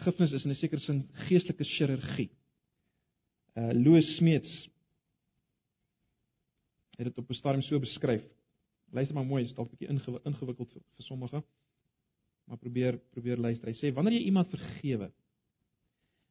Vergifnis 0.06 0.34
is 0.34 0.46
in 0.46 0.52
'n 0.52 0.56
sekere 0.56 0.82
sin 0.82 1.10
geestelike 1.28 1.64
chirurgie. 1.64 2.30
Uh 3.56 3.72
Louis 3.74 4.16
Smeets 4.18 4.70
het 6.98 7.08
dit 7.08 7.18
op 7.18 7.30
'n 7.30 7.34
stadium 7.34 7.62
so 7.62 7.80
beskryf. 7.80 8.24
Luister 8.92 9.16
maar 9.16 9.26
mooi, 9.26 9.44
dit 9.44 9.52
is 9.52 9.56
dalk 9.56 9.72
'n 9.72 9.76
bietjie 9.76 10.22
ingewikkeld 10.24 10.72
vir, 10.72 10.82
vir 10.96 11.04
sommige. 11.04 11.44
Maar 12.46 12.58
probeer 12.58 12.98
probeer 13.12 13.38
luister. 13.38 13.68
Hy 13.68 13.74
sê 13.74 13.94
wanneer 13.94 14.14
jy 14.14 14.26
iemand 14.26 14.50
vergewe, 14.50 15.12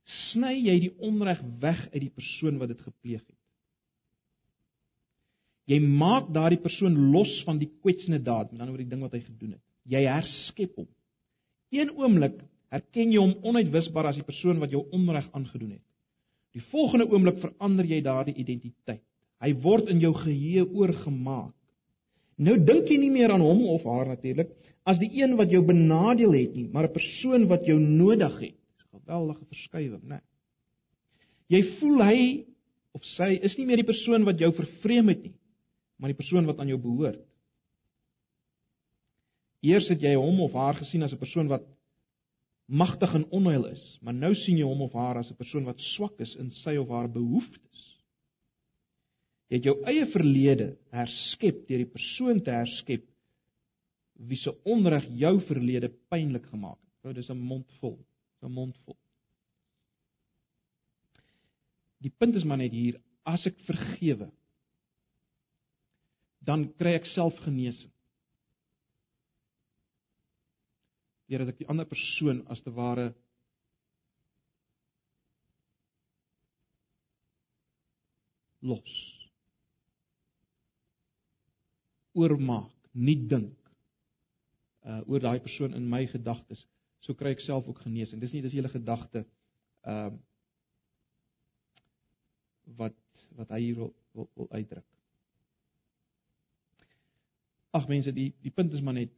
sny 0.05 0.55
jy 0.55 0.81
die 0.81 0.99
onreg 0.99 1.41
weg 1.61 1.89
uit 1.93 2.01
die 2.01 2.11
persoon 2.15 2.59
wat 2.59 2.69
dit 2.69 2.81
gepleeg 2.81 3.27
het. 3.27 3.39
Jy 5.67 5.81
maak 5.81 6.33
daardie 6.33 6.61
persoon 6.61 7.11
los 7.11 7.43
van 7.45 7.59
die 7.59 7.73
kwetsende 7.81 8.23
daad, 8.23 8.53
met 8.53 8.61
ander 8.61 8.75
woorde 8.75 8.85
die 8.85 8.91
ding 8.91 9.03
wat 9.03 9.13
hy 9.13 9.21
gedoen 9.21 9.53
het. 9.53 9.63
Jy 9.83 10.05
herskep 10.05 10.77
hom. 10.77 10.89
Een 11.71 11.91
oomblik 11.91 12.45
erken 12.75 13.13
jy 13.13 13.21
hom 13.21 13.35
onuitwisbaar 13.47 14.11
as 14.11 14.19
die 14.19 14.27
persoon 14.27 14.61
wat 14.63 14.73
jou 14.75 14.85
onreg 14.93 15.27
aangedoen 15.33 15.77
het. 15.77 15.85
Die 16.55 16.63
volgende 16.71 17.07
oomblik 17.11 17.41
verander 17.43 17.87
jy 17.89 18.01
daardie 18.03 18.37
identiteit. 18.39 19.03
Hy 19.43 19.51
word 19.65 19.91
in 19.93 20.01
jou 20.03 20.13
geheue 20.17 20.65
oorgemaak. 20.73 21.55
Nou 22.39 22.55
dink 22.59 22.89
jy 22.91 22.99
nie 22.99 23.13
meer 23.15 23.35
aan 23.35 23.43
hom 23.45 23.63
of 23.75 23.85
haar 23.87 24.09
natuurlik 24.15 24.51
as 24.85 24.99
die 25.01 25.11
een 25.17 25.37
wat 25.39 25.53
jou 25.53 25.63
benadeel 25.65 26.35
het 26.35 26.55
nie, 26.55 26.69
maar 26.69 26.89
'n 26.89 26.93
persoon 26.93 27.47
wat 27.49 27.67
jou 27.67 27.79
nodig 27.79 28.35
het. 28.41 28.57
Dis 28.77 28.87
'n 28.87 28.99
geweldige 28.99 29.45
verskywing, 29.47 30.03
né? 30.03 30.21
Jy 31.49 31.63
voel 31.79 32.03
hy 32.03 32.45
of 32.93 33.05
sy 33.05 33.39
is 33.43 33.57
nie 33.59 33.67
meer 33.67 33.77
die 33.77 33.93
persoon 33.93 34.25
wat 34.25 34.39
jou 34.39 34.53
vervreem 34.53 35.09
het 35.09 35.23
nie, 35.23 35.35
maar 35.99 36.09
die 36.09 36.17
persoon 36.17 36.47
wat 36.47 36.59
aan 36.59 36.69
jou 36.69 36.79
behoort. 36.79 37.21
Eers 39.63 39.89
het 39.89 40.01
jy 40.01 40.15
hom 40.15 40.41
of 40.41 40.53
haar 40.53 40.75
gesien 40.75 41.03
as 41.03 41.13
'n 41.13 41.19
persoon 41.19 41.49
wat 41.49 41.63
magtig 42.67 43.15
en 43.15 43.27
onheil 43.31 43.67
is, 43.67 43.83
maar 44.01 44.15
nou 44.17 44.33
sien 44.35 44.59
jy 44.59 44.65
hom 44.65 44.85
of 44.87 44.95
haar 44.97 45.19
as 45.21 45.31
'n 45.31 45.37
persoon 45.37 45.65
wat 45.65 45.81
swak 45.81 46.21
is 46.21 46.35
in 46.37 46.51
sy 46.51 46.77
of 46.77 46.89
haar 46.89 47.09
behoeftes. 47.09 47.81
Jy 49.51 49.57
het 49.57 49.65
jou 49.65 49.77
eie 49.85 50.07
verlede 50.07 50.77
herskep 50.91 51.67
deur 51.69 51.79
die 51.79 51.93
persoon 51.93 52.41
te 52.41 52.51
herskep 52.51 53.05
wie 54.15 54.39
se 54.39 54.51
onreg 54.65 55.05
jou 55.19 55.41
verlede 55.41 55.91
pynlik 56.11 56.47
gemaak 56.47 56.79
het. 56.79 57.05
Nou 57.05 57.15
dis 57.15 57.31
'n 57.31 57.37
mond 57.37 57.71
vol, 57.81 57.99
'n 58.43 58.51
mond 58.51 58.77
vol. 58.85 58.97
Die 62.01 62.13
punt 62.19 62.35
is 62.35 62.45
maar 62.45 62.59
net 62.59 62.73
hier, 62.73 63.01
as 63.25 63.47
ek 63.47 63.59
vergewe, 63.67 64.31
dan 66.45 66.67
kry 66.79 66.95
ek 66.99 67.07
self 67.07 67.37
genesing. 67.45 67.91
Deurdat 71.31 71.55
ek 71.55 71.63
die 71.63 71.69
ander 71.73 71.89
persoon 71.89 72.43
as 72.53 72.61
te 72.65 72.73
ware 72.75 73.13
los. 78.65 78.95
Oormaak, 82.15 82.73
nie 82.93 83.19
dink 83.29 83.61
uh 84.85 85.01
oor 85.09 85.23
daai 85.25 85.41
persoon 85.41 85.73
in 85.73 85.87
my 85.89 86.03
gedagtes, 86.13 86.61
so 87.01 87.17
kry 87.17 87.33
ek 87.33 87.41
self 87.41 87.65
ook 87.69 87.81
genesing. 87.87 88.21
Dis 88.21 88.35
nie 88.37 88.43
dis 88.45 88.53
hele 88.57 88.69
gedagte 88.73 89.25
ehm 89.85 90.13
uh, 90.13 90.23
wat 92.77 92.97
wat 93.37 93.51
hy 93.53 93.61
hier 93.61 93.77
wil 93.81 93.91
wil, 94.13 94.29
wil 94.35 94.49
uitdruk. 94.53 94.87
Ag 97.75 97.89
mense, 97.89 98.13
die 98.15 98.31
die 98.45 98.53
punt 98.55 98.73
is 98.77 98.85
maar 98.85 98.97
net 98.97 99.13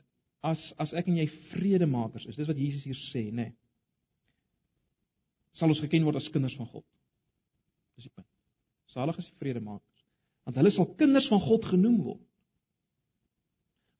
as 0.46 0.62
as 0.82 0.92
ek 0.96 1.08
en 1.10 1.18
jy 1.20 1.26
vredemakers 1.52 2.26
is, 2.30 2.36
dis 2.38 2.48
wat 2.48 2.60
Jesus 2.60 2.84
hier 2.86 3.00
sê, 3.08 3.24
nê. 3.30 3.48
Nee, 3.48 3.54
sal 5.56 5.72
ons 5.72 5.80
geken 5.80 6.04
word 6.06 6.20
as 6.20 6.28
kinders 6.32 6.56
van 6.58 6.68
God. 6.68 6.84
Dis 7.96 8.06
die 8.08 8.12
punt. 8.12 8.28
Salig 8.92 9.18
is 9.20 9.28
die 9.28 9.40
vredemakers, 9.40 10.06
want 10.46 10.60
hulle 10.60 10.72
sal 10.74 10.88
kinders 11.00 11.28
van 11.32 11.42
God 11.42 11.66
genoem 11.72 11.98
word. 12.04 12.22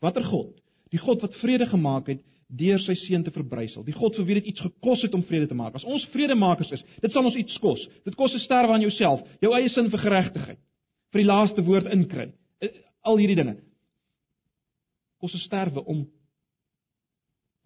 Watter 0.04 0.26
God? 0.28 0.54
Die 0.92 1.00
God 1.02 1.24
wat 1.24 1.36
vrede 1.40 1.66
gemaak 1.68 2.12
het 2.12 2.24
deur 2.46 2.78
sy 2.78 2.94
seun 3.00 3.24
te 3.26 3.32
verbrysel. 3.34 3.82
Die 3.82 3.96
God 3.96 4.14
vir 4.20 4.26
wie 4.28 4.36
dit 4.38 4.52
iets 4.52 4.62
gekos 4.62 5.02
het 5.02 5.14
om 5.18 5.24
vrede 5.26 5.48
te 5.50 5.56
maak. 5.58 5.74
As 5.74 5.86
ons 5.88 6.04
vredemakers 6.12 6.70
is, 6.76 6.84
dit 7.02 7.10
sal 7.10 7.26
ons 7.26 7.38
iets 7.40 7.56
kos. 7.62 7.82
Dit 8.06 8.14
kos 8.14 8.34
'n 8.34 8.44
sterwe 8.44 8.76
aan 8.76 8.84
jouself, 8.84 9.24
jou 9.42 9.50
eie 9.56 9.68
sin 9.68 9.90
vir 9.90 9.98
geregtigheid, 9.98 10.60
vir 11.10 11.20
die 11.20 11.26
laaste 11.26 11.64
woord 11.64 11.90
inkry. 11.90 12.32
Eh, 12.60 12.70
al 13.02 13.18
hierdie 13.18 13.36
dinge 13.36 13.56
kos 15.18 15.34
'n 15.34 15.42
sterwe 15.42 15.82
om 15.84 16.06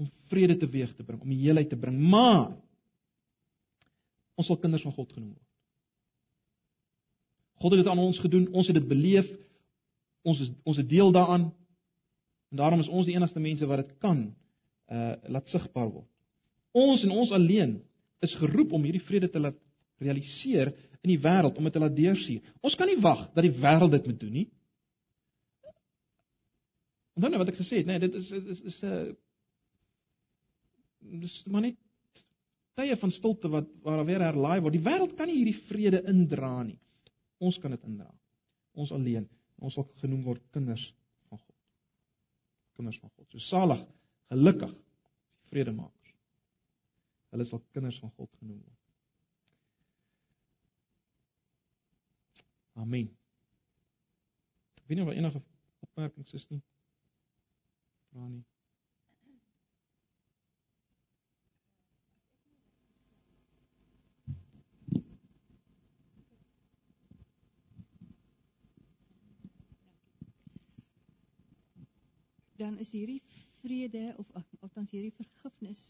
om 0.01 0.09
vrede 0.32 0.57
teweeg 0.57 0.94
te 0.96 1.05
bring, 1.05 1.20
om 1.20 1.36
heelheid 1.36 1.68
te 1.68 1.78
bring, 1.78 1.98
maar 2.01 2.55
ons 4.40 4.48
sal 4.48 4.59
kinders 4.61 4.84
van 4.86 4.96
God 4.96 5.12
genoem 5.12 5.34
word. 5.34 5.46
God 7.61 7.74
het 7.74 7.82
dit 7.82 7.90
aan 7.92 8.01
ons 8.01 8.20
gedoen, 8.22 8.46
ons 8.57 8.68
het 8.70 8.78
dit 8.78 8.88
beleef. 8.88 9.28
Ons 10.24 10.40
is 10.40 10.53
ons 10.64 10.78
het 10.80 10.88
deel 10.88 11.12
daaraan. 11.12 11.51
En 12.51 12.61
daarom 12.62 12.80
is 12.80 12.88
ons 12.88 13.05
die 13.07 13.16
enigste 13.16 13.42
mense 13.42 13.68
wat 13.68 13.84
dit 13.84 13.98
kan 14.01 14.22
uh 14.90 15.12
laat 15.28 15.53
sigbaar 15.53 15.90
word. 15.90 16.09
Ons 16.72 17.05
en 17.05 17.12
ons 17.12 17.32
alleen 17.36 17.76
is 18.24 18.36
geroep 18.40 18.72
om 18.72 18.86
hierdie 18.86 19.05
vrede 19.05 19.28
te 19.28 19.42
laat 19.42 19.59
realiseer 20.01 20.72
in 21.05 21.12
die 21.12 21.20
wêreld 21.20 21.59
om 21.59 21.68
dit 21.68 21.76
te 21.76 21.82
laat 21.82 21.96
deursien. 21.96 22.40
Ons 22.64 22.76
kan 22.80 22.88
nie 22.88 23.01
wag 23.01 23.28
dat 23.34 23.44
die 23.44 23.57
wêreld 23.61 23.92
dit 23.92 24.09
moet 24.09 24.20
doen 24.20 24.34
nie. 24.40 24.48
Onthou 27.16 27.30
nou 27.34 27.42
wat 27.42 27.53
ek 27.53 27.61
gesê 27.61 27.82
het, 27.82 27.88
nê, 27.88 27.98
nee, 27.98 28.09
dit 28.09 28.16
is 28.16 28.30
is 28.57 28.62
is 28.72 28.82
'n 28.82 29.16
dis 31.01 31.34
maar 31.46 31.64
net 31.64 31.78
tye 32.78 32.96
van 32.96 33.12
stilte 33.12 33.51
wat 33.53 33.68
waar 33.84 34.05
weer 34.09 34.22
herlaai 34.24 34.61
word. 34.61 34.76
Die 34.76 34.84
wêreld 34.84 35.16
kan 35.18 35.28
nie 35.28 35.40
hierdie 35.40 35.59
vrede 35.68 36.03
indra 36.09 36.62
nie. 36.62 36.78
Ons 37.40 37.59
kan 37.61 37.72
dit 37.74 37.84
indra. 37.88 38.11
Ons 38.76 38.92
alleen. 38.94 39.26
Ons 39.61 39.76
sal 39.76 39.88
genoem 40.01 40.22
word 40.24 40.44
kinders 40.55 40.84
van 41.28 41.40
God. 41.40 41.57
Kinders 42.78 43.01
van 43.03 43.12
God. 43.12 43.26
So 43.32 43.42
salig, 43.51 43.82
gelukkig, 44.32 44.74
vredemakers. 45.53 46.14
Hulle 47.34 47.46
sal 47.48 47.62
kinders 47.74 48.01
van 48.03 48.12
God 48.16 48.30
genoem 48.38 48.61
word. 48.61 48.76
Amen. 52.80 53.11
Wie 54.88 54.96
nou 54.96 55.11
enige 55.12 55.42
opmerkings 55.84 56.32
is 56.34 56.46
nie? 56.51 56.62
vra 58.11 58.28
nie. 58.28 58.44
Dan 72.61 72.78
is 72.82 72.92
hierdie 72.92 73.20
vrede 73.64 74.14
of 74.20 74.30
althans 74.61 74.92
hierdie 74.92 75.14
vergifnis 75.16 75.80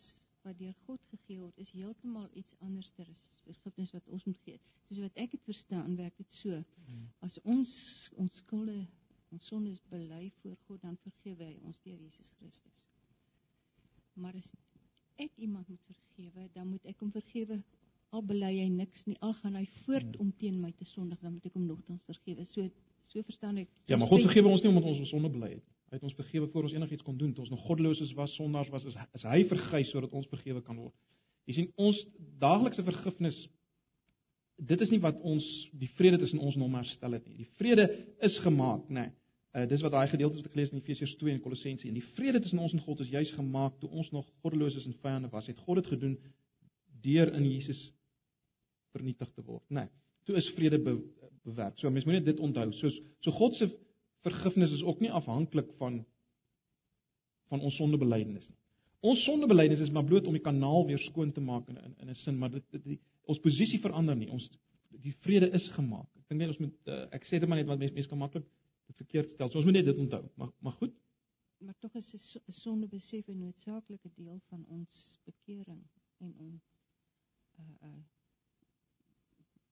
wat 0.46 0.56
deur 0.58 0.74
God 0.86 1.02
gegee 1.10 1.40
word 1.40 1.58
is 1.60 1.70
heeltemal 1.76 2.28
iets 2.38 2.54
anders 2.64 2.88
as 3.02 3.26
vergifnis 3.44 3.92
wat 3.92 4.06
ons 4.08 4.24
moet 4.24 4.38
gee. 4.46 4.60
Soos 4.88 5.02
wat 5.04 5.18
ek 5.20 5.34
dit 5.34 5.42
verstaan, 5.48 5.96
werk 5.98 6.16
dit 6.16 6.38
so. 6.38 6.62
Hmm. 6.86 7.08
As 7.26 7.36
ons 7.44 7.74
ons 8.16 8.40
skulde 8.44 8.78
ons 9.30 9.46
sondes 9.46 9.78
bely 9.90 10.32
voor 10.40 10.56
God, 10.66 10.80
dan 10.82 10.96
vergewe 11.04 11.46
hy 11.46 11.58
ons 11.68 11.78
deur 11.84 11.98
Jesus 12.00 12.30
Christus. 12.38 12.86
Maar 14.18 14.40
as 14.40 14.48
ek 15.22 15.36
iemand 15.38 15.68
moet 15.68 15.84
vergewe, 15.86 16.48
dan 16.56 16.66
moet 16.72 16.88
ek 16.90 16.98
hom 17.04 17.12
vergewe 17.14 17.60
al 18.10 18.24
bely 18.26 18.50
hy 18.56 18.70
niks 18.74 19.04
nie, 19.06 19.14
al 19.22 19.36
gaan 19.38 19.54
hy 19.54 19.66
voort 19.84 20.16
om 20.22 20.32
teen 20.40 20.56
my 20.58 20.72
te 20.74 20.86
sondig, 20.90 21.20
dan 21.22 21.36
moet 21.36 21.46
ek 21.46 21.54
hom 21.54 21.68
nogtans 21.68 22.02
vergewe. 22.08 22.46
So 22.50 22.66
so 23.10 23.22
verstaan 23.26 23.58
ek. 23.58 23.70
Ja, 23.90 23.98
maar 23.98 24.10
God 24.10 24.22
vergewe 24.28 24.50
ons 24.50 24.62
nie 24.62 24.70
omdat 24.70 24.86
ons 24.86 25.04
ons 25.04 25.12
sonde 25.14 25.30
bely 25.34 25.54
het. 25.56 25.70
Hy 25.91 25.99
het 25.99 26.07
ons 26.07 26.14
vergewe 26.14 26.47
voor 26.53 26.68
ons 26.68 26.74
enigiets 26.76 27.03
kon 27.03 27.16
doen. 27.18 27.32
Toe 27.34 27.43
ons 27.45 27.53
nog 27.53 27.64
goddeloses 27.66 28.12
was, 28.18 28.34
sondaars 28.38 28.70
was, 28.70 28.84
is, 28.86 28.99
is 29.18 29.24
hy 29.26 29.41
vergys 29.51 29.91
sodat 29.91 30.12
ons 30.14 30.28
vergewe 30.30 30.62
kan 30.62 30.78
word. 30.78 30.95
Jy 31.51 31.57
sien 31.57 31.72
ons 31.82 31.99
daaglikse 32.38 32.84
vergifnis 32.86 33.38
dit 34.61 34.82
is 34.84 34.91
nie 34.93 35.01
wat 35.01 35.18
ons 35.26 35.45
die 35.80 35.88
vrede 35.97 36.20
tussen 36.20 36.43
ons 36.45 36.59
hom 36.61 36.76
herstel 36.76 37.16
het 37.16 37.26
nie. 37.26 37.41
Die 37.41 37.49
vrede 37.59 37.86
is 38.26 38.36
gemaak, 38.45 38.86
nê. 38.88 39.07
Nee. 39.09 39.16
Uh, 39.51 39.64
dis 39.66 39.80
wat 39.82 39.91
daai 39.91 40.07
gedeelte 40.07 40.38
wat 40.38 40.47
ek 40.47 40.53
gelees 40.55 40.70
in 40.70 40.78
Efesiërs 40.78 41.16
2 41.18 41.32
en 41.34 41.41
Kolossense 41.43 41.88
en 41.88 41.97
die 41.97 42.05
vrede 42.14 42.38
tussen 42.38 42.61
ons 42.62 42.70
en 42.76 42.82
God 42.84 43.01
is 43.03 43.09
juis 43.11 43.32
gemaak 43.34 43.80
toe 43.80 43.88
ons 43.91 44.12
nog 44.14 44.28
goddeloses 44.45 44.84
en 44.86 44.95
vyande 45.03 45.30
was. 45.32 45.49
Het 45.51 45.59
God 45.66 45.80
dit 45.80 45.88
gedoen 45.91 46.12
deur 47.03 47.32
in 47.34 47.49
Jesus 47.49 47.80
vernietig 48.95 49.32
te 49.34 49.43
word, 49.43 49.64
né? 49.66 49.88
Nee, 49.88 49.91
toe 50.28 50.36
is 50.38 50.53
vrede 50.55 50.78
be, 50.84 50.95
bewerk. 51.49 51.80
So 51.82 51.91
mense 51.91 52.07
moet 52.07 52.20
net 52.20 52.28
dit 52.28 52.43
onthou. 52.47 52.68
So 52.78 52.93
so 53.26 53.34
God 53.34 53.59
se 53.59 53.66
vergifnis 54.26 54.72
is 54.72 54.82
ook 54.82 55.00
nie 55.00 55.12
afhanklik 55.12 55.72
van 55.78 56.04
van 57.50 57.60
ons 57.66 57.76
sondebelydenis 57.76 58.46
nie. 58.46 58.56
Ons 59.00 59.24
sondebelydenis 59.24 59.80
is 59.86 59.90
maar 59.90 60.04
bloot 60.04 60.26
om 60.28 60.36
die 60.36 60.44
kanaal 60.44 60.84
weer 60.86 61.00
skoon 61.02 61.32
te 61.32 61.40
maak 61.40 61.68
in 61.68 61.76
in, 61.76 61.94
in 61.98 62.10
'n 62.10 62.14
sin, 62.14 62.38
maar 62.38 62.50
dit, 62.50 62.64
dit 62.70 62.84
die, 62.84 62.98
ons 63.24 63.40
posisie 63.40 63.80
verander 63.80 64.16
nie. 64.16 64.30
Ons 64.30 64.50
die 65.02 65.14
vrede 65.24 65.50
is 65.56 65.68
gemaak. 65.74 66.08
Ek 66.18 66.28
dink 66.28 66.40
net 66.40 66.52
ons 66.52 66.58
moet 66.58 66.90
uh, 66.92 67.06
ek 67.16 67.24
sê 67.24 67.40
dit 67.40 67.48
maar 67.48 67.58
net 67.58 67.66
wat 67.66 67.78
mense 67.78 67.94
mense 67.94 68.08
kan 68.08 68.18
maklik 68.18 68.46
dit 68.86 68.96
verkeerd 68.96 69.30
stel. 69.30 69.50
So 69.50 69.58
ons 69.58 69.66
moet 69.66 69.80
net 69.80 69.88
dit 69.90 69.98
onthou. 69.98 70.22
Maar 70.36 70.52
maar 70.60 70.76
goed. 70.82 70.94
Maar 71.60 71.74
tog 71.78 71.94
is 71.94 72.38
'n 72.46 72.52
sonde 72.52 72.86
besef 72.88 73.28
'n 73.28 73.38
noodsaaklike 73.38 74.10
deel 74.16 74.40
van 74.48 74.64
ons 74.68 75.18
bekering 75.24 75.82
en 76.18 76.34
om 76.38 76.60
uh, 77.58 77.64
'n 77.64 77.86
uh, 77.86 78.02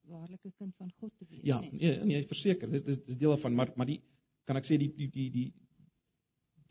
waarlike 0.09 0.53
kind 0.57 0.75
van 0.77 0.93
God 1.01 1.13
te 1.19 1.25
wees. 1.29 1.43
Ja, 1.43 1.61
nee, 1.61 2.05
nee, 2.05 2.27
verseker, 2.27 2.71
dit 2.71 2.87
is 2.87 3.03
dis 3.05 3.17
deel 3.17 3.37
van, 3.39 3.55
maar 3.55 3.73
maar 3.77 3.87
die 3.87 4.01
kan 4.49 4.57
ek 4.57 4.69
sê 4.69 4.79
die 4.81 4.89
die 4.97 5.09
die 5.13 5.29
die 5.35 5.47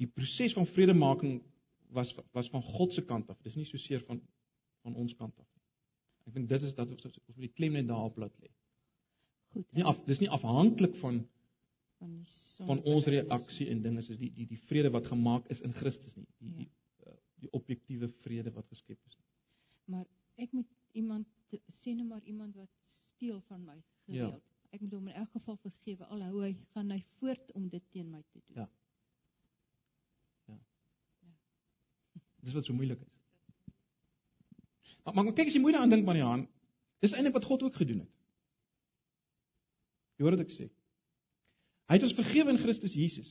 die 0.02 0.10
proses 0.14 0.54
van 0.58 0.68
vredemaking 0.74 1.40
was 1.94 2.12
was 2.36 2.50
van 2.54 2.64
God 2.66 2.94
se 2.94 3.04
kant 3.06 3.30
af. 3.30 3.38
Dis 3.46 3.56
nie 3.58 3.66
so 3.70 3.78
seer 3.86 4.04
van 4.10 4.22
van 4.84 4.96
ons 4.96 5.14
kant 5.20 5.34
af 5.38 5.46
nie. 5.48 5.64
Ek 6.28 6.34
dink 6.36 6.50
dit 6.50 6.66
is 6.70 6.76
dat 6.78 6.90
ons 6.90 7.06
ons 7.06 7.36
moet 7.36 7.46
die 7.48 7.54
klem 7.60 7.78
net 7.78 7.88
daarop 7.90 8.18
laat 8.18 8.36
lê. 8.44 8.50
Goed. 9.54 9.68
Nie 9.78 9.86
af 9.88 10.00
dis 10.10 10.20
nie 10.24 10.30
afhanklik 10.34 10.98
van 11.04 11.22
van, 11.98 12.12
die 12.14 12.34
van 12.66 12.82
sonde 12.82 12.90
ons 12.94 13.08
reaksie 13.10 13.70
en 13.74 13.82
dinge 13.86 14.04
soos 14.06 14.20
die 14.22 14.32
die 14.36 14.48
die 14.50 14.60
vrede 14.70 14.92
wat 14.94 15.08
gemaak 15.10 15.48
is 15.54 15.62
in 15.66 15.74
Christus 15.78 16.16
nie. 16.18 16.28
Die 16.42 16.50
Ja. 16.52 16.58
die, 16.58 16.70
uh, 17.08 17.16
die 17.42 17.52
objektiewe 17.54 18.10
vrede 18.26 18.54
wat 18.54 18.68
geskep 18.74 19.00
is. 19.08 19.18
Maar 19.86 20.06
ek 20.38 20.52
moet 20.54 20.68
iemand 20.94 21.28
sê 21.82 21.94
nou 21.96 22.08
maar 22.08 22.24
iemand 22.26 22.56
wat 22.56 22.70
steel 23.16 23.42
van 23.48 23.64
my 23.66 23.78
Ja. 24.06 24.30
Ek 24.76 24.82
moet 24.82 24.94
hom 24.94 25.08
in 25.08 25.20
elk 25.22 25.32
geval 25.32 25.58
vergewe 25.64 26.06
al 26.12 26.26
hou 26.28 26.42
hy 26.44 26.52
gaan 26.74 26.92
hy 26.92 27.00
voort 27.20 27.52
om 27.56 27.70
dit 27.72 27.84
teen 27.92 28.10
my 28.12 28.24
te 28.32 28.42
doen. 28.42 28.66
Ja. 28.66 28.68
Dis 32.48 32.56
wat 32.56 32.66
so 32.66 32.74
moeilik 32.74 33.02
is. 33.04 33.16
Maar, 35.04 35.14
maar 35.16 35.34
kyk 35.34 35.50
as 35.50 35.56
jy 35.56 35.64
moeite 35.64 35.80
daaraan 35.80 35.96
dink 35.96 36.06
Mariaan, 36.08 36.46
dis 37.04 37.16
eintlik 37.16 37.36
wat 37.36 37.48
God 37.48 37.64
ook 37.68 37.80
gedoen 37.80 38.06
het. 38.06 38.14
Jy 40.18 40.26
hoor 40.26 40.38
wat 40.38 40.46
ek 40.46 40.56
sê. 40.56 40.70
Hy 41.88 41.98
het 42.00 42.06
ons 42.08 42.16
vergewe 42.18 42.54
in 42.54 42.62
Christus 42.62 42.96
Jesus. 42.96 43.30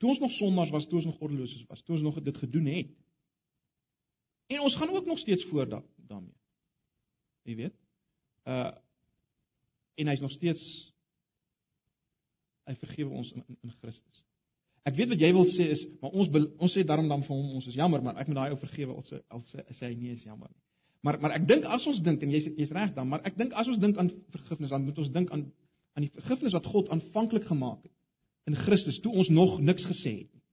Toe 0.00 0.10
ons 0.12 0.20
nog 0.22 0.34
sondaars 0.38 0.72
was, 0.74 0.86
toe 0.88 1.00
ons 1.00 1.08
nog 1.10 1.18
goddeloses 1.20 1.64
was, 1.68 1.82
toe 1.84 1.96
ons 1.98 2.04
nog 2.06 2.20
dit 2.24 2.42
gedoen 2.42 2.68
het. 2.72 2.92
En 4.50 4.66
ons 4.66 4.76
gaan 4.80 4.94
ook 4.94 5.06
nog 5.06 5.18
steeds 5.22 5.46
voort 5.50 5.70
da 5.70 5.82
daarmee. 6.10 6.39
Jy 7.48 7.58
weet? 7.64 7.76
Uh 8.48 8.70
en 10.00 10.08
hy's 10.08 10.22
nog 10.24 10.32
steeds 10.32 10.62
hy 12.64 12.72
vergewe 12.80 13.10
ons 13.12 13.28
in, 13.34 13.42
in, 13.42 13.56
in 13.66 13.72
Christus. 13.82 14.20
Ek 14.88 14.96
weet 14.96 15.10
wat 15.12 15.20
jy 15.20 15.28
wil 15.36 15.48
sê 15.52 15.66
is, 15.74 15.82
maar 16.00 16.14
ons 16.16 16.30
ons 16.32 16.72
sê 16.72 16.84
daarom 16.88 17.10
dan 17.10 17.24
vir 17.26 17.34
hom 17.34 17.56
ons 17.58 17.66
is 17.68 17.76
jammer, 17.76 18.00
maar 18.00 18.16
ek 18.22 18.30
moet 18.30 18.38
daai 18.38 18.54
ou 18.54 18.60
vergewe 18.62 18.96
al 18.96 19.04
sê 19.10 19.20
al 19.28 19.42
sê 19.76 19.90
hy 19.90 19.94
nee 19.98 20.14
is 20.16 20.24
jammer 20.24 20.48
nie. 20.48 20.62
Maar 21.04 21.18
maar 21.20 21.36
ek 21.36 21.46
dink 21.48 21.66
as 21.68 21.84
ons 21.90 22.00
dink 22.04 22.22
en 22.24 22.32
jy's 22.32 22.48
jy's 22.56 22.72
reg 22.76 22.94
dan, 22.96 23.08
maar 23.10 23.24
ek 23.28 23.36
dink 23.40 23.52
as 23.60 23.68
ons 23.68 23.80
dink 23.82 24.00
aan 24.00 24.12
vergifnis, 24.32 24.72
dan 24.72 24.86
moet 24.86 25.00
ons 25.00 25.12
dink 25.12 25.32
aan 25.36 25.48
aan 25.98 26.06
die 26.06 26.12
vergifnis 26.14 26.54
wat 26.56 26.68
God 26.70 26.88
aanvanklik 26.94 27.48
gemaak 27.50 27.82
het 27.82 27.96
in 28.48 28.56
Christus 28.56 29.00
toe 29.04 29.12
ons 29.12 29.28
nog 29.28 29.58
niks 29.60 29.84
gesê 29.84 30.12
het 30.22 30.30
nie. 30.30 30.44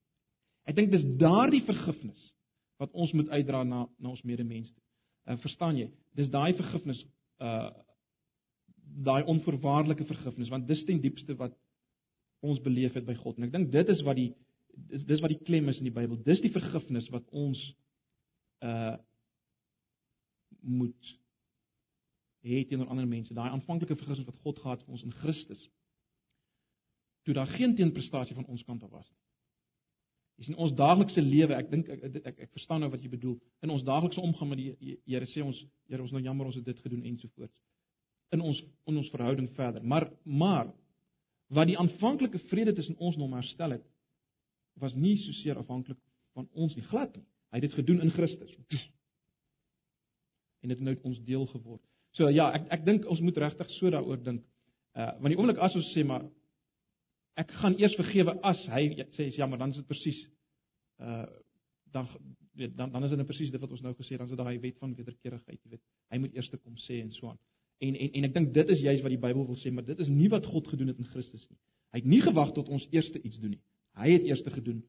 Ek 0.67 0.75
dink 0.75 0.91
dis 0.91 1.05
daardie 1.21 1.63
vergifnis 1.67 2.19
wat 2.81 2.91
ons 2.93 3.13
moet 3.15 3.29
uitdra 3.31 3.63
na 3.63 3.85
na 3.97 4.11
ons 4.11 4.25
medemens 4.27 4.69
toe. 4.73 4.83
Uh, 5.27 5.35
verstaan 5.43 5.77
jy? 5.79 5.89
Dis 6.15 6.31
daai 6.31 6.53
vergifnis 6.57 7.03
uh 7.43 7.69
daai 9.03 9.27
onvoorwaardelike 9.29 10.05
vergifnis 10.07 10.49
want 10.49 10.63
dis 10.65 10.79
ten 10.87 11.01
diepste 11.03 11.35
wat 11.37 11.51
ons 12.39 12.61
beleef 12.63 12.95
het 12.95 13.05
by 13.05 13.13
God. 13.19 13.37
En 13.37 13.45
ek 13.45 13.51
dink 13.53 13.71
dit 13.73 13.89
is 13.93 14.01
wat 14.07 14.15
die 14.17 14.29
dis, 14.89 15.03
dis 15.05 15.21
wat 15.21 15.33
die 15.33 15.43
klem 15.43 15.67
is 15.69 15.81
in 15.81 15.89
die 15.89 15.93
Bybel. 15.93 16.17
Dis 16.23 16.41
die 16.41 16.53
vergifnis 16.53 17.09
wat 17.13 17.27
ons 17.35 17.61
uh 18.65 18.95
moet 20.67 21.11
hê 22.47 22.63
teenoor 22.67 22.89
ander 22.91 23.07
mense. 23.07 23.35
Daai 23.35 23.51
aanvanklike 23.51 23.95
vergifnis 23.99 24.27
wat 24.27 24.41
God 24.43 24.59
gehad 24.63 24.83
vir 24.85 24.95
ons 24.95 25.03
in 25.05 25.13
Christus. 25.19 25.61
Toe 27.27 27.35
daar 27.35 27.51
geen 27.51 27.75
teenprestasie 27.75 28.35
van 28.35 28.47
ons 28.47 28.63
kant 28.63 28.83
af 28.83 28.91
was 28.91 29.07
nie. 29.09 29.26
Dis 30.37 30.51
in 30.51 30.57
ons 30.61 30.73
daaglikse 30.77 31.21
lewe, 31.21 31.55
ek 31.57 31.69
dink 31.71 31.87
ek, 31.89 32.03
ek 32.03 32.17
ek 32.29 32.41
ek 32.45 32.51
verstaan 32.53 32.83
nou 32.83 32.91
wat 32.93 33.01
jy 33.01 33.09
bedoel. 33.09 33.37
In 33.65 33.71
ons 33.73 33.85
daaglikse 33.85 34.21
omgang 34.21 34.51
met 34.51 34.59
die 34.61 34.97
Here 35.07 35.25
sê 35.25 35.41
ons, 35.41 35.57
Here, 35.89 36.03
ons 36.03 36.13
nou 36.13 36.21
jammer 36.21 36.49
ons 36.49 36.59
het 36.59 36.65
dit 36.65 36.83
gedoen 36.83 37.05
ensovoorts. 37.09 37.55
In 38.35 38.43
ons 38.45 38.59
in 38.85 38.99
ons 39.01 39.09
verhouding 39.13 39.49
verder. 39.57 39.81
Maar 39.81 40.11
maar 40.23 40.69
wat 41.57 41.69
die 41.69 41.77
aanvanklike 41.79 42.41
vrede 42.51 42.75
tussen 42.75 42.97
ons 42.99 43.17
nou 43.17 43.31
herstel 43.33 43.77
het, 43.77 43.85
was 44.77 44.93
nie 44.95 45.15
so 45.17 45.33
seer 45.39 45.57
afhanklik 45.57 45.97
van 46.37 46.45
ons 46.53 46.75
nie, 46.75 46.85
glad 46.85 47.15
nie. 47.15 47.25
Hy 47.49 47.61
het 47.61 47.69
dit 47.69 47.77
gedoen 47.79 48.03
in 48.03 48.11
Christus. 48.13 48.53
En 50.61 50.69
dit 50.69 50.77
het 50.77 50.85
nou 50.85 50.97
ons 51.07 51.21
deel 51.25 51.45
geword. 51.49 51.81
So 52.17 52.29
ja, 52.29 52.51
ek 52.53 52.67
ek 52.77 52.85
dink 52.85 53.07
ons 53.09 53.23
moet 53.25 53.37
regtig 53.41 53.71
so 53.77 53.89
daaroor 53.93 54.21
dink. 54.21 54.43
Uh 54.93 55.15
want 55.17 55.33
die 55.33 55.39
oomblik 55.39 55.61
as 55.63 55.77
ons 55.79 55.89
sê 55.95 56.05
maar 56.05 56.27
ek 57.37 57.51
gaan 57.61 57.75
eers 57.79 57.95
vergewe 57.99 58.33
as 58.43 58.63
hy 58.73 58.87
sê 59.15 59.27
is 59.31 59.37
jammer, 59.37 59.59
dan 59.61 59.73
is 59.75 59.81
dit 59.81 59.87
presies 59.89 60.23
uh 60.99 61.25
dan 61.93 62.07
weet 62.57 62.73
dan 62.75 62.91
dan 62.91 63.03
is 63.05 63.09
dit 63.13 63.17
nou 63.17 63.25
presies 63.27 63.51
dit 63.53 63.61
wat 63.61 63.71
ons 63.71 63.81
nou 63.81 63.93
gesê 63.95 64.15
het, 64.15 64.19
dan 64.19 64.27
is 64.27 64.33
dit 64.35 64.41
daai 64.41 64.59
wet 64.59 64.77
van 64.81 64.95
wederkerigheid, 64.97 65.59
jy 65.63 65.69
weet. 65.71 65.83
Hy 66.11 66.17
moet 66.19 66.33
eers 66.35 66.49
te 66.51 66.57
kom 66.57 66.75
sê 66.83 66.97
en 67.01 67.11
so 67.15 67.29
aan. 67.29 67.39
En 67.79 67.95
en 67.95 68.11
en 68.19 68.27
ek 68.27 68.33
dink 68.33 68.53
dit 68.53 68.69
is 68.75 68.81
juist 68.83 69.03
wat 69.05 69.13
die 69.13 69.21
Bybel 69.21 69.45
wil 69.47 69.55
sê, 69.61 69.71
maar 69.71 69.85
dit 69.85 69.99
is 70.03 70.09
nie 70.09 70.27
wat 70.33 70.45
God 70.45 70.67
gedoen 70.67 70.91
het 70.91 70.99
in 70.99 71.07
Christus 71.13 71.45
nie. 71.49 71.57
Hy 71.93 72.01
het 72.01 72.09
nie 72.11 72.21
gewag 72.21 72.51
tot 72.57 72.67
ons 72.69 72.87
eers 72.91 73.09
iets 73.21 73.39
doen 73.39 73.53
nie. 73.55 73.61
Hy 73.95 74.09
het 74.11 74.23
eers 74.27 74.43
gedoen. 74.43 74.83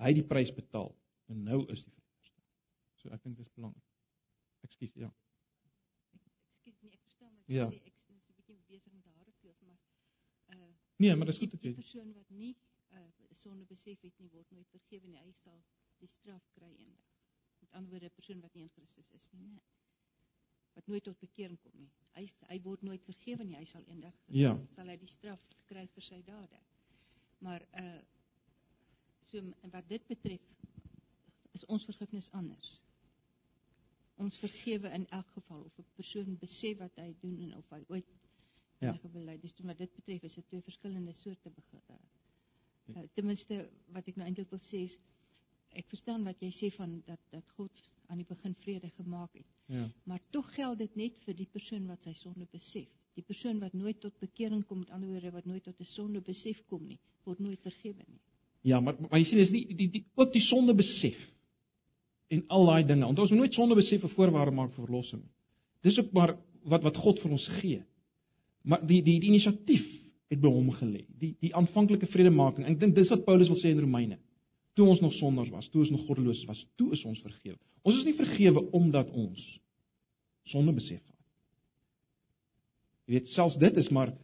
Hy 0.00 0.08
het 0.10 0.18
die 0.18 0.26
prys 0.26 0.50
betaal 0.56 0.90
en 1.28 1.44
nou 1.44 1.60
is 1.70 1.84
die 1.84 1.92
vrede. 1.92 2.42
So 3.02 3.08
ek 3.14 3.22
dink 3.22 3.36
dis 3.38 3.48
belangrik. 3.54 3.84
Ekskuus, 4.66 4.94
ja. 4.96 5.10
Ekskuus 6.66 6.82
nie, 6.82 6.92
ek 6.92 7.00
verstaan 7.06 7.30
wat 7.36 7.46
jy 7.48 7.54
Ja. 7.60 7.68
sê. 7.70 7.76
Ek 7.86 7.94
is 8.16 8.24
so 8.26 8.32
'n 8.32 8.36
bietjie 8.36 8.58
besig 8.68 8.92
met 8.92 9.04
hare 9.14 9.32
kloof, 9.40 9.56
maar 9.62 9.78
uh 10.56 10.81
Nee, 10.96 11.16
maar 11.16 11.26
dis 11.26 11.38
goed 11.38 11.50
dat 11.50 11.62
jy 11.62 11.72
persoon 11.74 12.12
wat 12.12 12.30
nie 12.30 12.56
uh 12.92 13.08
sonde 13.42 13.64
besef 13.64 14.00
het 14.00 14.18
nie 14.20 14.28
word 14.30 14.50
nooit 14.50 14.68
vergewe 14.70 15.08
nie. 15.08 15.18
Hy 15.18 15.32
sal 15.42 15.62
die 15.98 16.08
straf 16.08 16.42
kry 16.54 16.68
eendag. 16.78 17.08
Met 17.60 17.72
ander 17.72 17.90
woorde, 17.90 18.06
'n 18.06 18.14
persoon 18.14 18.40
wat 18.40 18.54
nie 18.54 18.62
in 18.62 18.70
Christus 18.76 19.10
is 19.12 19.28
nie, 19.32 19.42
né? 19.42 19.60
Wat 20.74 20.86
nooit 20.86 21.02
tot 21.04 21.18
bekering 21.18 21.58
kom 21.60 21.72
nie. 21.74 21.90
Hy 22.14 22.28
hy 22.48 22.60
word 22.62 22.82
nooit 22.82 23.02
vergewe 23.04 23.44
nie. 23.44 23.56
Hy 23.56 23.64
sal 23.64 23.84
eendag 23.86 24.14
Ja. 24.26 24.58
sal 24.74 24.86
hy 24.88 24.96
die 24.96 25.08
straf 25.08 25.40
kry 25.66 25.86
vir 25.94 26.02
sy 26.02 26.22
dade. 26.22 26.60
Maar 27.38 27.62
uh 27.72 28.00
so 29.30 29.38
en 29.38 29.70
wat 29.70 29.88
dit 29.88 30.06
betref 30.06 30.40
is 31.52 31.64
ons 31.64 31.84
vergifnis 31.84 32.30
anders. 32.32 32.80
Ons 34.16 34.38
vergewe 34.38 34.88
in 34.92 35.06
elk 35.08 35.26
geval 35.34 35.62
of 35.64 35.78
'n 35.78 35.86
persoon 35.96 36.36
besef 36.38 36.78
wat 36.78 36.96
hy 36.96 37.14
doen 37.20 37.40
en 37.40 37.56
of 37.56 37.70
hy 37.70 37.84
ooit 37.88 38.06
Belydenis 39.32 39.54
doen, 39.54 39.66
maar 39.66 39.76
dit 39.76 39.94
betref 39.94 40.22
is 40.22 40.34
dit 40.34 40.46
twee 40.46 40.60
verskillende 40.60 41.12
soorte. 41.12 41.50
Uh, 41.50 41.96
uh, 42.94 43.02
ten 43.14 43.26
minste 43.26 43.68
wat 43.92 44.08
ek 44.08 44.16
nou 44.16 44.26
eintlik 44.26 44.50
wil 44.50 44.60
sê 44.68 44.84
is 44.88 44.96
ek 45.78 45.88
verstaan 45.88 46.24
wat 46.28 46.40
jy 46.44 46.50
sê 46.52 46.68
van 46.76 46.98
dat 47.06 47.20
dat 47.32 47.54
God 47.56 47.84
aan 48.10 48.20
die 48.20 48.28
begin 48.28 48.54
vrede 48.60 48.90
gemaak 48.98 49.32
het. 49.38 49.48
Ja. 49.72 49.86
Maar 50.04 50.20
tog 50.30 50.50
geld 50.54 50.78
dit 50.78 50.96
net 50.96 51.22
vir 51.24 51.36
die 51.38 51.48
persoon 51.48 51.86
wat 51.88 52.02
sy 52.04 52.12
sonde 52.18 52.46
besef. 52.52 52.90
Die 53.16 53.24
persoon 53.24 53.60
wat 53.60 53.72
nooit 53.76 54.00
tot 54.00 54.18
bekering 54.20 54.66
kom, 54.68 54.82
met 54.82 54.90
ander 54.92 55.08
woorde 55.08 55.32
wat 55.32 55.48
nooit 55.48 55.64
tot 55.64 55.80
'n 55.80 55.84
sonde 55.84 56.20
besef 56.20 56.60
kom 56.68 56.86
nie, 56.86 56.98
word 57.24 57.38
nooit 57.38 57.60
vergewe 57.60 58.04
nie. 58.08 58.20
Ja, 58.62 58.80
maar 58.80 58.96
maar 59.00 59.18
jy 59.18 59.24
sien 59.24 59.38
is 59.38 59.50
nie 59.50 59.66
die, 59.74 59.88
die 59.90 60.04
ook 60.14 60.32
die 60.32 60.44
sonde 60.44 60.74
besef 60.74 61.18
en 62.28 62.44
al 62.48 62.66
daai 62.66 62.84
dinge. 62.84 63.04
Want 63.04 63.18
ons 63.18 63.30
moet 63.30 63.38
nooit 63.38 63.54
sonde 63.54 63.74
besef 63.74 64.04
'n 64.04 64.08
voorwaarde 64.08 64.50
maak 64.50 64.72
vir 64.72 64.84
verlossing. 64.84 65.22
Dis 65.82 65.98
ook 65.98 66.12
maar 66.12 66.36
wat 66.64 66.82
wat 66.82 66.96
God 66.96 67.20
vir 67.20 67.30
ons 67.30 67.48
gee. 67.60 67.82
Maar 68.62 68.84
die 68.86 69.02
die 69.02 69.18
die 69.20 69.30
inisiatief 69.32 69.84
het 70.32 70.40
by 70.40 70.50
hom 70.52 70.70
gelê. 70.78 71.04
Die 71.20 71.34
die 71.42 71.52
aanvanklike 71.54 72.08
vredemaking. 72.12 72.66
Ek 72.70 72.78
dink 72.80 72.96
dis 72.96 73.10
wat 73.12 73.24
Paulus 73.26 73.50
wil 73.52 73.60
sê 73.60 73.72
in 73.74 73.82
Romeine. 73.82 74.18
Toe 74.78 74.86
ons 74.88 75.02
nog 75.04 75.12
sondaars 75.18 75.50
was, 75.52 75.68
toe 75.68 75.82
ons 75.84 75.92
nog 75.92 76.06
goddeloos 76.08 76.44
was, 76.48 76.62
toe 76.80 76.92
is 76.96 77.02
ons 77.04 77.20
vergewe. 77.20 77.58
Ons 77.84 77.98
is 78.00 78.06
nie 78.08 78.16
vergewe 78.16 78.62
omdat 78.72 79.10
ons 79.10 79.40
sonde 80.48 80.72
besef 80.72 81.00
het. 81.00 81.18
Jy 83.06 83.18
weet, 83.18 83.32
selfs 83.34 83.58
dit 83.60 83.80
is 83.82 83.90
maar 83.92 84.14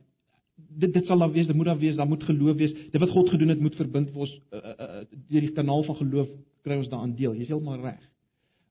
dit 0.59 0.93
dit 0.95 1.07
sal 1.07 1.21
daar 1.23 1.33
wees, 1.35 1.47
dit 1.47 1.57
moet 1.57 1.69
daar 1.71 1.79
wees, 1.79 1.97
daar 1.97 2.09
moet 2.09 2.25
geloof 2.25 2.57
wees. 2.59 2.75
Dit 2.75 3.01
wat 3.03 3.13
God 3.13 3.31
gedoen 3.31 3.53
het 3.53 3.61
moet 3.63 3.77
verbind 3.79 4.15
word 4.15 4.33
uh, 4.51 4.59
uh, 4.59 4.77
uh, 4.87 5.03
deur 5.31 5.45
die 5.47 5.55
kanaal 5.55 5.85
van 5.87 5.99
geloof 6.01 6.31
kry 6.67 6.79
ons 6.81 6.91
daaraan 6.91 7.15
deel. 7.19 7.37
Jy's 7.39 7.53
heeltemal 7.53 7.83
reg. 7.83 8.01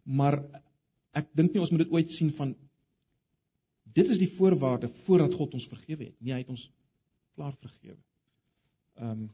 Maar 0.03 0.41
ek 1.17 1.29
dink 1.37 1.53
nie 1.53 1.61
ons 1.63 1.71
moet 1.73 1.85
dit 1.85 1.93
ooit 1.93 2.11
sien 2.17 2.33
van 2.39 2.55
dit 3.97 4.09
is 4.13 4.19
die 4.21 4.31
voorwaarde 4.37 4.89
voordat 5.05 5.33
God 5.39 5.53
ons 5.57 5.67
vergewe 5.71 6.03
het. 6.09 6.15
Nee, 6.21 6.33
hy 6.35 6.39
het 6.43 6.51
ons 6.53 6.63
klaar 7.35 7.55
vergewe. 7.63 7.99
Ehm 9.01 9.11
um, 9.11 9.27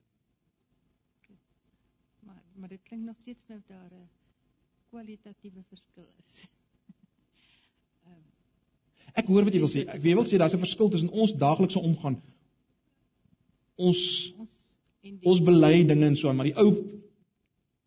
Maar 2.24 2.44
maar 2.56 2.70
dit 2.70 2.82
klink 2.84 3.04
nog 3.04 3.18
steeds 3.22 3.48
nou 3.48 3.60
daar 3.68 3.92
'n 3.92 4.08
kwalitatiewe 4.90 5.64
verskil 5.70 6.08
is. 6.20 6.32
Ehm 8.08 8.22
ek 9.14 9.28
hoor 9.28 9.44
wat 9.44 9.54
jy 9.54 9.60
wil 9.60 9.74
sê. 9.74 9.84
Ek 9.88 10.02
wil 10.02 10.26
sê 10.26 10.38
daar's 10.38 10.54
'n 10.54 10.66
verskil 10.68 10.90
tussen 10.90 11.10
ons 11.10 11.34
daaglikse 11.34 11.80
omgang 11.80 12.22
ons 13.76 14.00
ons 15.04 15.26
ons 15.28 15.42
bely 15.44 15.84
dinge 15.88 16.06
en 16.08 16.16
so 16.16 16.30
aan, 16.30 16.38
maar 16.38 16.50
die 16.50 16.58
ou 16.60 16.70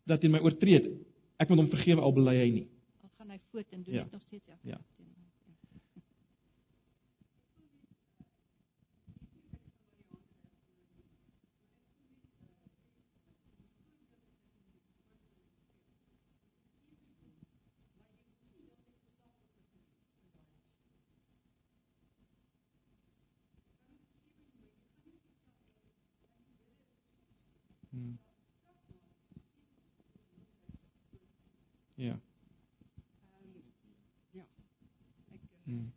dat 0.07 0.23
hy 0.23 0.29
my 0.31 0.39
oortree 0.43 0.77
het, 0.79 0.87
ek 1.41 1.49
moet 1.49 1.63
hom 1.63 1.69
vergewe 1.71 2.03
al 2.03 2.13
bely 2.15 2.35
hy 2.39 2.49
nie. 2.51 2.67
al 3.03 3.09
gaan 3.17 3.31
hy 3.33 3.39
voort 3.51 3.73
en 3.73 3.83
doen 3.83 3.93
Ja. 3.93 4.03
dit 4.03 4.11
nog 4.11 4.21
steeds 4.21 4.45
Ja. 4.47 4.57
Ja. 4.63 4.79
Mm. 27.97 28.17
Ja. 31.97 32.13
Um, 32.13 33.53
ja. 34.31 34.43
Ek 35.33 35.41
mm. 35.65 35.87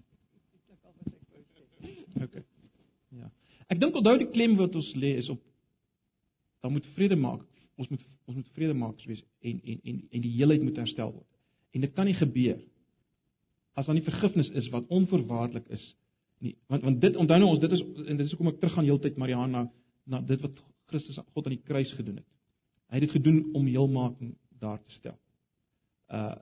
ek 0.57 0.63
dink 0.67 0.85
al 0.85 0.95
wat 0.97 1.13
ek 1.13 1.27
wou 1.35 1.43
sê. 1.45 1.67
Okay. 2.25 2.45
Ja. 3.21 3.29
Ek 3.69 3.83
dink 3.83 3.99
onthou 4.01 4.17
die 4.23 4.31
klem 4.33 4.57
wat 4.61 4.79
ons 4.81 4.91
lê 4.97 5.13
is 5.21 5.29
op 5.33 5.43
dan 6.61 6.73
moet 6.73 6.89
vrede 6.97 7.17
maak. 7.17 7.45
Ons 7.81 7.89
moet 7.93 8.03
ons 8.29 8.37
moet 8.37 8.49
vrede 8.57 8.77
maak 8.77 9.05
wees 9.09 9.23
en 9.41 9.61
en 9.61 9.79
en 9.93 10.01
en 10.11 10.25
die 10.25 10.33
heelheid 10.39 10.65
moet 10.65 10.81
herstel 10.81 11.13
word. 11.13 11.29
En 11.77 11.85
dit 11.85 11.95
kan 11.95 12.09
nie 12.09 12.17
gebeur 12.17 12.59
as 13.79 13.87
daar 13.87 13.97
nie 13.97 14.05
vergifnis 14.05 14.51
is 14.57 14.69
wat 14.73 14.89
onvoorwaardelik 14.89 15.69
is 15.77 15.85
nie. 16.39 16.57
Want 16.73 16.83
want 16.89 17.01
dit 17.01 17.17
onthou 17.17 17.39
nou 17.41 17.53
ons 17.55 17.61
dit 17.63 17.77
is 17.77 17.85
en 17.85 18.17
dit 18.17 18.27
is 18.27 18.33
hoekom 18.35 18.53
ek 18.55 18.61
teruggaan 18.61 18.89
heeltyd 18.89 19.21
Mariana 19.21 19.67
na 20.05 20.21
dit 20.25 20.41
wat 20.45 20.57
Christus 20.91 21.19
God 21.35 21.49
aan 21.49 21.57
die 21.57 21.65
kruis 21.67 21.93
gedoen 21.97 22.21
het. 22.21 22.29
Hy 22.91 22.99
het 22.99 23.07
dit 23.07 23.17
gedoen 23.17 23.43
om 23.55 23.67
heelmaking 23.67 24.35
daar 24.61 24.81
te 24.83 24.97
stel. 24.99 25.19
Uh 26.11 26.37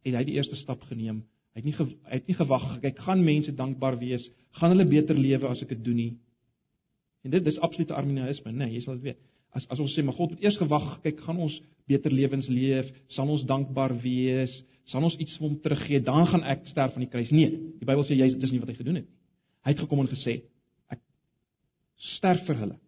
en 0.00 0.14
hy 0.16 0.20
het 0.22 0.30
die 0.30 0.38
eerste 0.38 0.56
stap 0.56 0.80
geneem. 0.88 1.18
Hy 1.52 1.60
het 1.60 1.66
nie 1.66 1.74
ge, 1.76 1.84
hy 2.08 2.18
het 2.22 2.28
nie 2.30 2.36
gewag 2.38 2.68
kyk 2.80 3.02
gaan 3.04 3.20
mense 3.20 3.52
dankbaar 3.52 3.98
wees, 4.00 4.22
gaan 4.56 4.72
hulle 4.72 4.86
beter 4.88 5.18
lewe 5.18 5.50
as 5.50 5.60
ek 5.60 5.74
dit 5.74 5.82
doen 5.84 5.98
nie. 5.98 6.12
En 7.20 7.34
dit 7.34 7.44
dis 7.44 7.58
absolute 7.60 7.92
arminianisme, 7.92 8.54
nee, 8.56 8.70
jy 8.78 8.80
sal 8.80 8.96
dit 8.96 9.10
weet. 9.10 9.20
As 9.52 9.66
as 9.68 9.82
ons 9.82 9.92
sê 9.92 10.00
maar 10.06 10.16
God 10.16 10.32
het 10.36 10.46
eers 10.46 10.56
gewag, 10.56 10.88
kyk 11.04 11.20
gaan 11.26 11.42
ons 11.44 11.58
beter 11.90 12.14
lewens 12.14 12.48
leef, 12.48 12.88
sal 13.12 13.28
ons 13.34 13.44
dankbaar 13.44 13.92
wees, 14.00 14.54
sal 14.88 15.04
ons 15.04 15.18
iets 15.20 15.36
vir 15.36 15.48
hom 15.50 15.58
teruggee, 15.60 16.00
dan 16.06 16.28
gaan 16.30 16.46
ek 16.54 16.64
sterf 16.70 16.96
aan 16.96 17.04
die 17.04 17.10
kruis. 17.12 17.32
Nee, 17.34 17.50
die 17.80 17.88
Bybel 17.88 18.06
sê 18.08 18.16
jy 18.16 18.30
dis 18.40 18.54
nie 18.54 18.62
wat 18.62 18.72
hy 18.72 18.78
gedoen 18.78 19.02
het 19.02 19.08
nie. 19.08 19.18
Hy 19.66 19.74
het 19.74 19.82
gekom 19.84 20.00
en 20.00 20.08
gesê 20.08 20.38
ek 20.88 21.02
sterf 22.16 22.46
vir 22.48 22.62
hulle. 22.62 22.78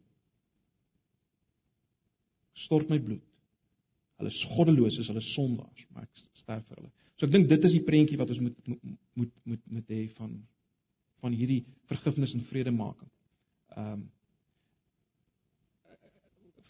Stort 2.54 2.90
my 2.90 2.98
bloed. 3.00 3.22
Hulle 4.20 4.30
is 4.30 4.42
goddeloos, 4.54 4.98
is 4.98 5.08
hulle 5.10 5.22
sondaars, 5.32 5.86
maar 5.90 6.04
ek 6.06 6.24
sterf 6.38 6.66
vir 6.68 6.80
hulle. 6.80 6.90
So 7.18 7.26
ek 7.26 7.32
dink 7.34 7.48
dit 7.50 7.68
is 7.68 7.76
die 7.76 7.84
prentjie 7.86 8.18
wat 8.20 8.32
ons 8.34 8.42
moet 8.42 8.74
moet 9.18 9.32
moet 9.46 9.62
moet 9.78 9.94
hê 9.94 10.02
van 10.18 10.34
van 11.22 11.36
hierdie 11.38 11.62
vergifnis 11.90 12.34
en 12.36 12.44
vredemaking. 12.50 13.10
Ehm 13.76 13.94
um, 13.94 14.10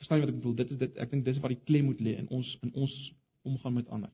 verstaan 0.03 0.19
jy 0.19 0.25
wat 0.25 0.33
ek 0.33 0.39
bedoel? 0.41 0.55
Dit 0.59 0.73
is 0.75 0.79
dit 0.81 0.97
ek 1.05 1.13
dink 1.13 1.25
dis 1.27 1.39
waar 1.43 1.53
die 1.55 1.65
klem 1.67 1.87
moet 1.91 2.01
lê 2.03 2.17
in 2.19 2.31
ons 2.35 2.49
in 2.67 2.73
ons 2.75 2.97
omgang 3.47 3.77
met 3.79 3.91
ander. 3.95 4.11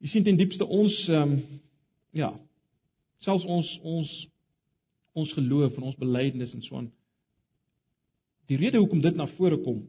Jy 0.00 0.14
sien 0.14 0.24
ten 0.24 0.38
diepste 0.40 0.66
ons 0.66 0.96
ehm 1.08 1.36
um, 1.36 1.58
ja, 2.16 2.30
selfs 3.24 3.46
ons 3.46 3.74
ons 3.86 4.14
ons 5.20 5.32
geloof 5.36 5.76
en 5.76 5.90
ons 5.90 5.98
belydenis 5.98 6.54
en 6.54 6.62
so 6.64 6.78
aan 6.78 6.90
die 8.50 8.58
rede 8.58 8.80
hoekom 8.82 9.02
dit 9.04 9.14
na 9.14 9.28
vore 9.36 9.60
kom 9.62 9.84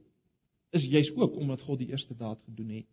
is 0.71 0.85
juis 0.87 1.09
ook 1.17 1.35
omdat 1.35 1.61
God 1.67 1.81
die 1.81 1.89
eerste 1.91 2.15
daad 2.15 2.39
gedoen 2.45 2.69
het. 2.69 2.87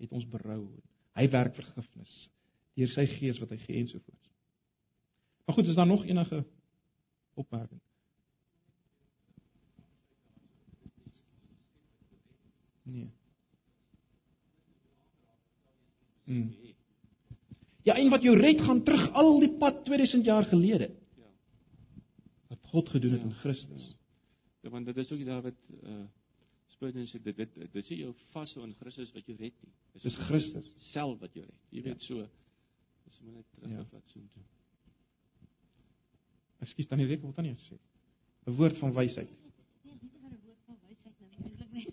Het 0.00 0.12
ons 0.16 0.24
berou. 0.32 0.62
Hy 1.18 1.26
werk 1.28 1.56
vergifnis 1.58 2.14
deur 2.78 2.88
sy 2.94 3.04
gees 3.18 3.36
wat 3.42 3.50
hy 3.52 3.58
gee 3.60 3.80
en 3.82 3.88
so 3.90 4.00
voort. 4.00 4.28
Maar 5.44 5.56
goed, 5.58 5.68
is 5.68 5.76
daar 5.76 5.88
nog 5.90 6.06
enige 6.06 6.38
opmerking? 7.36 7.80
Nee. 12.88 13.10
Mm. 16.24 16.54
Ja, 17.82 17.98
en 17.98 18.08
wat 18.10 18.22
jou 18.22 18.36
red 18.38 18.62
gaan 18.64 18.82
terug 18.86 19.10
al 19.12 19.40
die 19.42 19.52
pad 19.58 19.84
2000 19.84 20.24
jaar 20.24 20.48
gelede. 20.48 20.88
Ja. 22.70 22.76
God 22.78 22.88
gedoen 22.88 23.12
het 23.12 23.20
Ja, 23.20 23.26
in 23.26 23.34
Christus. 23.34 23.94
Ja, 24.62 24.70
want 24.70 24.86
dit 24.86 24.96
is 24.96 25.12
ook 25.12 25.24
daar 25.24 25.42
wat 25.42 25.54
uh 25.82 26.04
Spurgeon 26.70 27.06
sê 27.06 27.18
dit 27.22 27.36
dit 27.36 27.54
dit 27.72 27.84
sê 27.84 27.96
jou 27.98 28.14
vashou 28.32 28.62
in 28.64 28.74
Christus 28.78 29.10
wat 29.12 29.26
jou 29.26 29.36
red 29.36 29.52
nie. 29.64 29.72
Dis 30.02 30.16
Christus. 30.16 30.70
self 30.92 31.18
wat 31.20 31.34
jou 31.34 31.44
red. 31.44 31.58
Jy 31.70 31.78
Ja. 31.78 31.82
weet 31.84 32.02
so. 32.02 32.28
Dis 33.04 33.20
maar 33.20 33.32
net 33.34 33.46
terug 33.54 33.70
Ja. 33.70 33.76
ja. 33.78 33.86
wat 33.92 34.08
so 34.08 34.20
toe. 34.20 34.42
Ekskuus 36.60 36.86
tannie 36.88 37.06
Rek, 37.06 37.22
wat 37.22 37.34
tannie 37.34 37.54
sê? 37.56 37.76
'n 38.46 38.56
Woord 38.56 38.78
van 38.78 38.92
wysheid. 38.94 39.28
Nee, 39.84 39.94
nie 40.00 40.10
'n 40.30 40.38
woord 40.44 40.58
van 40.66 40.76
wysheid 40.88 41.14
nou 41.20 41.30
eintlik 41.44 41.72
nie. 41.72 41.86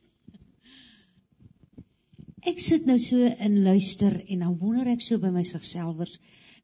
Ek 2.42 2.60
sit 2.60 2.86
nou 2.86 2.98
so 3.00 3.16
in 3.26 3.64
luister 3.64 4.22
en 4.30 4.40
dan 4.40 4.58
wonder 4.58 4.88
ek 4.88 5.02
so 5.02 5.18
by 5.18 5.30
myselfers, 5.30 6.20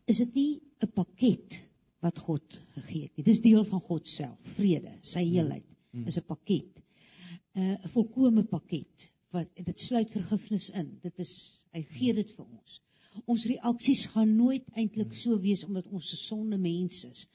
is 0.07 0.17
dit 0.17 0.33
nie 0.35 0.61
'n 0.81 0.87
pakket 0.91 1.59
wat 2.03 2.19
God 2.19 2.59
gegee 2.75 3.07
het 3.07 3.17
nie. 3.17 3.23
Dis 3.23 3.41
deel 3.41 3.63
van 3.65 3.81
God 3.87 4.07
self, 4.07 4.39
vrede, 4.57 4.97
sy 5.13 5.23
heelheid 5.23 5.65
Mm. 5.93 6.07
is 6.07 6.17
'n 6.17 6.25
pakket. 6.25 6.73
'n 7.55 7.77
'n 7.85 7.89
volkomme 7.93 8.43
pakket 8.43 9.09
wat 9.31 9.47
dit 9.55 9.79
sluit 9.79 10.09
vergifnis 10.11 10.69
in. 10.69 10.99
Dit 11.01 11.19
is 11.19 11.33
hy 11.71 11.81
gee 11.81 12.13
dit 12.13 12.31
vir 12.35 12.45
ons. 12.45 12.79
Ons 13.25 13.45
reaksies 13.45 14.05
gaan 14.13 14.35
nooit 14.35 14.65
eintlik 14.75 15.13
so 15.13 15.39
wees 15.39 15.63
omdat 15.63 15.87
ons 15.87 16.11
'n 16.13 16.17
sonde 16.27 16.57
mens 16.57 17.03
is. 17.03 17.27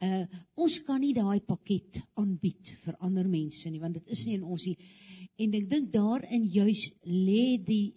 Uh 0.00 0.24
ons 0.54 0.82
kan 0.84 1.00
nie 1.00 1.12
daai 1.14 1.40
pakket 1.40 2.00
aanbied 2.14 2.72
vir 2.84 2.96
ander 3.00 3.28
mense 3.28 3.70
nie 3.70 3.80
want 3.80 3.94
dit 3.94 4.06
is 4.06 4.24
nie 4.24 4.34
in 4.34 4.42
ons 4.44 4.64
nie. 4.64 4.78
En 5.38 5.54
ek 5.54 5.70
dink 5.70 5.92
daarin 5.92 6.44
juis 6.44 6.90
lê 7.04 7.56
die 7.64 7.94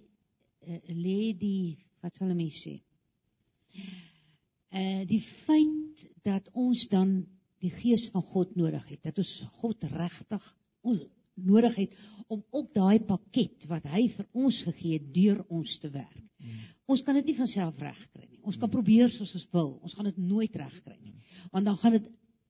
uh, 0.67 0.79
lê 0.87 1.33
die 1.37 1.77
wat 2.01 2.15
sal 2.15 2.27
'n 2.27 2.35
mens 2.35 2.59
sê? 2.65 2.81
Uh 4.71 5.05
die 5.07 5.21
feit 5.45 6.08
dat 6.23 6.47
ons 6.53 6.87
dan 6.91 7.21
die 7.59 7.71
gees 7.81 8.07
van 8.13 8.23
God 8.31 8.55
nodig 8.55 8.85
het. 8.89 9.01
Dat 9.03 9.19
ons 9.21 9.33
God 9.61 9.83
regtig 9.91 10.55
nodig 11.39 11.75
het 11.75 11.95
om 12.27 12.43
ook 12.51 12.73
daai 12.75 12.99
pakket 13.07 13.65
wat 13.69 13.85
hy 13.89 14.07
vir 14.15 14.27
ons 14.37 14.61
gegee 14.67 14.99
het 14.99 15.09
deur 15.15 15.41
ons 15.49 15.77
te 15.81 15.89
werk. 15.91 16.25
Ons 16.89 17.03
kan 17.05 17.17
dit 17.19 17.31
nie 17.31 17.37
van 17.37 17.49
self 17.51 17.79
regkry 17.83 18.25
nie. 18.25 18.39
Ons 18.47 18.57
kan 18.59 18.71
probeer 18.71 19.11
soos 19.13 19.33
ons 19.37 19.47
wil. 19.53 19.75
Ons 19.83 19.95
gaan 19.97 20.07
dit 20.09 20.17
nooit 20.23 20.55
regkry 20.55 20.97
nie. 21.01 21.15
Want 21.53 21.67
dan 21.67 21.77
gaan 21.81 21.97
dit 21.97 22.07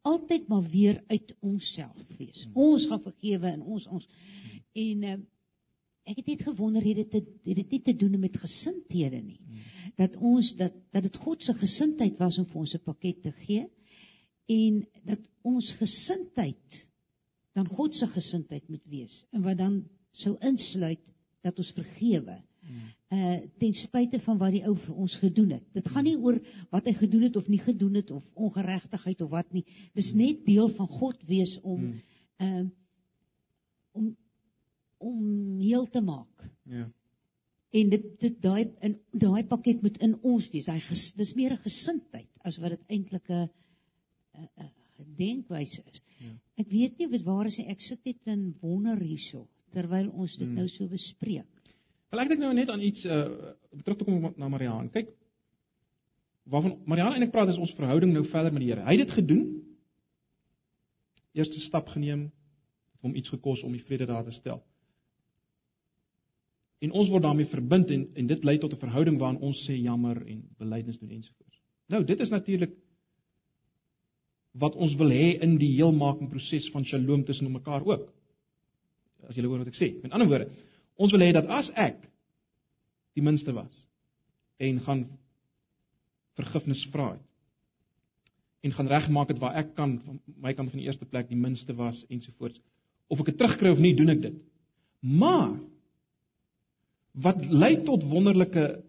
altyd 0.08 0.48
maar 0.48 0.70
weer 0.72 1.02
uit 1.08 1.34
onsself 1.40 1.98
wees. 2.18 2.46
Ons 2.54 2.88
gaan 2.88 3.04
vergewe 3.04 3.52
en 3.52 3.66
ons 3.66 3.88
ons 3.92 4.08
en 4.80 5.04
uh, 5.04 5.18
ek 6.10 6.22
het 6.22 6.32
net 6.32 6.46
gewonder 6.48 6.86
het 6.86 7.02
dit 7.02 7.18
het 7.18 7.58
dit 7.60 7.74
nie 7.76 7.82
te 7.86 7.96
doen 7.98 8.20
met 8.20 8.38
gesindhede 8.38 9.22
nie. 9.22 9.40
Dat 10.00 10.16
ons 10.16 10.54
dat 10.60 10.76
dat 10.96 11.04
dit 11.04 11.18
God 11.26 11.44
se 11.44 11.54
gesindheid 11.60 12.18
was 12.22 12.38
om 12.40 12.48
vir 12.50 12.62
ons 12.64 12.76
'n 12.76 12.84
pakket 12.86 13.22
te 13.24 13.32
gee 13.46 13.68
en 14.48 14.86
dat 15.06 15.20
ons 15.44 15.72
gesindheid 15.78 16.86
dan 17.54 17.68
God 17.68 17.96
se 17.96 18.08
gesindheid 18.08 18.70
moet 18.70 18.86
wees 18.86 19.26
en 19.32 19.42
wat 19.44 19.58
dan 19.58 19.84
sou 20.12 20.38
insluit 20.40 21.04
dat 21.44 21.58
ons 21.58 21.72
vergewe 21.76 22.40
uh 23.10 23.40
ten 23.58 23.74
spyte 23.74 24.20
van 24.20 24.38
wat 24.38 24.52
die 24.54 24.64
ou 24.68 24.76
vir 24.78 24.96
ons 24.96 25.16
gedoen 25.22 25.50
het. 25.56 25.64
Dit 25.74 25.88
gaan 25.90 26.04
nie 26.06 26.18
oor 26.18 26.38
wat 26.70 26.86
hy 26.86 26.94
gedoen 26.94 27.24
het 27.26 27.36
of 27.40 27.48
nie 27.48 27.62
gedoen 27.64 27.96
het 27.98 28.12
of 28.12 28.24
ongeregtigheid 28.36 29.22
of 29.22 29.30
wat 29.30 29.54
nie. 29.54 29.66
Dis 29.98 30.12
net 30.14 30.46
deel 30.46 30.70
van 30.78 30.88
God 30.88 31.24
wees 31.26 31.56
om 31.62 31.82
Mm. 31.82 32.02
uh 32.40 32.66
om 33.92 34.16
om 34.98 35.60
heel 35.60 35.88
te 35.90 36.02
maak. 36.02 36.50
Ja. 36.64 36.90
En 37.72 37.90
dit 37.90 38.06
dit 38.20 38.42
daai 38.42 38.72
in 38.82 38.96
daai 39.12 39.44
pakket 39.48 39.82
moet 39.82 39.98
in 40.02 40.16
ons 40.26 40.50
wees. 40.50 40.66
Hy 40.66 40.80
ges, 40.80 41.12
dis 41.16 41.34
meer 41.38 41.54
'n 41.54 41.64
gesindheid 41.64 42.30
as 42.44 42.58
wat 42.58 42.70
dit 42.70 42.84
eintlik 42.90 43.30
'n 43.30 43.50
'n 44.40 45.16
denkwyse 45.18 45.82
is. 45.92 46.02
Ja. 46.20 46.34
Ek 46.58 46.68
weet 46.68 46.98
nie 46.98 47.08
dit 47.08 47.24
waar 47.24 47.46
is 47.46 47.58
nie. 47.58 47.68
Ek 47.68 47.82
sit 47.82 48.04
net 48.06 48.18
in 48.26 48.56
wonder 48.62 48.98
hierso 49.00 49.48
terwyl 49.72 50.10
ons 50.10 50.36
dit 50.38 50.48
Mm. 50.48 50.56
nou 50.56 50.68
so 50.68 50.88
bespreek. 50.88 51.46
Wel 52.10 52.20
ek 52.20 52.28
dink 52.30 52.40
nou 52.40 52.54
net 52.54 52.70
aan 52.70 52.82
iets 52.82 53.06
uh 53.06 53.54
terug 53.84 53.98
te 53.98 54.04
kom 54.04 54.34
na 54.38 54.48
Mariaan. 54.50 54.90
Kyk 54.90 55.10
waarvan 56.50 56.80
Mariaan 56.86 57.14
eintlik 57.14 57.32
praat 57.32 57.50
is 57.50 57.58
ons 57.58 57.74
verhouding 57.78 58.14
nou 58.14 58.26
verder 58.26 58.52
met 58.54 58.62
die 58.62 58.72
Here. 58.72 58.84
Hy 58.84 58.98
het 58.98 59.08
dit 59.08 59.16
gedoen. 59.16 59.64
Eerste 61.34 61.60
stap 61.60 61.88
geneem 61.88 62.32
hom 63.02 63.16
iets 63.16 63.30
gekos 63.30 63.62
om 63.64 63.72
die 63.72 63.84
vrede 63.84 64.06
daar 64.06 64.24
te 64.26 64.32
stel. 64.32 64.64
En 66.80 66.92
ons 66.92 67.10
word 67.12 67.24
daarmee 67.24 67.50
verbind 67.52 67.90
en 67.92 68.06
en 68.16 68.28
dit 68.28 68.44
lei 68.44 68.58
tot 68.58 68.74
'n 68.74 68.84
verhouding 68.84 69.18
waarin 69.20 69.42
ons 69.42 69.66
sê 69.68 69.76
jammer 69.76 70.28
en 70.28 70.44
belydenis 70.58 71.00
doen 71.00 71.10
ensovoorts. 71.10 71.60
Nou, 71.88 72.04
dit 72.04 72.20
is 72.20 72.30
natuurlik 72.30 72.72
wat 74.52 74.76
ons 74.76 74.96
wil 74.96 75.10
hê 75.10 75.40
in 75.42 75.58
die 75.58 75.76
heelmaking 75.76 76.30
proses 76.30 76.70
van 76.72 76.86
Shalom 76.86 77.24
tussen 77.26 77.52
mekaar 77.52 77.86
ook. 77.86 78.14
As 79.28 79.36
jy 79.36 79.44
hoor 79.44 79.58
wat 79.58 79.68
ek 79.68 79.76
sê. 79.76 80.02
Met 80.02 80.12
ander 80.12 80.28
woorde, 80.28 80.50
ons 80.96 81.12
wil 81.12 81.22
hê 81.22 81.32
dat 81.34 81.48
as 81.48 81.72
ek 81.76 82.10
die 83.16 83.24
minste 83.24 83.54
was 83.56 83.74
en 84.60 84.80
gaan 84.84 85.06
vergifnis 86.40 86.86
vra 86.94 87.14
het 87.14 87.26
en 88.68 88.76
gaan 88.76 88.92
regmaak 88.92 89.32
dit 89.32 89.40
waar 89.40 89.58
ek 89.62 89.74
kan 89.76 89.98
van 90.06 90.20
my 90.44 90.54
kant 90.54 90.72
van 90.72 90.82
die 90.82 90.88
eerste 90.88 91.08
plek 91.08 91.30
die 91.30 91.40
minste 91.40 91.76
was 91.76 92.00
ensovoorts 92.12 92.60
of 93.08 93.22
ek 93.24 93.32
dit 93.32 93.40
terugkry 93.40 93.72
of 93.72 93.82
nie 93.84 93.96
doen 93.96 94.14
ek 94.16 94.24
dit 94.28 94.40
maar 95.00 95.56
wat 97.14 97.46
lei 97.46 97.76
tot 97.84 98.04
wonderlike 98.04 98.84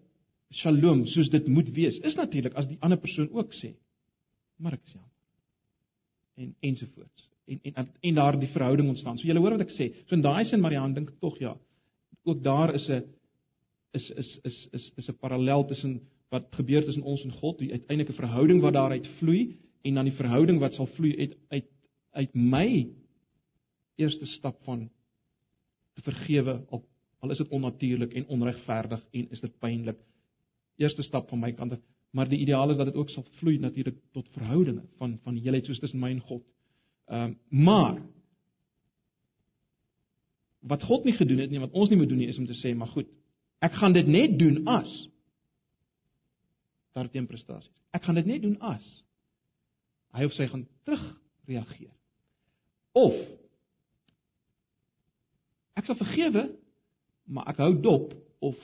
shalom 0.51 1.05
soos 1.05 1.29
dit 1.29 1.47
moet 1.47 1.69
wees 1.75 1.97
is 1.99 2.15
natuurlik 2.15 2.53
as 2.53 2.67
die 2.67 2.77
ander 2.81 2.99
persoon 2.99 3.29
ook 3.31 3.53
sê 3.53 3.73
maar 4.61 4.77
ek 4.77 4.85
is 4.85 4.93
jammer. 4.93 5.09
En 6.41 6.53
ensovoorts. 6.69 7.29
En 7.45 7.59
en 7.63 7.89
en 8.01 8.15
daar 8.15 8.39
die 8.39 8.49
verhouding 8.53 8.89
ontstaan. 8.89 9.17
So 9.17 9.27
jy 9.27 9.37
hoor 9.37 9.57
wat 9.57 9.65
ek 9.65 9.73
sê. 9.75 9.89
So 10.05 10.15
in 10.15 10.23
daai 10.25 10.45
sin 10.45 10.61
Marianne 10.61 10.95
dink 10.97 11.11
tog 11.19 11.39
ja 11.41 11.55
ook 12.23 12.43
daar 12.43 12.73
is 12.75 12.87
'n 12.89 13.03
is 13.93 14.09
is 14.11 14.39
is 14.43 14.67
is 14.71 14.91
is 14.95 15.09
'n 15.09 15.17
parallel 15.19 15.65
tussen 15.65 16.01
wat 16.29 16.47
gebeur 16.51 16.83
tussen 16.85 17.03
ons 17.03 17.23
en 17.23 17.31
God, 17.31 17.59
die 17.59 17.71
uiteindelike 17.71 18.13
verhouding 18.13 18.61
wat 18.61 18.73
daaruit 18.73 19.07
vloei 19.19 19.57
en 19.81 19.93
dan 19.93 20.05
die 20.05 20.15
verhouding 20.15 20.59
wat 20.59 20.73
sal 20.73 20.87
vloei 20.87 21.17
uit 21.17 21.37
uit 21.49 21.65
uit 22.11 22.35
my 22.35 22.87
eerste 23.95 24.25
stap 24.25 24.63
van 24.63 24.89
te 25.93 26.01
vergewe 26.01 26.65
al 26.69 26.83
al 27.21 27.33
is 27.33 27.41
dit 27.41 27.49
onnatuurlik 27.53 28.13
en 28.17 28.27
onregverdig 28.33 29.01
en 29.11 29.27
is 29.29 29.41
dit 29.43 29.57
pynlik. 29.61 29.99
Eerste 30.81 31.03
stap 31.05 31.29
van 31.29 31.39
my 31.39 31.51
kant 31.53 31.75
af, 31.75 31.81
maar 32.11 32.29
die 32.29 32.39
ideaal 32.41 32.73
is 32.73 32.79
dat 32.79 32.89
dit 32.89 32.97
ook 32.97 33.09
sal 33.13 33.25
vloei 33.39 33.59
natuurlik 33.61 33.99
tot 34.11 34.29
verhoudinge 34.33 34.87
van 34.97 35.19
van 35.23 35.37
heelheid 35.37 35.65
soos 35.65 35.79
tussen 35.79 36.01
my 36.01 36.09
en 36.15 36.25
God. 36.25 36.43
Ehm 37.07 37.29
um, 37.29 37.37
maar 37.65 38.01
wat 40.61 40.83
God 40.83 41.05
nie 41.05 41.13
gedoen 41.17 41.39
het 41.41 41.49
nie, 41.49 41.59
wat 41.59 41.73
ons 41.73 41.89
nie 41.89 41.97
moet 41.97 42.09
doen 42.09 42.17
nie, 42.21 42.29
is 42.29 42.37
om 42.37 42.45
te 42.45 42.57
sê, 42.57 42.75
maar 42.77 42.91
goed, 42.93 43.07
ek 43.65 43.73
gaan 43.81 43.93
dit 43.93 44.07
net 44.07 44.37
doen 44.39 44.61
as 44.69 44.91
daarteen 46.93 47.25
prestasies. 47.27 47.73
Ek 47.91 48.03
gaan 48.05 48.15
dit 48.15 48.27
net 48.29 48.43
doen 48.43 48.57
as 48.59 48.85
hy 50.11 50.27
of 50.27 50.33
sy 50.35 50.47
gaan 50.51 50.65
terugreageer. 50.87 51.93
Of 52.99 53.15
ek 55.79 55.87
sal 55.87 55.97
vergewe, 55.97 56.49
maar 57.31 57.47
ek 57.51 57.61
hou 57.63 57.71
dop 57.79 58.13
of 58.43 58.59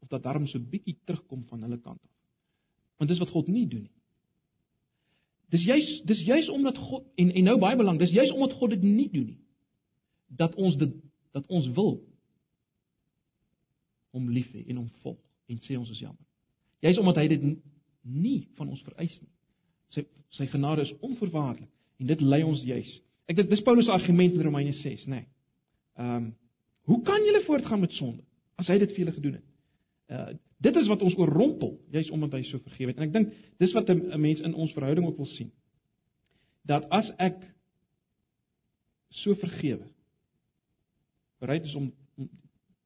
of 0.00 0.08
dat 0.08 0.22
darm 0.22 0.46
so 0.46 0.62
bietjie 0.62 0.96
terugkom 1.04 1.44
van 1.50 1.64
hulle 1.66 1.78
kant 1.82 2.00
af. 2.00 2.14
Want 2.96 3.10
dis 3.10 3.20
wat 3.20 3.32
God 3.34 3.48
nie 3.52 3.66
doen 3.68 3.84
nie. 3.84 3.94
Dis 5.52 5.64
juis 5.66 5.88
dis 6.08 6.22
juis 6.26 6.48
omdat 6.50 6.78
God 6.78 7.04
en 7.20 7.32
en 7.32 7.48
nou 7.50 7.58
baie 7.62 7.76
belangrik, 7.76 8.06
dis 8.06 8.16
juis 8.16 8.32
omdat 8.34 8.56
God 8.58 8.74
dit 8.76 8.82
nie 8.82 9.10
doen 9.12 9.26
nie 9.34 9.42
dat 10.26 10.54
ons 10.54 10.76
dit 10.76 10.94
dat 11.36 11.46
ons 11.46 11.68
wil 11.76 12.00
hom 14.16 14.30
lief 14.32 14.48
hê 14.54 14.64
en 14.66 14.80
hom 14.80 14.88
volg 15.04 15.20
en 15.52 15.60
sê 15.62 15.76
ons 15.78 15.90
is 15.90 16.00
jammer. 16.02 16.22
Juis 16.82 16.98
omdat 16.98 17.20
hy 17.22 17.28
dit 17.34 17.44
nie 18.06 18.38
van 18.56 18.70
ons 18.72 18.82
vereis 18.86 19.14
nie. 19.20 19.32
Sy 19.94 20.06
sy 20.34 20.48
genade 20.50 20.82
is 20.86 20.94
onvoorwaardelik 20.98 21.70
en 22.00 22.10
dit 22.10 22.24
lei 22.24 22.42
ons 22.44 22.64
juis. 22.66 22.90
Ek 23.30 23.38
dit 23.38 23.48
dis 23.50 23.62
Paulus 23.66 23.86
se 23.86 23.94
argument 23.94 24.34
in 24.34 24.42
Romeine 24.42 24.74
6, 24.74 25.06
nê. 25.06 25.22
Nee. 25.22 25.30
Ehm 26.00 26.16
um, 26.16 26.34
hoe 26.86 27.02
kan 27.02 27.24
julle 27.26 27.42
voortgaan 27.46 27.82
met 27.82 27.94
sonde 27.96 28.22
as 28.56 28.70
hy 28.72 28.78
dit 28.80 28.92
vir 28.94 29.04
julle 29.04 29.16
gedoen 29.18 29.38
het? 29.40 29.46
Uh 30.10 30.34
dit 30.56 30.76
is 30.80 30.86
wat 30.88 31.02
ons 31.04 31.12
oorrompel, 31.20 31.74
juis 31.92 32.08
omdat 32.10 32.32
hy 32.32 32.38
so 32.48 32.58
vergewe 32.64 32.88
het. 32.88 32.96
En 32.96 33.04
ek 33.04 33.12
dink 33.12 33.32
dis 33.60 33.74
wat 33.76 33.90
'n 33.92 34.20
mens 34.20 34.40
in 34.40 34.54
ons 34.54 34.72
verhouding 34.72 35.04
ook 35.06 35.18
wil 35.20 35.28
sien. 35.28 35.50
Dat 36.64 36.86
as 36.88 37.10
ek 37.18 37.42
so 39.10 39.34
vergewe 39.34 39.84
bereid 41.38 41.64
is 41.64 41.74
om, 41.74 41.92
om 42.16 42.30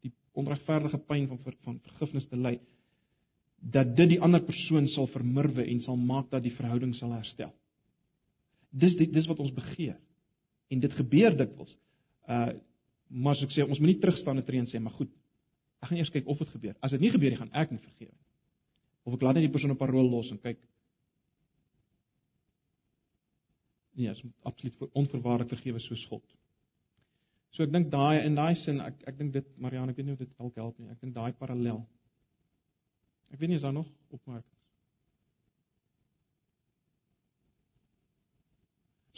die 0.03 0.13
onregverdige 0.33 0.99
pyn 0.99 1.29
van 1.29 1.39
van 1.63 1.79
vergifnis 1.79 2.27
te 2.27 2.37
ly, 2.37 2.59
dat 3.61 3.97
dit 3.97 4.17
die 4.17 4.21
ander 4.21 4.43
persoon 4.43 4.89
sal 4.89 5.07
vermurwe 5.07 5.65
en 5.65 5.81
sal 5.81 5.97
maak 5.97 6.31
dat 6.31 6.43
die 6.43 6.55
verhouding 6.57 6.95
sal 6.95 7.13
herstel. 7.13 7.53
Dis 8.71 8.97
die, 8.97 9.11
dis 9.11 9.27
wat 9.27 9.39
ons 9.39 9.53
begeer. 9.53 9.99
En 10.71 10.81
dit 10.81 10.93
gebeur 10.93 11.37
dikwels. 11.37 11.77
Uh 12.29 12.51
maar 13.11 13.35
as 13.35 13.43
ek 13.43 13.55
sê 13.55 13.67
ons 13.67 13.79
moenie 13.83 13.99
terugstaan 14.01 14.39
en 14.39 14.47
tree 14.47 14.63
en 14.63 14.69
sê 14.71 14.81
maar 14.81 14.95
goed. 14.95 15.11
Ek 15.83 15.91
gaan 15.91 15.99
eers 15.99 16.13
kyk 16.15 16.29
of 16.31 16.39
dit 16.39 16.51
gebeur. 16.55 16.77
As 16.85 16.95
dit 16.95 17.03
nie 17.03 17.11
gebeur 17.11 17.33
nie, 17.33 17.39
gaan 17.41 17.55
ek 17.57 17.73
nie 17.75 17.83
vergewe 17.83 18.13
nie. 18.13 18.27
Of 19.09 19.17
ek 19.17 19.25
laat 19.25 19.39
net 19.39 19.49
die 19.49 19.53
persoon 19.53 19.73
'n 19.73 19.81
paar 19.81 19.91
rol 19.91 20.11
los 20.11 20.31
en 20.31 20.39
kyk. 20.39 20.61
Nee, 23.97 24.11
as 24.11 24.23
absoluut 24.45 24.95
onverwaarlik 24.95 25.49
vergewe 25.49 25.81
soos 25.81 26.05
God. 26.07 26.23
So 27.53 27.65
ek 27.65 27.73
dink 27.73 27.91
daai 27.91 28.25
in 28.27 28.35
daai 28.35 28.55
sin 28.55 28.81
ek 28.81 29.03
ek 29.07 29.19
dink 29.19 29.33
dit 29.33 29.59
Marianne, 29.59 29.91
ek 29.91 29.97
weet 29.97 30.07
nie 30.07 30.13
of 30.13 30.19
dit 30.19 30.39
dalk 30.39 30.55
help 30.55 30.79
nie. 30.79 30.91
Ek 30.91 31.01
dink 31.01 31.15
daai 31.15 31.33
parallel. 31.33 31.87
Ek 33.33 33.41
weet 33.41 33.49
nie 33.49 33.57
is 33.57 33.63
daar 33.63 33.73
nog 33.73 33.89
opmerkings. 34.11 34.61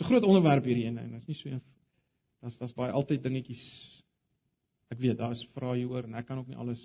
'n 0.03 0.05
groot 0.05 0.25
onderwerp 0.25 0.65
hierdie 0.65 0.87
een 0.87 0.99
en 0.99 1.11
dit 1.13 1.21
is 1.21 1.27
nie 1.27 1.37
so 1.37 1.49
een 1.49 1.61
daar's 2.43 2.59
daar's 2.59 2.75
baie 2.75 2.93
altyd 2.93 3.23
dingetjies. 3.23 3.63
Ek 4.93 5.01
weet 5.01 5.21
daar 5.21 5.35
is 5.37 5.45
vrae 5.55 5.79
hieroor 5.79 6.09
en 6.09 6.19
ek 6.19 6.27
kan 6.29 6.43
ook 6.43 6.51
nie 6.51 6.59
alles 6.59 6.83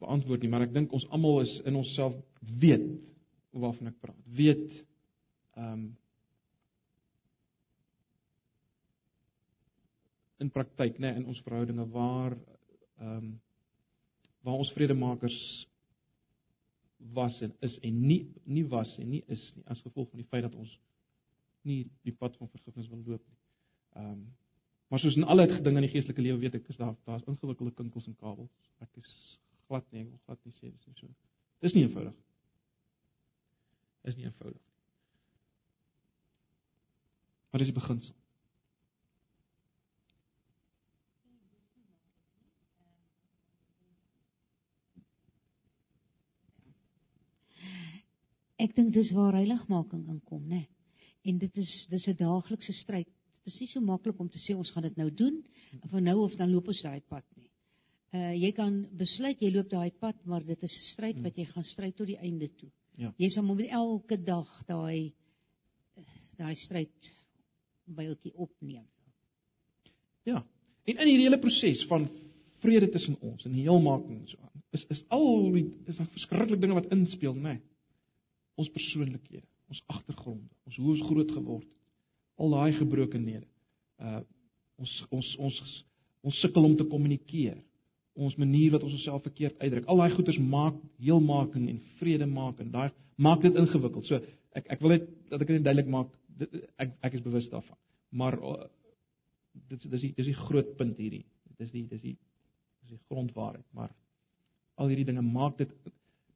beantwoord 0.00 0.40
nie 0.42 0.50
maar 0.52 0.64
ek 0.64 0.74
dink 0.74 0.92
ons 0.96 1.06
almal 1.12 1.42
is 1.42 1.52
in 1.68 1.76
onsself 1.76 2.14
weet 2.62 2.86
waarvan 3.50 3.90
ek 3.90 3.98
praat. 4.02 4.20
Weet 4.38 4.68
ehm 5.58 5.72
um, 5.74 5.88
in 10.40 10.48
praktyk 10.48 10.96
nê 10.96 11.10
nee, 11.10 11.18
in 11.20 11.26
ons 11.28 11.42
verhoudinge 11.44 11.84
waar 11.92 12.36
ehm 12.36 13.16
um, 13.16 13.32
waar 14.40 14.62
ons 14.62 14.70
vredemakers 14.72 15.36
was 17.12 17.34
en 17.44 17.52
is 17.66 17.74
en 17.84 17.98
nie 18.06 18.22
nie 18.44 18.64
was 18.68 18.94
en 19.02 19.10
nie 19.10 19.24
is 19.28 19.42
nie 19.56 19.66
as 19.72 19.82
gevolg 19.84 20.08
van 20.12 20.22
die 20.22 20.30
feit 20.30 20.46
dat 20.46 20.54
ons 20.56 20.72
nie 21.68 21.80
die 22.06 22.14
pad 22.16 22.36
van 22.36 22.48
vergifnis 22.48 22.88
wil 22.88 23.02
loop 23.06 23.26
nie. 23.26 23.40
Ehm 23.96 24.12
um, 24.12 24.28
maar 24.90 24.98
soos 24.98 25.14
in 25.16 25.22
alle 25.22 25.44
dinge 25.46 25.78
in 25.78 25.84
die 25.86 25.92
geestelike 25.92 26.22
lewe 26.22 26.40
weet 26.42 26.56
ek 26.58 26.68
is 26.72 26.76
daar 26.76 26.96
daar's 27.06 27.26
ingewikkelde 27.30 27.74
kinkels 27.78 28.08
en 28.10 28.16
kabels. 28.18 28.70
Ek 28.82 28.96
is 28.98 29.12
glad 29.68 29.84
nie, 29.94 30.02
ek 30.02 30.08
wil 30.10 30.22
glad 30.26 30.40
nie 30.44 30.54
sê 30.56 30.70
dis 30.72 30.86
nie 30.88 30.96
so. 30.98 31.10
Dis 31.62 31.76
nie 31.76 31.84
eenvoudig. 31.84 32.16
Is 34.02 34.16
nie 34.16 34.26
eenvoudig. 34.26 34.62
Maar 37.50 37.62
dis 37.62 37.70
die 37.70 37.76
beginsel. 37.76 38.16
Ek 48.60 48.74
dink 48.76 48.92
dis 48.92 49.08
waar 49.16 49.38
heiligmaking 49.38 50.04
inkom, 50.12 50.42
né? 50.50 50.66
En 51.28 51.38
dit 51.38 51.56
is 51.58 51.86
dis 51.90 52.06
'n 52.08 52.16
daaglikse 52.16 52.72
stryd. 52.72 53.06
Dit 53.44 53.54
is 53.54 53.60
nie 53.60 53.68
so 53.68 53.80
maklik 53.80 54.20
om 54.20 54.28
te 54.28 54.38
sê 54.38 54.56
ons 54.56 54.70
gaan 54.70 54.82
dit 54.82 54.96
nou 54.96 55.10
doen 55.10 55.44
van 55.90 56.02
nou 56.02 56.18
of 56.24 56.36
dan 56.36 56.50
loop 56.50 56.68
ons 56.68 56.82
daai 56.82 57.00
pad 57.08 57.24
nie. 57.36 57.50
Uh 58.12 58.34
jy 58.34 58.52
kan 58.52 58.86
besluit 58.92 59.40
jy 59.40 59.50
loop 59.52 59.68
daai 59.70 59.90
pad, 59.90 60.16
maar 60.26 60.44
dit 60.44 60.62
is 60.62 60.76
'n 60.76 60.92
stryd 60.92 61.14
Hmm. 61.14 61.22
wat 61.22 61.36
jy 61.36 61.44
gaan 61.44 61.64
stry 61.64 61.92
tot 61.92 62.06
die 62.06 62.18
einde 62.18 62.48
toe. 62.56 62.70
Ja. 62.96 63.14
Jy 63.16 63.28
sal 63.28 63.42
moet 63.44 63.60
elke 63.60 64.16
dag 64.16 64.64
daai 64.66 65.12
daai 66.36 66.54
stryd 66.54 67.12
byeltjie 67.84 68.32
opneem. 68.34 68.86
Ja. 70.22 70.44
En 70.84 70.96
in 70.96 71.06
hierdie 71.06 71.26
hele 71.28 71.38
proses 71.38 71.84
van 71.90 72.08
vrede 72.60 72.88
tussen 72.92 73.16
ons 73.20 73.44
en 73.44 73.56
heelmaking 73.56 74.20
en 74.20 74.28
so 74.28 74.38
aan, 74.42 74.62
is 74.76 74.84
is 74.88 75.02
al 75.08 75.52
die 75.52 75.66
is 75.88 75.96
daar 75.96 76.08
verskriklike 76.12 76.60
dinge 76.60 76.74
wat 76.74 76.90
inspel, 76.92 77.34
né? 77.34 77.40
Nee. 77.42 77.60
Ons 78.60 78.68
persoonlikhede, 78.74 79.46
ons 79.70 79.82
agtergronde, 79.94 80.48
ons 80.66 80.76
hoe 80.80 80.92
ons 80.94 81.06
groot 81.06 81.30
geword 81.36 81.64
het, 81.64 81.76
al 82.40 82.54
daai 82.56 82.72
gebrokenhede. 82.78 83.46
Uh 84.00 84.20
ons 84.80 84.92
ons 85.12 85.30
ons 85.44 85.56
ons 86.24 86.38
sukkel 86.40 86.64
om 86.64 86.74
te 86.76 86.86
kommunikeer. 86.88 87.58
Ons 88.16 88.36
manier 88.40 88.72
wat 88.72 88.84
ons 88.86 88.94
onsself 88.96 89.22
verkeerd 89.26 89.58
uitdruk. 89.60 89.86
Al 89.92 90.00
daai 90.00 90.14
goeters 90.14 90.38
maak 90.40 90.78
heelmaking 91.00 91.66
en 91.68 91.82
vrede 91.98 92.28
maak 92.28 92.62
en 92.64 92.70
daai 92.72 92.88
maak 93.20 93.44
dit 93.44 93.58
ingewikkeld. 93.60 94.08
So 94.08 94.20
ek 94.56 94.70
ek 94.76 94.80
wil 94.80 94.96
net 94.96 95.06
dat 95.28 95.44
ek 95.44 95.52
dit 95.52 95.66
duidelik 95.66 95.92
maak. 95.92 96.14
Dit, 96.40 96.56
ek 96.80 96.96
ek 97.06 97.18
is 97.18 97.24
bewus 97.26 97.50
daarvan. 97.52 97.76
Maar 98.10 98.38
uh, 98.40 98.56
dit 99.68 99.84
dis 99.92 100.08
die 100.08 100.12
dis 100.16 100.32
die 100.32 100.38
groot 100.46 100.72
punt 100.80 100.96
hierdie. 100.96 101.26
Dis 101.60 101.72
die 101.76 101.84
dis 101.92 102.02
die 102.02 102.16
dis 102.16 102.96
die 102.96 103.02
grondwaarheid, 103.12 103.66
maar 103.76 103.92
al 104.80 104.88
hierdie 104.88 105.10
dinge 105.12 105.22
maak 105.26 105.58
dit 105.60 105.72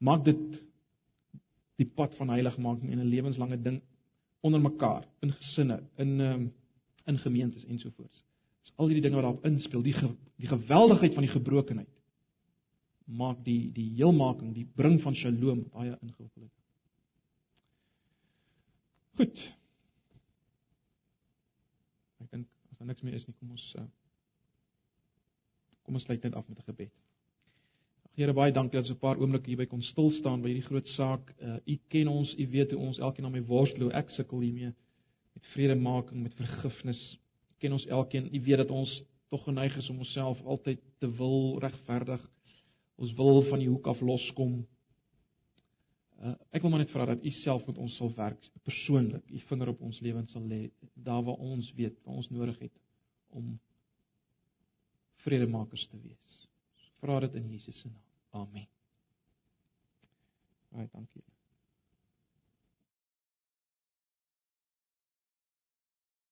maak 0.05 0.25
dit 0.29 0.43
die 1.77 1.87
pad 1.87 2.15
van 2.15 2.29
heiligmaking 2.29 2.91
en 2.93 2.99
'n 2.99 3.11
lewenslange 3.11 3.63
ding 3.63 3.81
onder 4.41 4.61
mekaar 4.61 5.07
in 5.21 5.33
gesinne, 5.33 5.83
in 5.97 6.21
um, 6.21 6.53
in 7.05 7.19
gemeentes 7.19 7.65
ensovoorts. 7.65 8.23
Dis 8.63 8.73
al 8.77 8.87
hierdie 8.87 9.03
dinge 9.03 9.15
wat 9.15 9.25
daarop 9.25 9.45
inspel, 9.45 9.83
die 9.83 9.93
ge, 9.93 10.09
die 10.37 10.49
geweldigheid 10.49 11.15
van 11.15 11.23
die 11.23 11.33
gebrokenheid 11.33 11.91
maak 13.05 13.43
die 13.45 13.73
die 13.73 13.91
heelmaking, 13.99 14.55
die 14.57 14.65
bring 14.65 15.01
van 15.03 15.15
Shalom 15.15 15.67
baie 15.73 15.99
ingewikkeld. 16.01 16.53
Goed. 19.19 19.43
Ek 22.25 22.31
dink 22.31 22.49
as 22.73 22.79
daar 22.81 22.89
niks 22.89 23.05
meer 23.05 23.19
is 23.19 23.27
nie, 23.29 23.37
kom 23.37 23.53
ons 23.55 23.67
uh, 23.79 23.85
kom 25.85 26.01
ons 26.01 26.07
sluit 26.09 26.25
net 26.25 26.35
af 26.35 26.49
met 26.49 26.59
'n 26.59 26.71
gebed. 26.73 27.04
Here 28.15 28.31
baie 28.31 28.53
dankie 28.55 28.79
dat 28.79 28.87
ons 28.87 28.95
'n 28.95 29.03
paar 29.03 29.19
oomblikke 29.19 29.51
hierby 29.51 29.67
kon 29.67 29.83
stil 29.83 30.11
staan 30.15 30.43
by 30.43 30.53
hierdie 30.53 30.69
groot 30.69 30.89
saak. 30.95 31.33
Uh, 31.43 31.57
u 31.67 31.79
ken 31.89 32.09
ons, 32.09 32.35
u 32.39 32.47
weet 32.47 32.71
hoe 32.71 32.79
ons 32.81 32.99
elkeen 32.99 33.25
aan 33.27 33.33
my 33.33 33.43
worstel, 33.43 33.91
ek 33.91 34.11
sukkel 34.15 34.39
hiermee 34.41 34.71
met 35.35 35.47
vredemaking, 35.51 36.23
met 36.23 36.35
vergifnis. 36.39 37.01
U 37.51 37.55
ken 37.59 37.73
ons 37.73 37.87
elkeen. 37.87 38.29
U 38.31 38.41
weet 38.41 38.63
dat 38.63 38.71
ons 38.71 39.03
tog 39.31 39.43
geneig 39.45 39.77
is 39.77 39.91
om 39.91 39.99
onsself 39.99 40.45
altyd 40.45 40.79
te 41.03 41.11
wil 41.11 41.59
regverdig. 41.59 42.23
Ons 43.03 43.17
wil 43.19 43.43
van 43.51 43.59
die 43.59 43.69
hoek 43.69 43.91
af 43.91 44.01
loskom. 44.01 44.63
Uh, 46.23 46.37
ek 46.55 46.63
wil 46.63 46.71
maar 46.71 46.85
net 46.85 46.95
vra 46.95 47.11
dat 47.11 47.25
u 47.25 47.35
self 47.43 47.67
met 47.67 47.83
ons 47.83 47.97
sal 47.97 48.15
werk 48.15 48.51
persoonlik. 48.63 49.27
U 49.27 49.43
vinger 49.49 49.75
op 49.75 49.83
ons 49.83 50.01
lewens 50.01 50.31
sal 50.31 50.47
lê 50.47 50.71
daar 50.95 51.23
waar 51.27 51.43
ons 51.43 51.75
weet, 51.75 51.99
waar 52.05 52.23
ons 52.23 52.31
nodig 52.31 52.63
het 52.63 52.79
om 53.35 53.59
vredemakers 55.27 55.89
te 55.91 55.99
wees. 55.99 56.44
Vra 57.05 57.21
dit 57.21 57.35
in 57.35 57.51
Jesus 57.51 57.79
se 57.79 57.89
naam. 57.89 58.49
Amen. 58.49 58.69
Baie 60.69 60.89
dankie. 60.93 61.34